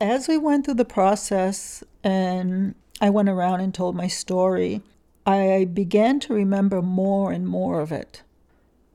As 0.00 0.26
we 0.28 0.36
went 0.36 0.64
through 0.64 0.74
the 0.74 0.84
process 0.84 1.84
and 2.02 2.74
I 3.00 3.10
went 3.10 3.28
around 3.28 3.60
and 3.60 3.74
told 3.74 3.94
my 3.94 4.08
story, 4.08 4.82
I 5.26 5.66
began 5.72 6.20
to 6.20 6.34
remember 6.34 6.82
more 6.82 7.32
and 7.32 7.46
more 7.46 7.80
of 7.80 7.92
it. 7.92 8.22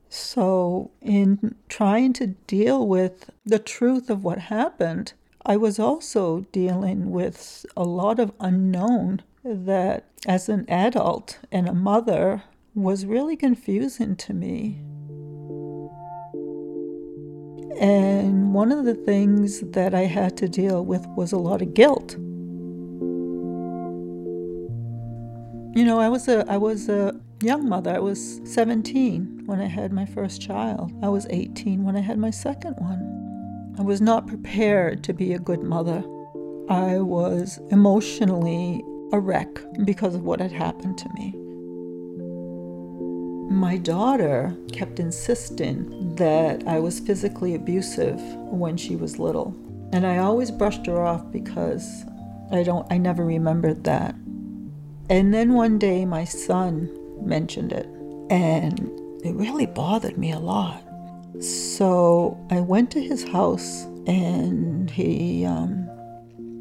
So, 0.08 0.90
in 1.00 1.54
trying 1.68 2.12
to 2.14 2.28
deal 2.46 2.86
with 2.86 3.30
the 3.44 3.58
truth 3.58 4.10
of 4.10 4.24
what 4.24 4.38
happened, 4.38 5.12
I 5.46 5.56
was 5.56 5.78
also 5.78 6.46
dealing 6.52 7.10
with 7.10 7.64
a 7.76 7.84
lot 7.84 8.18
of 8.18 8.32
unknown 8.40 9.22
that, 9.44 10.04
as 10.26 10.48
an 10.48 10.68
adult 10.68 11.38
and 11.50 11.68
a 11.68 11.74
mother, 11.74 12.42
was 12.74 13.06
really 13.06 13.36
confusing 13.36 14.16
to 14.16 14.34
me. 14.34 14.80
And 17.80 18.52
one 18.52 18.70
of 18.72 18.84
the 18.84 18.94
things 18.94 19.60
that 19.60 19.94
I 19.94 20.02
had 20.02 20.36
to 20.38 20.48
deal 20.48 20.84
with 20.84 21.06
was 21.16 21.32
a 21.32 21.38
lot 21.38 21.62
of 21.62 21.72
guilt. 21.72 22.16
You 25.72 25.84
know, 25.84 26.00
I 26.00 26.08
was 26.08 26.26
a 26.26 26.44
I 26.50 26.56
was 26.56 26.88
a 26.88 27.14
young 27.42 27.68
mother. 27.68 27.94
I 27.94 28.00
was 28.00 28.40
17 28.44 29.42
when 29.46 29.60
I 29.60 29.66
had 29.66 29.92
my 29.92 30.04
first 30.04 30.42
child. 30.42 30.92
I 31.00 31.08
was 31.08 31.28
18 31.30 31.84
when 31.84 31.96
I 31.96 32.00
had 32.00 32.18
my 32.18 32.30
second 32.30 32.74
one. 32.78 33.74
I 33.78 33.82
was 33.82 34.00
not 34.00 34.26
prepared 34.26 35.04
to 35.04 35.12
be 35.12 35.32
a 35.32 35.38
good 35.38 35.62
mother. 35.62 36.02
I 36.68 36.98
was 36.98 37.60
emotionally 37.70 38.82
a 39.12 39.20
wreck 39.20 39.48
because 39.84 40.16
of 40.16 40.24
what 40.24 40.40
had 40.40 40.50
happened 40.50 40.98
to 40.98 41.08
me. 41.14 41.34
My 43.54 43.76
daughter 43.76 44.56
kept 44.72 44.98
insisting 44.98 46.16
that 46.16 46.66
I 46.66 46.80
was 46.80 46.98
physically 46.98 47.54
abusive 47.54 48.20
when 48.50 48.76
she 48.76 48.96
was 48.96 49.20
little. 49.20 49.54
And 49.92 50.04
I 50.04 50.18
always 50.18 50.50
brushed 50.50 50.86
her 50.86 51.00
off 51.00 51.30
because 51.30 52.04
I 52.50 52.64
don't 52.64 52.86
I 52.92 52.98
never 52.98 53.24
remembered 53.24 53.84
that. 53.84 54.16
And 55.10 55.34
then 55.34 55.54
one 55.54 55.76
day 55.76 56.04
my 56.04 56.22
son 56.22 56.88
mentioned 57.20 57.72
it, 57.72 57.86
and 58.30 58.78
it 59.24 59.34
really 59.34 59.66
bothered 59.66 60.16
me 60.16 60.30
a 60.30 60.38
lot. 60.38 60.80
So 61.42 62.38
I 62.48 62.60
went 62.60 62.92
to 62.92 63.00
his 63.02 63.24
house, 63.24 63.86
and 64.06 64.88
he 64.88 65.44
um, 65.44 65.88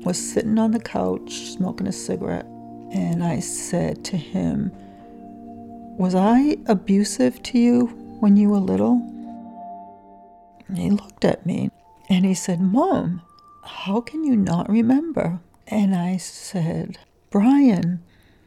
was 0.02 0.18
sitting 0.18 0.58
on 0.58 0.72
the 0.72 0.80
couch 0.80 1.32
smoking 1.52 1.86
a 1.86 1.91
cigarette. 1.91 2.47
And 2.91 3.24
I 3.24 3.39
said 3.39 4.04
to 4.06 4.18
him, 4.18 4.72
Was 6.00 6.16
I 6.16 6.58
abusive 6.66 7.43
to 7.43 7.60
you 7.60 7.86
when 8.20 8.36
you 8.36 8.50
were 8.50 8.58
little? 8.58 8.95
And 10.68 10.78
he 10.80 10.89
looked 10.89 11.24
at 11.24 11.45
me 11.45 11.70
and 12.10 12.26
he 12.26 12.34
said, 12.34 12.62
Mom, 12.62 13.22
how 13.64 14.02
can 14.02 14.24
you 14.24 14.36
not 14.36 14.68
remember? 14.70 15.39
And 15.68 15.95
I 15.95 16.18
said, 16.18 16.97
Brian, 17.30 18.02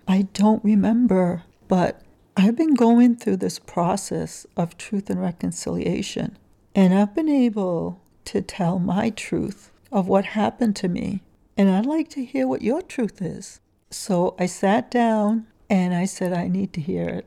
I 0.07 0.23
don't 0.33 0.65
remember, 0.65 1.45
but 1.69 2.03
I've 2.37 2.57
been 2.57 2.75
going 2.75 3.17
through 3.17 3.37
this 3.37 3.59
process 3.59 4.47
of 4.57 4.77
truth 4.77 5.11
and 5.11 5.21
reconciliation, 5.21 6.37
and 6.75 6.95
I've 6.95 7.15
been 7.15 7.29
able 7.29 8.01
to 8.27 8.41
tell 8.41 8.79
my 8.79 9.11
truth 9.11 9.71
of 9.91 10.09
what 10.09 10.25
happened 10.25 10.77
to 10.77 10.89
me. 10.89 11.23
And 11.57 11.71
I'd 11.71 11.87
like 11.87 12.09
to 12.11 12.25
hear 12.25 12.49
what 12.49 12.63
your 12.63 12.81
truth 12.81 13.21
is. 13.21 13.61
So 13.91 14.35
I 14.39 14.47
sat 14.47 14.91
down 14.91 15.47
and 15.69 15.95
I 15.95 16.07
said, 16.07 16.33
I 16.33 16.49
need 16.49 16.73
to 16.73 16.81
hear 16.81 17.09
it. 17.09 17.27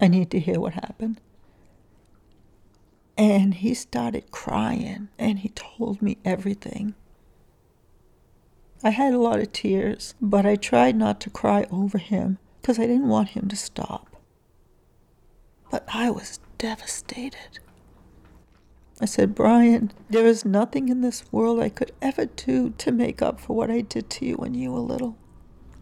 I 0.00 0.08
need 0.08 0.30
to 0.30 0.40
hear 0.40 0.58
what 0.58 0.74
happened. 0.74 1.20
And 3.18 3.54
he 3.54 3.74
started 3.74 4.30
crying 4.30 5.08
and 5.18 5.40
he 5.40 5.50
told 5.50 6.00
me 6.00 6.18
everything. 6.24 6.94
I 8.84 8.90
had 8.90 9.14
a 9.14 9.18
lot 9.18 9.40
of 9.40 9.52
tears, 9.52 10.14
but 10.20 10.44
I 10.44 10.56
tried 10.56 10.96
not 10.96 11.20
to 11.22 11.30
cry 11.30 11.66
over 11.70 11.98
him 11.98 12.38
because 12.60 12.78
I 12.78 12.86
didn't 12.86 13.08
want 13.08 13.30
him 13.30 13.48
to 13.48 13.56
stop. 13.56 14.16
But 15.70 15.84
I 15.92 16.10
was 16.10 16.40
devastated. 16.58 17.58
I 19.00 19.04
said, 19.04 19.34
Brian, 19.34 19.92
there 20.08 20.26
is 20.26 20.44
nothing 20.44 20.88
in 20.88 21.00
this 21.00 21.30
world 21.30 21.60
I 21.60 21.68
could 21.68 21.92
ever 22.00 22.26
do 22.26 22.70
to 22.78 22.92
make 22.92 23.20
up 23.20 23.40
for 23.40 23.54
what 23.54 23.70
I 23.70 23.82
did 23.82 24.08
to 24.10 24.26
you 24.26 24.34
when 24.36 24.54
you 24.54 24.72
were 24.72 24.80
little. 24.80 25.16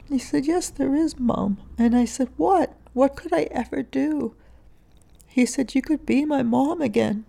He 0.09 0.18
said, 0.18 0.47
Yes, 0.47 0.70
there 0.70 0.95
is, 0.95 1.18
Mom. 1.18 1.59
And 1.78 1.97
I 1.97 2.05
said, 2.05 2.28
What? 2.36 2.76
What 2.92 3.16
could 3.16 3.32
I 3.32 3.49
ever 3.51 3.82
do? 3.82 4.34
He 5.26 5.47
said, 5.47 5.74
You 5.74 5.82
could 5.82 6.07
be 6.07 6.24
my 6.24 6.42
mom 6.42 6.80
again. 6.80 7.24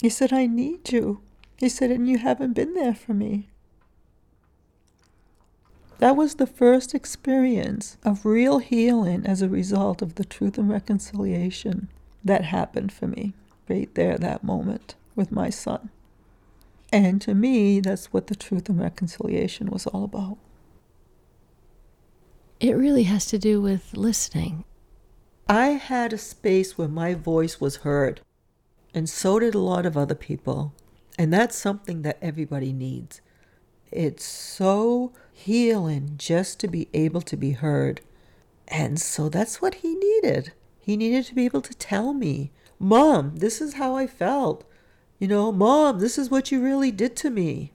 He 0.00 0.08
said, 0.08 0.32
I 0.32 0.46
need 0.46 0.92
you. 0.92 1.20
He 1.56 1.68
said, 1.68 1.90
And 1.90 2.08
you 2.08 2.18
haven't 2.18 2.54
been 2.54 2.74
there 2.74 2.94
for 2.94 3.14
me. 3.14 3.48
That 5.98 6.16
was 6.16 6.34
the 6.34 6.46
first 6.46 6.94
experience 6.94 7.96
of 8.04 8.26
real 8.26 8.58
healing 8.58 9.24
as 9.24 9.40
a 9.40 9.48
result 9.48 10.02
of 10.02 10.16
the 10.16 10.24
truth 10.24 10.58
and 10.58 10.68
reconciliation 10.68 11.88
that 12.24 12.44
happened 12.46 12.92
for 12.92 13.06
me 13.06 13.34
right 13.68 13.92
there, 13.94 14.18
that 14.18 14.42
moment 14.42 14.94
with 15.14 15.30
my 15.30 15.50
son. 15.50 15.90
And 16.92 17.22
to 17.22 17.34
me, 17.34 17.80
that's 17.80 18.12
what 18.12 18.26
the 18.26 18.34
truth 18.34 18.68
and 18.68 18.80
reconciliation 18.80 19.70
was 19.70 19.86
all 19.86 20.04
about. 20.04 20.38
It 22.60 22.76
really 22.76 23.04
has 23.04 23.26
to 23.26 23.38
do 23.38 23.60
with 23.60 23.96
listening. 23.96 24.64
I 25.48 25.68
had 25.68 26.12
a 26.12 26.18
space 26.18 26.76
where 26.76 26.88
my 26.88 27.14
voice 27.14 27.60
was 27.60 27.76
heard, 27.76 28.20
and 28.94 29.08
so 29.08 29.38
did 29.38 29.54
a 29.54 29.58
lot 29.58 29.86
of 29.86 29.96
other 29.96 30.14
people. 30.14 30.72
And 31.18 31.32
that's 31.32 31.56
something 31.56 32.02
that 32.02 32.18
everybody 32.22 32.72
needs. 32.72 33.20
It's 33.92 34.24
so 34.24 35.12
healing 35.32 36.14
just 36.16 36.60
to 36.60 36.68
be 36.68 36.88
able 36.94 37.22
to 37.22 37.36
be 37.36 37.52
heard. 37.52 38.00
And 38.68 39.00
so 39.00 39.28
that's 39.28 39.60
what 39.60 39.76
he 39.76 39.94
needed. 39.94 40.52
He 40.80 40.96
needed 40.96 41.26
to 41.26 41.34
be 41.34 41.44
able 41.44 41.60
to 41.62 41.74
tell 41.74 42.12
me, 42.12 42.50
Mom, 42.78 43.36
this 43.36 43.60
is 43.60 43.74
how 43.74 43.96
I 43.96 44.06
felt. 44.06 44.64
You 45.18 45.28
know, 45.28 45.52
Mom, 45.52 46.00
this 46.00 46.18
is 46.18 46.30
what 46.30 46.50
you 46.50 46.62
really 46.62 46.90
did 46.90 47.14
to 47.16 47.30
me. 47.30 47.72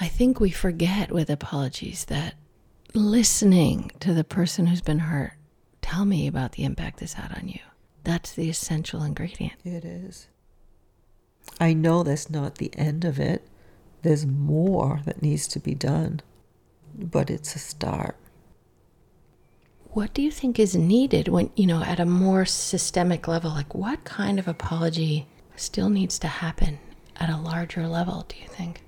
I 0.00 0.08
think 0.08 0.38
we 0.38 0.50
forget 0.50 1.10
with 1.10 1.28
apologies 1.28 2.04
that 2.06 2.34
listening 2.94 3.90
to 4.00 4.14
the 4.14 4.24
person 4.24 4.66
who's 4.66 4.80
been 4.80 5.00
hurt, 5.00 5.32
tell 5.82 6.04
me 6.04 6.26
about 6.26 6.52
the 6.52 6.64
impact 6.64 7.00
this 7.00 7.14
had 7.14 7.36
on 7.36 7.48
you. 7.48 7.60
That's 8.04 8.32
the 8.32 8.48
essential 8.48 9.02
ingredient. 9.02 9.54
It 9.64 9.84
is. 9.84 10.28
I 11.58 11.72
know 11.72 12.02
that's 12.02 12.30
not 12.30 12.56
the 12.56 12.72
end 12.76 13.04
of 13.04 13.18
it. 13.18 13.46
There's 14.02 14.26
more 14.26 15.00
that 15.04 15.22
needs 15.22 15.46
to 15.48 15.60
be 15.60 15.74
done, 15.74 16.20
but 16.94 17.30
it's 17.30 17.54
a 17.54 17.58
start. 17.58 18.16
What 19.92 20.14
do 20.14 20.22
you 20.22 20.30
think 20.30 20.58
is 20.58 20.76
needed 20.76 21.28
when, 21.28 21.50
you 21.56 21.66
know, 21.66 21.82
at 21.82 22.00
a 22.00 22.06
more 22.06 22.44
systemic 22.46 23.26
level? 23.26 23.50
Like, 23.50 23.74
what 23.74 24.04
kind 24.04 24.38
of 24.38 24.46
apology 24.46 25.26
still 25.56 25.90
needs 25.90 26.18
to 26.20 26.28
happen 26.28 26.78
at 27.16 27.28
a 27.28 27.36
larger 27.36 27.86
level, 27.86 28.24
do 28.28 28.36
you 28.40 28.48
think? 28.48 28.82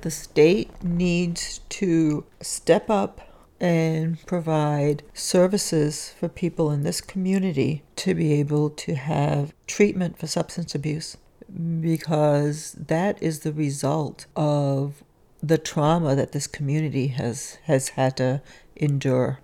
The 0.00 0.10
state 0.10 0.82
needs 0.82 1.60
to 1.68 2.24
step 2.40 2.90
up 2.90 3.20
and 3.60 4.24
provide 4.26 5.02
services 5.14 6.10
for 6.18 6.28
people 6.28 6.70
in 6.70 6.82
this 6.82 7.00
community 7.00 7.82
to 7.96 8.14
be 8.14 8.32
able 8.34 8.70
to 8.70 8.94
have 8.94 9.54
treatment 9.66 10.18
for 10.18 10.26
substance 10.26 10.74
abuse 10.74 11.16
because 11.80 12.72
that 12.72 13.22
is 13.22 13.40
the 13.40 13.52
result 13.52 14.26
of 14.34 15.02
the 15.42 15.58
trauma 15.58 16.16
that 16.16 16.32
this 16.32 16.46
community 16.46 17.08
has 17.08 17.58
has 17.64 17.90
had 17.90 18.16
to 18.16 18.42
endure. 18.74 19.40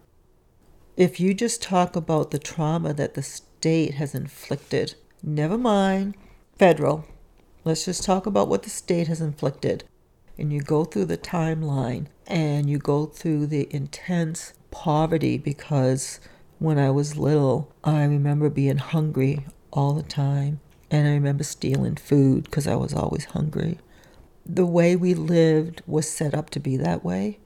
If 0.96 1.20
you 1.20 1.32
just 1.32 1.62
talk 1.62 1.96
about 1.96 2.30
the 2.30 2.38
trauma 2.38 2.92
that 2.94 3.14
the 3.14 3.22
state 3.22 3.94
has 3.94 4.14
inflicted, 4.14 4.94
never 5.22 5.56
mind 5.56 6.16
federal, 6.58 7.06
let's 7.64 7.84
just 7.84 8.04
talk 8.04 8.26
about 8.26 8.48
what 8.48 8.64
the 8.64 8.70
state 8.70 9.08
has 9.08 9.20
inflicted. 9.20 9.84
And 10.38 10.52
you 10.52 10.60
go 10.60 10.84
through 10.84 11.04
the 11.06 11.18
timeline 11.18 12.06
and 12.26 12.68
you 12.68 12.78
go 12.78 13.06
through 13.06 13.46
the 13.46 13.68
intense 13.72 14.54
poverty 14.70 15.38
because 15.38 16.20
when 16.58 16.78
I 16.78 16.90
was 16.90 17.16
little, 17.16 17.72
I 17.84 18.04
remember 18.04 18.48
being 18.48 18.78
hungry 18.78 19.44
all 19.72 19.92
the 19.92 20.02
time. 20.02 20.60
And 20.92 21.08
I 21.08 21.12
remember 21.12 21.42
stealing 21.42 21.96
food 21.96 22.44
because 22.44 22.66
I 22.66 22.76
was 22.76 22.92
always 22.92 23.24
hungry. 23.24 23.78
The 24.44 24.66
way 24.66 24.94
we 24.94 25.14
lived 25.14 25.80
was 25.86 26.06
set 26.06 26.34
up 26.34 26.50
to 26.50 26.60
be 26.60 26.76
that 26.76 27.02
way. 27.02 27.38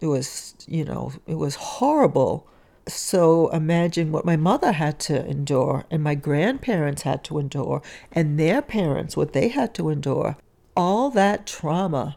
It 0.00 0.06
was, 0.06 0.54
you 0.66 0.86
know, 0.86 1.12
it 1.26 1.34
was 1.34 1.56
horrible. 1.56 2.48
So 2.88 3.48
imagine 3.50 4.10
what 4.10 4.24
my 4.24 4.36
mother 4.36 4.72
had 4.72 4.98
to 5.00 5.24
endure, 5.26 5.84
and 5.90 6.02
my 6.02 6.14
grandparents 6.14 7.02
had 7.02 7.22
to 7.24 7.38
endure, 7.38 7.82
and 8.10 8.40
their 8.40 8.62
parents, 8.62 9.18
what 9.18 9.34
they 9.34 9.48
had 9.48 9.74
to 9.74 9.90
endure. 9.90 10.38
All 10.74 11.10
that 11.10 11.46
trauma. 11.46 12.16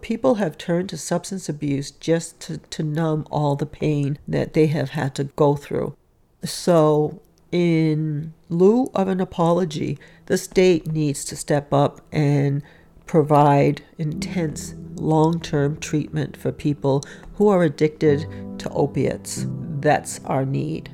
People 0.00 0.34
have 0.34 0.58
turned 0.58 0.88
to 0.88 0.96
substance 0.96 1.48
abuse 1.48 1.92
just 1.92 2.40
to, 2.40 2.58
to 2.58 2.82
numb 2.82 3.24
all 3.30 3.54
the 3.54 3.66
pain 3.66 4.18
that 4.26 4.52
they 4.52 4.66
have 4.66 4.90
had 4.90 5.14
to 5.14 5.24
go 5.24 5.54
through. 5.54 5.96
So 6.44 7.22
in 7.56 8.34
lieu 8.50 8.90
of 8.94 9.08
an 9.08 9.18
apology, 9.18 9.98
the 10.26 10.36
state 10.36 10.86
needs 10.92 11.24
to 11.24 11.34
step 11.34 11.72
up 11.72 12.02
and 12.12 12.62
provide 13.06 13.80
intense 13.96 14.74
long 14.96 15.40
term 15.40 15.78
treatment 15.78 16.36
for 16.36 16.52
people 16.52 17.02
who 17.36 17.48
are 17.48 17.62
addicted 17.62 18.26
to 18.58 18.68
opiates. 18.70 19.46
That's 19.80 20.20
our 20.26 20.44
need. 20.44 20.90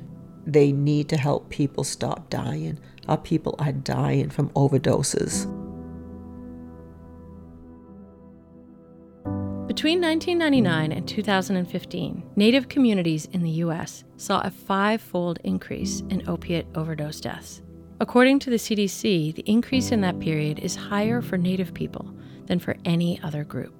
They 0.47 0.71
need 0.71 1.09
to 1.09 1.17
help 1.17 1.49
people 1.49 1.83
stop 1.83 2.29
dying. 2.29 2.79
Our 3.09 3.17
people 3.17 3.55
are 3.59 3.73
dying 3.73 4.29
from 4.29 4.47
overdoses. 4.51 5.45
Between 9.73 10.01
1999 10.01 10.91
and 10.91 11.07
2015, 11.07 12.23
Native 12.35 12.69
communities 12.69 13.27
in 13.31 13.41
the 13.41 13.49
U.S. 13.65 14.03
saw 14.17 14.39
a 14.41 14.51
five 14.51 15.01
fold 15.01 15.39
increase 15.43 16.01
in 16.11 16.29
opiate 16.29 16.67
overdose 16.75 17.19
deaths. 17.19 17.63
According 17.99 18.37
to 18.39 18.51
the 18.51 18.57
CDC, 18.57 19.33
the 19.33 19.43
increase 19.47 19.91
in 19.91 19.99
that 20.01 20.19
period 20.19 20.59
is 20.59 20.75
higher 20.75 21.23
for 21.23 21.39
Native 21.39 21.73
people 21.73 22.13
than 22.45 22.59
for 22.59 22.75
any 22.85 23.19
other 23.23 23.43
group. 23.43 23.73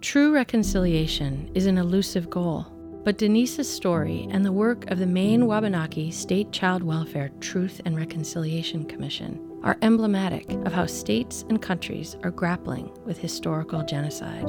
True 0.00 0.32
reconciliation 0.32 1.50
is 1.54 1.66
an 1.66 1.76
elusive 1.76 2.30
goal, 2.30 2.66
but 3.04 3.18
Denise's 3.18 3.70
story 3.70 4.26
and 4.30 4.42
the 4.42 4.50
work 4.50 4.90
of 4.90 4.98
the 4.98 5.06
Maine 5.06 5.46
Wabanaki 5.46 6.10
State 6.10 6.50
Child 6.50 6.82
Welfare 6.82 7.28
Truth 7.40 7.82
and 7.84 7.94
Reconciliation 7.94 8.86
Commission 8.86 9.47
are 9.62 9.78
emblematic 9.82 10.50
of 10.66 10.72
how 10.72 10.86
states 10.86 11.44
and 11.48 11.60
countries 11.60 12.16
are 12.22 12.30
grappling 12.30 12.90
with 13.04 13.18
historical 13.18 13.82
genocide. 13.82 14.48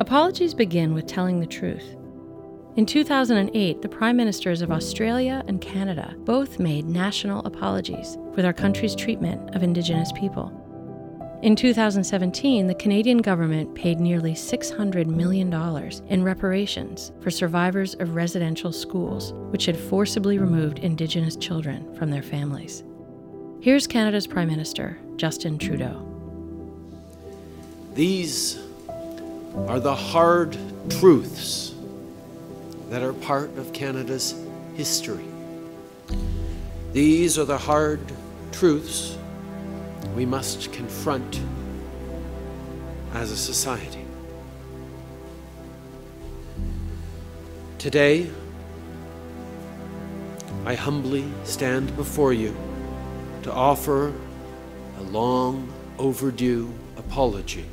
Apologies 0.00 0.54
begin 0.54 0.94
with 0.94 1.06
telling 1.06 1.40
the 1.40 1.46
truth. 1.46 1.96
In 2.76 2.86
2008, 2.86 3.82
the 3.82 3.88
Prime 3.88 4.16
Ministers 4.16 4.62
of 4.62 4.70
Australia 4.70 5.42
and 5.48 5.60
Canada 5.60 6.14
both 6.18 6.60
made 6.60 6.86
national 6.86 7.44
apologies 7.44 8.16
for 8.34 8.40
their 8.40 8.52
country's 8.52 8.94
treatment 8.94 9.54
of 9.56 9.62
Indigenous 9.62 10.12
people. 10.12 10.52
In 11.42 11.54
2017, 11.54 12.66
the 12.66 12.74
Canadian 12.74 13.18
government 13.18 13.74
paid 13.74 14.00
nearly 14.00 14.32
$600 14.32 15.06
million 15.06 15.52
in 16.08 16.24
reparations 16.24 17.12
for 17.20 17.30
survivors 17.30 17.94
of 17.94 18.16
residential 18.16 18.72
schools, 18.72 19.32
which 19.50 19.66
had 19.66 19.76
forcibly 19.76 20.38
removed 20.38 20.80
Indigenous 20.80 21.36
children 21.36 21.94
from 21.96 22.10
their 22.10 22.22
families. 22.22 22.82
Here's 23.60 23.88
Canada's 23.88 24.28
Prime 24.28 24.46
Minister, 24.46 24.96
Justin 25.16 25.58
Trudeau. 25.58 26.00
These 27.94 28.56
are 29.66 29.80
the 29.80 29.96
hard 29.96 30.56
truths 30.88 31.74
that 32.88 33.02
are 33.02 33.12
part 33.12 33.50
of 33.58 33.72
Canada's 33.72 34.40
history. 34.76 35.24
These 36.92 37.36
are 37.36 37.44
the 37.44 37.58
hard 37.58 37.98
truths 38.52 39.18
we 40.14 40.24
must 40.24 40.72
confront 40.72 41.40
as 43.12 43.32
a 43.32 43.36
society. 43.36 44.04
Today, 47.78 48.30
I 50.64 50.76
humbly 50.76 51.24
stand 51.42 51.96
before 51.96 52.32
you 52.32 52.56
to 53.48 53.54
offer 53.54 54.12
a 54.98 55.02
long 55.04 55.72
overdue 55.98 56.70
apology. 56.98 57.64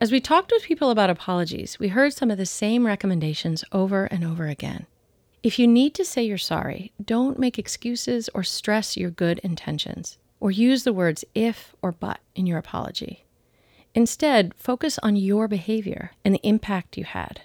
As 0.00 0.10
we 0.10 0.18
talked 0.18 0.50
with 0.50 0.62
people 0.62 0.90
about 0.90 1.10
apologies, 1.10 1.78
we 1.78 1.88
heard 1.88 2.14
some 2.14 2.30
of 2.30 2.38
the 2.38 2.46
same 2.46 2.86
recommendations 2.86 3.64
over 3.70 4.06
and 4.06 4.24
over 4.24 4.46
again. 4.46 4.86
If 5.42 5.58
you 5.58 5.68
need 5.68 5.92
to 5.96 6.04
say 6.06 6.22
you're 6.22 6.38
sorry, 6.38 6.92
don't 7.04 7.38
make 7.38 7.58
excuses 7.58 8.30
or 8.32 8.42
stress 8.42 8.96
your 8.96 9.10
good 9.10 9.40
intentions, 9.40 10.16
or 10.40 10.50
use 10.50 10.84
the 10.84 10.94
words 10.94 11.22
if 11.34 11.74
or 11.82 11.92
but 11.92 12.20
in 12.34 12.46
your 12.46 12.56
apology. 12.56 13.26
Instead, 13.94 14.54
focus 14.54 14.98
on 15.02 15.16
your 15.16 15.46
behavior 15.48 16.12
and 16.24 16.34
the 16.34 16.48
impact 16.48 16.96
you 16.96 17.04
had. 17.04 17.42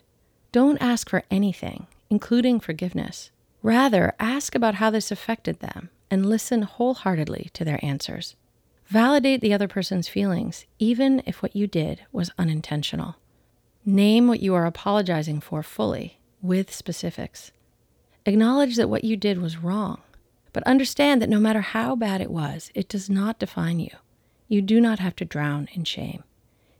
Don't 0.55 0.81
ask 0.81 1.09
for 1.09 1.25
anything, 1.29 1.85
including 2.09 2.61
forgiveness. 2.61 3.29
Rather, 3.61 4.13
ask 4.21 4.55
about 4.55 4.75
how 4.75 4.89
this 4.89 5.11
affected 5.11 5.59
them 5.59 5.89
and 6.09 6.25
listen 6.25 6.61
wholeheartedly 6.61 7.49
to 7.51 7.65
their 7.65 7.83
answers. 7.83 8.37
Validate 8.85 9.41
the 9.41 9.53
other 9.53 9.67
person's 9.67 10.07
feelings, 10.07 10.65
even 10.79 11.21
if 11.25 11.43
what 11.43 11.57
you 11.57 11.67
did 11.67 12.05
was 12.13 12.31
unintentional. 12.39 13.15
Name 13.85 14.29
what 14.29 14.39
you 14.39 14.55
are 14.55 14.65
apologizing 14.65 15.41
for 15.41 15.61
fully, 15.61 16.19
with 16.41 16.73
specifics. 16.73 17.51
Acknowledge 18.25 18.77
that 18.77 18.89
what 18.89 19.03
you 19.03 19.17
did 19.17 19.41
was 19.41 19.57
wrong, 19.57 19.99
but 20.53 20.63
understand 20.63 21.21
that 21.21 21.27
no 21.27 21.41
matter 21.41 21.59
how 21.59 21.97
bad 21.97 22.21
it 22.21 22.31
was, 22.31 22.71
it 22.73 22.87
does 22.87 23.09
not 23.09 23.39
define 23.39 23.81
you. 23.81 23.91
You 24.47 24.61
do 24.61 24.79
not 24.79 24.99
have 24.99 25.17
to 25.17 25.25
drown 25.25 25.67
in 25.73 25.83
shame. 25.83 26.23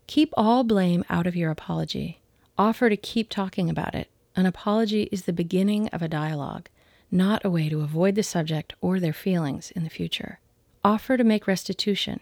Keep 0.07 0.33
all 0.37 0.63
blame 0.63 1.03
out 1.09 1.27
of 1.27 1.35
your 1.35 1.51
apology. 1.51 2.21
Offer 2.57 2.89
to 2.89 2.97
keep 2.97 3.29
talking 3.29 3.69
about 3.69 3.95
it. 3.95 4.09
An 4.35 4.45
apology 4.45 5.09
is 5.11 5.23
the 5.23 5.33
beginning 5.33 5.87
of 5.89 6.01
a 6.01 6.07
dialogue, 6.07 6.69
not 7.11 7.45
a 7.45 7.49
way 7.49 7.69
to 7.69 7.81
avoid 7.81 8.15
the 8.15 8.23
subject 8.23 8.73
or 8.81 8.99
their 8.99 9.13
feelings 9.13 9.71
in 9.71 9.83
the 9.83 9.89
future 9.89 10.39
offer 10.85 11.17
to 11.17 11.23
make 11.23 11.47
restitution, 11.47 12.19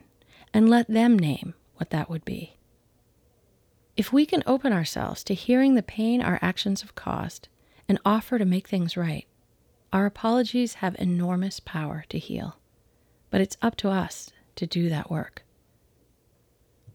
and 0.54 0.70
let 0.70 0.88
them 0.88 1.20
name 1.20 1.54
what 1.76 1.90
that 1.90 2.10
would 2.10 2.24
be. 2.24 2.56
If 3.98 4.14
we 4.14 4.26
can 4.26 4.42
open 4.48 4.72
ourselves 4.72 5.22
to 5.26 5.34
hearing 5.34 5.76
the 5.76 5.84
pain 5.84 6.22
our 6.22 6.40
actions 6.42 6.82
have 6.82 6.96
caused 6.96 7.50
and 7.90 8.00
offer 8.06 8.40
to 8.40 8.46
make 8.46 8.70
things 8.70 8.96
right, 8.96 9.28
our 9.92 10.06
apologies 10.06 10.76
have 10.76 10.96
enormous 10.98 11.60
power 11.60 12.06
to 12.08 12.18
heal. 12.18 12.56
But 13.30 13.42
it's 13.42 13.58
up 13.62 13.76
to 13.78 13.90
us 13.90 14.32
to 14.56 14.66
do 14.66 14.88
that 14.88 15.12
work. 15.12 15.44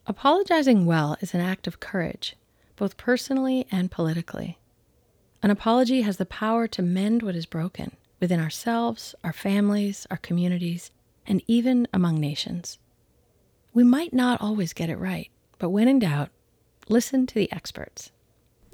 Apologizing 0.06 0.86
well 0.86 1.18
is 1.20 1.34
an 1.34 1.42
act 1.42 1.66
of 1.66 1.80
courage, 1.80 2.34
both 2.78 2.96
personally 2.96 3.66
and 3.70 3.90
politically. 3.90 4.58
An 5.42 5.50
apology 5.50 6.02
has 6.02 6.16
the 6.16 6.26
power 6.26 6.66
to 6.68 6.82
mend 6.82 7.22
what 7.22 7.36
is 7.36 7.46
broken 7.46 7.96
within 8.20 8.40
ourselves, 8.40 9.14
our 9.22 9.32
families, 9.32 10.06
our 10.10 10.16
communities, 10.16 10.90
and 11.26 11.42
even 11.46 11.86
among 11.92 12.18
nations. 12.18 12.78
We 13.74 13.84
might 13.84 14.12
not 14.12 14.40
always 14.40 14.72
get 14.72 14.90
it 14.90 14.96
right, 14.98 15.30
but 15.58 15.70
when 15.70 15.88
in 15.88 16.00
doubt, 16.00 16.30
listen 16.88 17.26
to 17.26 17.34
the 17.34 17.52
experts. 17.52 18.10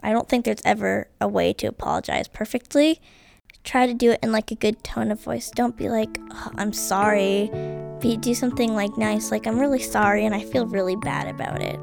I 0.02 0.12
don't 0.12 0.28
think 0.28 0.44
there's 0.44 0.62
ever 0.64 1.08
a 1.20 1.28
way 1.28 1.52
to 1.54 1.66
apologize 1.66 2.28
perfectly. 2.28 3.00
Try 3.64 3.86
to 3.86 3.94
do 3.94 4.12
it 4.12 4.20
in 4.22 4.32
like 4.32 4.50
a 4.50 4.54
good 4.54 4.84
tone 4.84 5.10
of 5.10 5.20
voice. 5.20 5.50
Don't 5.50 5.76
be 5.76 5.88
like, 5.88 6.18
oh, 6.30 6.50
"I'm 6.56 6.72
sorry." 6.72 7.50
Be 8.00 8.16
do 8.18 8.34
something 8.34 8.74
like 8.74 8.96
nice, 8.98 9.30
like 9.30 9.46
"I'm 9.46 9.58
really 9.58 9.80
sorry 9.80 10.26
and 10.26 10.34
I 10.34 10.44
feel 10.44 10.66
really 10.66 10.96
bad 10.96 11.28
about 11.28 11.62
it." 11.62 11.80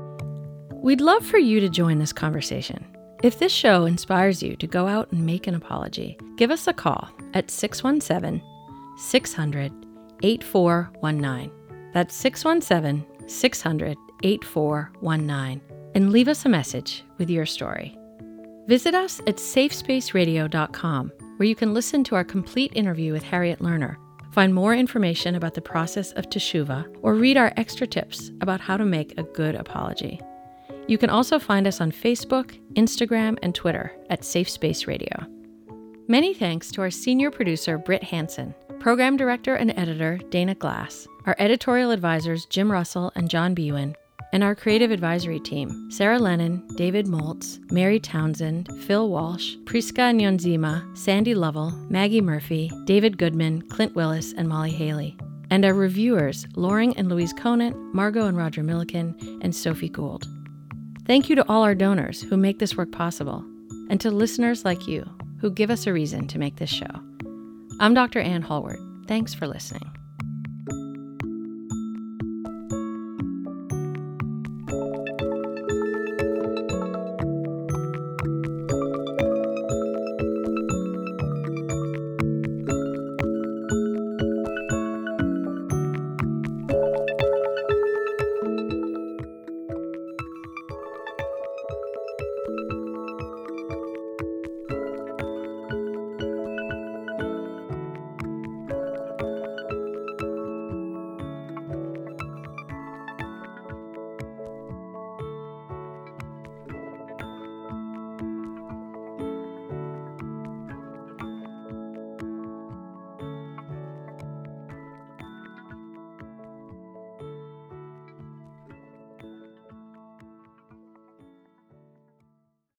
We'd 0.81 0.99
love 0.99 1.23
for 1.23 1.37
you 1.37 1.59
to 1.59 1.69
join 1.69 1.99
this 1.99 2.11
conversation. 2.11 2.83
If 3.21 3.37
this 3.37 3.51
show 3.51 3.85
inspires 3.85 4.41
you 4.41 4.55
to 4.55 4.65
go 4.65 4.87
out 4.87 5.11
and 5.11 5.23
make 5.23 5.45
an 5.45 5.53
apology, 5.53 6.17
give 6.37 6.49
us 6.49 6.65
a 6.65 6.73
call 6.73 7.07
at 7.35 7.51
617 7.51 8.41
600 8.97 9.71
8419. 10.23 11.51
That's 11.93 12.15
617 12.15 13.29
600 13.29 13.97
8419. 14.23 15.61
And 15.93 16.11
leave 16.11 16.27
us 16.27 16.45
a 16.45 16.49
message 16.49 17.03
with 17.19 17.29
your 17.29 17.45
story. 17.45 17.95
Visit 18.65 18.95
us 18.95 19.19
at 19.27 19.35
safespaceradio.com, 19.35 21.11
where 21.37 21.47
you 21.47 21.55
can 21.55 21.75
listen 21.75 22.03
to 22.05 22.15
our 22.15 22.23
complete 22.23 22.71
interview 22.73 23.13
with 23.13 23.21
Harriet 23.21 23.59
Lerner, 23.59 23.97
find 24.31 24.51
more 24.51 24.73
information 24.73 25.35
about 25.35 25.53
the 25.53 25.61
process 25.61 26.11
of 26.13 26.25
teshuva, 26.29 26.87
or 27.03 27.13
read 27.13 27.37
our 27.37 27.53
extra 27.55 27.85
tips 27.85 28.31
about 28.41 28.61
how 28.61 28.77
to 28.77 28.85
make 28.85 29.15
a 29.19 29.23
good 29.23 29.53
apology. 29.53 30.19
You 30.91 30.97
can 30.97 31.09
also 31.09 31.39
find 31.39 31.67
us 31.67 31.79
on 31.79 31.89
Facebook, 31.93 32.59
Instagram, 32.73 33.37
and 33.41 33.55
Twitter 33.55 33.93
at 34.09 34.25
Safe 34.25 34.49
Space 34.49 34.87
Radio. 34.87 35.25
Many 36.09 36.33
thanks 36.33 36.69
to 36.71 36.81
our 36.81 36.91
senior 36.91 37.31
producer, 37.31 37.77
Britt 37.77 38.03
Hanson, 38.03 38.53
program 38.77 39.15
director 39.15 39.55
and 39.55 39.71
editor, 39.77 40.19
Dana 40.31 40.53
Glass, 40.53 41.07
our 41.25 41.37
editorial 41.39 41.91
advisors, 41.91 42.45
Jim 42.47 42.69
Russell 42.69 43.09
and 43.15 43.29
John 43.29 43.55
Biewen, 43.55 43.95
and 44.33 44.43
our 44.43 44.53
creative 44.53 44.91
advisory 44.91 45.39
team, 45.39 45.89
Sarah 45.89 46.19
Lennon, 46.19 46.61
David 46.75 47.05
Moltz, 47.05 47.59
Mary 47.71 47.97
Townsend, 47.97 48.67
Phil 48.81 49.07
Walsh, 49.07 49.55
Priska 49.63 50.13
Nyonzima, 50.13 50.97
Sandy 50.97 51.33
Lovell, 51.33 51.71
Maggie 51.89 52.19
Murphy, 52.19 52.69
David 52.83 53.17
Goodman, 53.17 53.61
Clint 53.69 53.95
Willis, 53.95 54.33
and 54.33 54.49
Molly 54.49 54.71
Haley. 54.71 55.15
And 55.51 55.63
our 55.63 55.73
reviewers, 55.73 56.45
Loring 56.57 56.97
and 56.97 57.07
Louise 57.07 57.31
Conant, 57.31 57.77
Margot 57.95 58.25
and 58.25 58.35
Roger 58.35 58.61
Milliken, 58.61 59.39
and 59.41 59.55
Sophie 59.55 59.87
Gould. 59.87 60.27
Thank 61.05 61.29
you 61.29 61.35
to 61.35 61.47
all 61.49 61.63
our 61.63 61.75
donors 61.75 62.21
who 62.21 62.37
make 62.37 62.59
this 62.59 62.77
work 62.77 62.91
possible, 62.91 63.43
and 63.89 63.99
to 64.01 64.11
listeners 64.11 64.63
like 64.63 64.87
you 64.87 65.09
who 65.39 65.49
give 65.49 65.71
us 65.71 65.87
a 65.87 65.93
reason 65.93 66.27
to 66.27 66.39
make 66.39 66.57
this 66.57 66.69
show. 66.69 66.91
I'm 67.79 67.93
Dr. 67.93 68.19
Anne 68.19 68.43
Hallward. 68.43 68.79
Thanks 69.07 69.33
for 69.33 69.47
listening. 69.47 70.00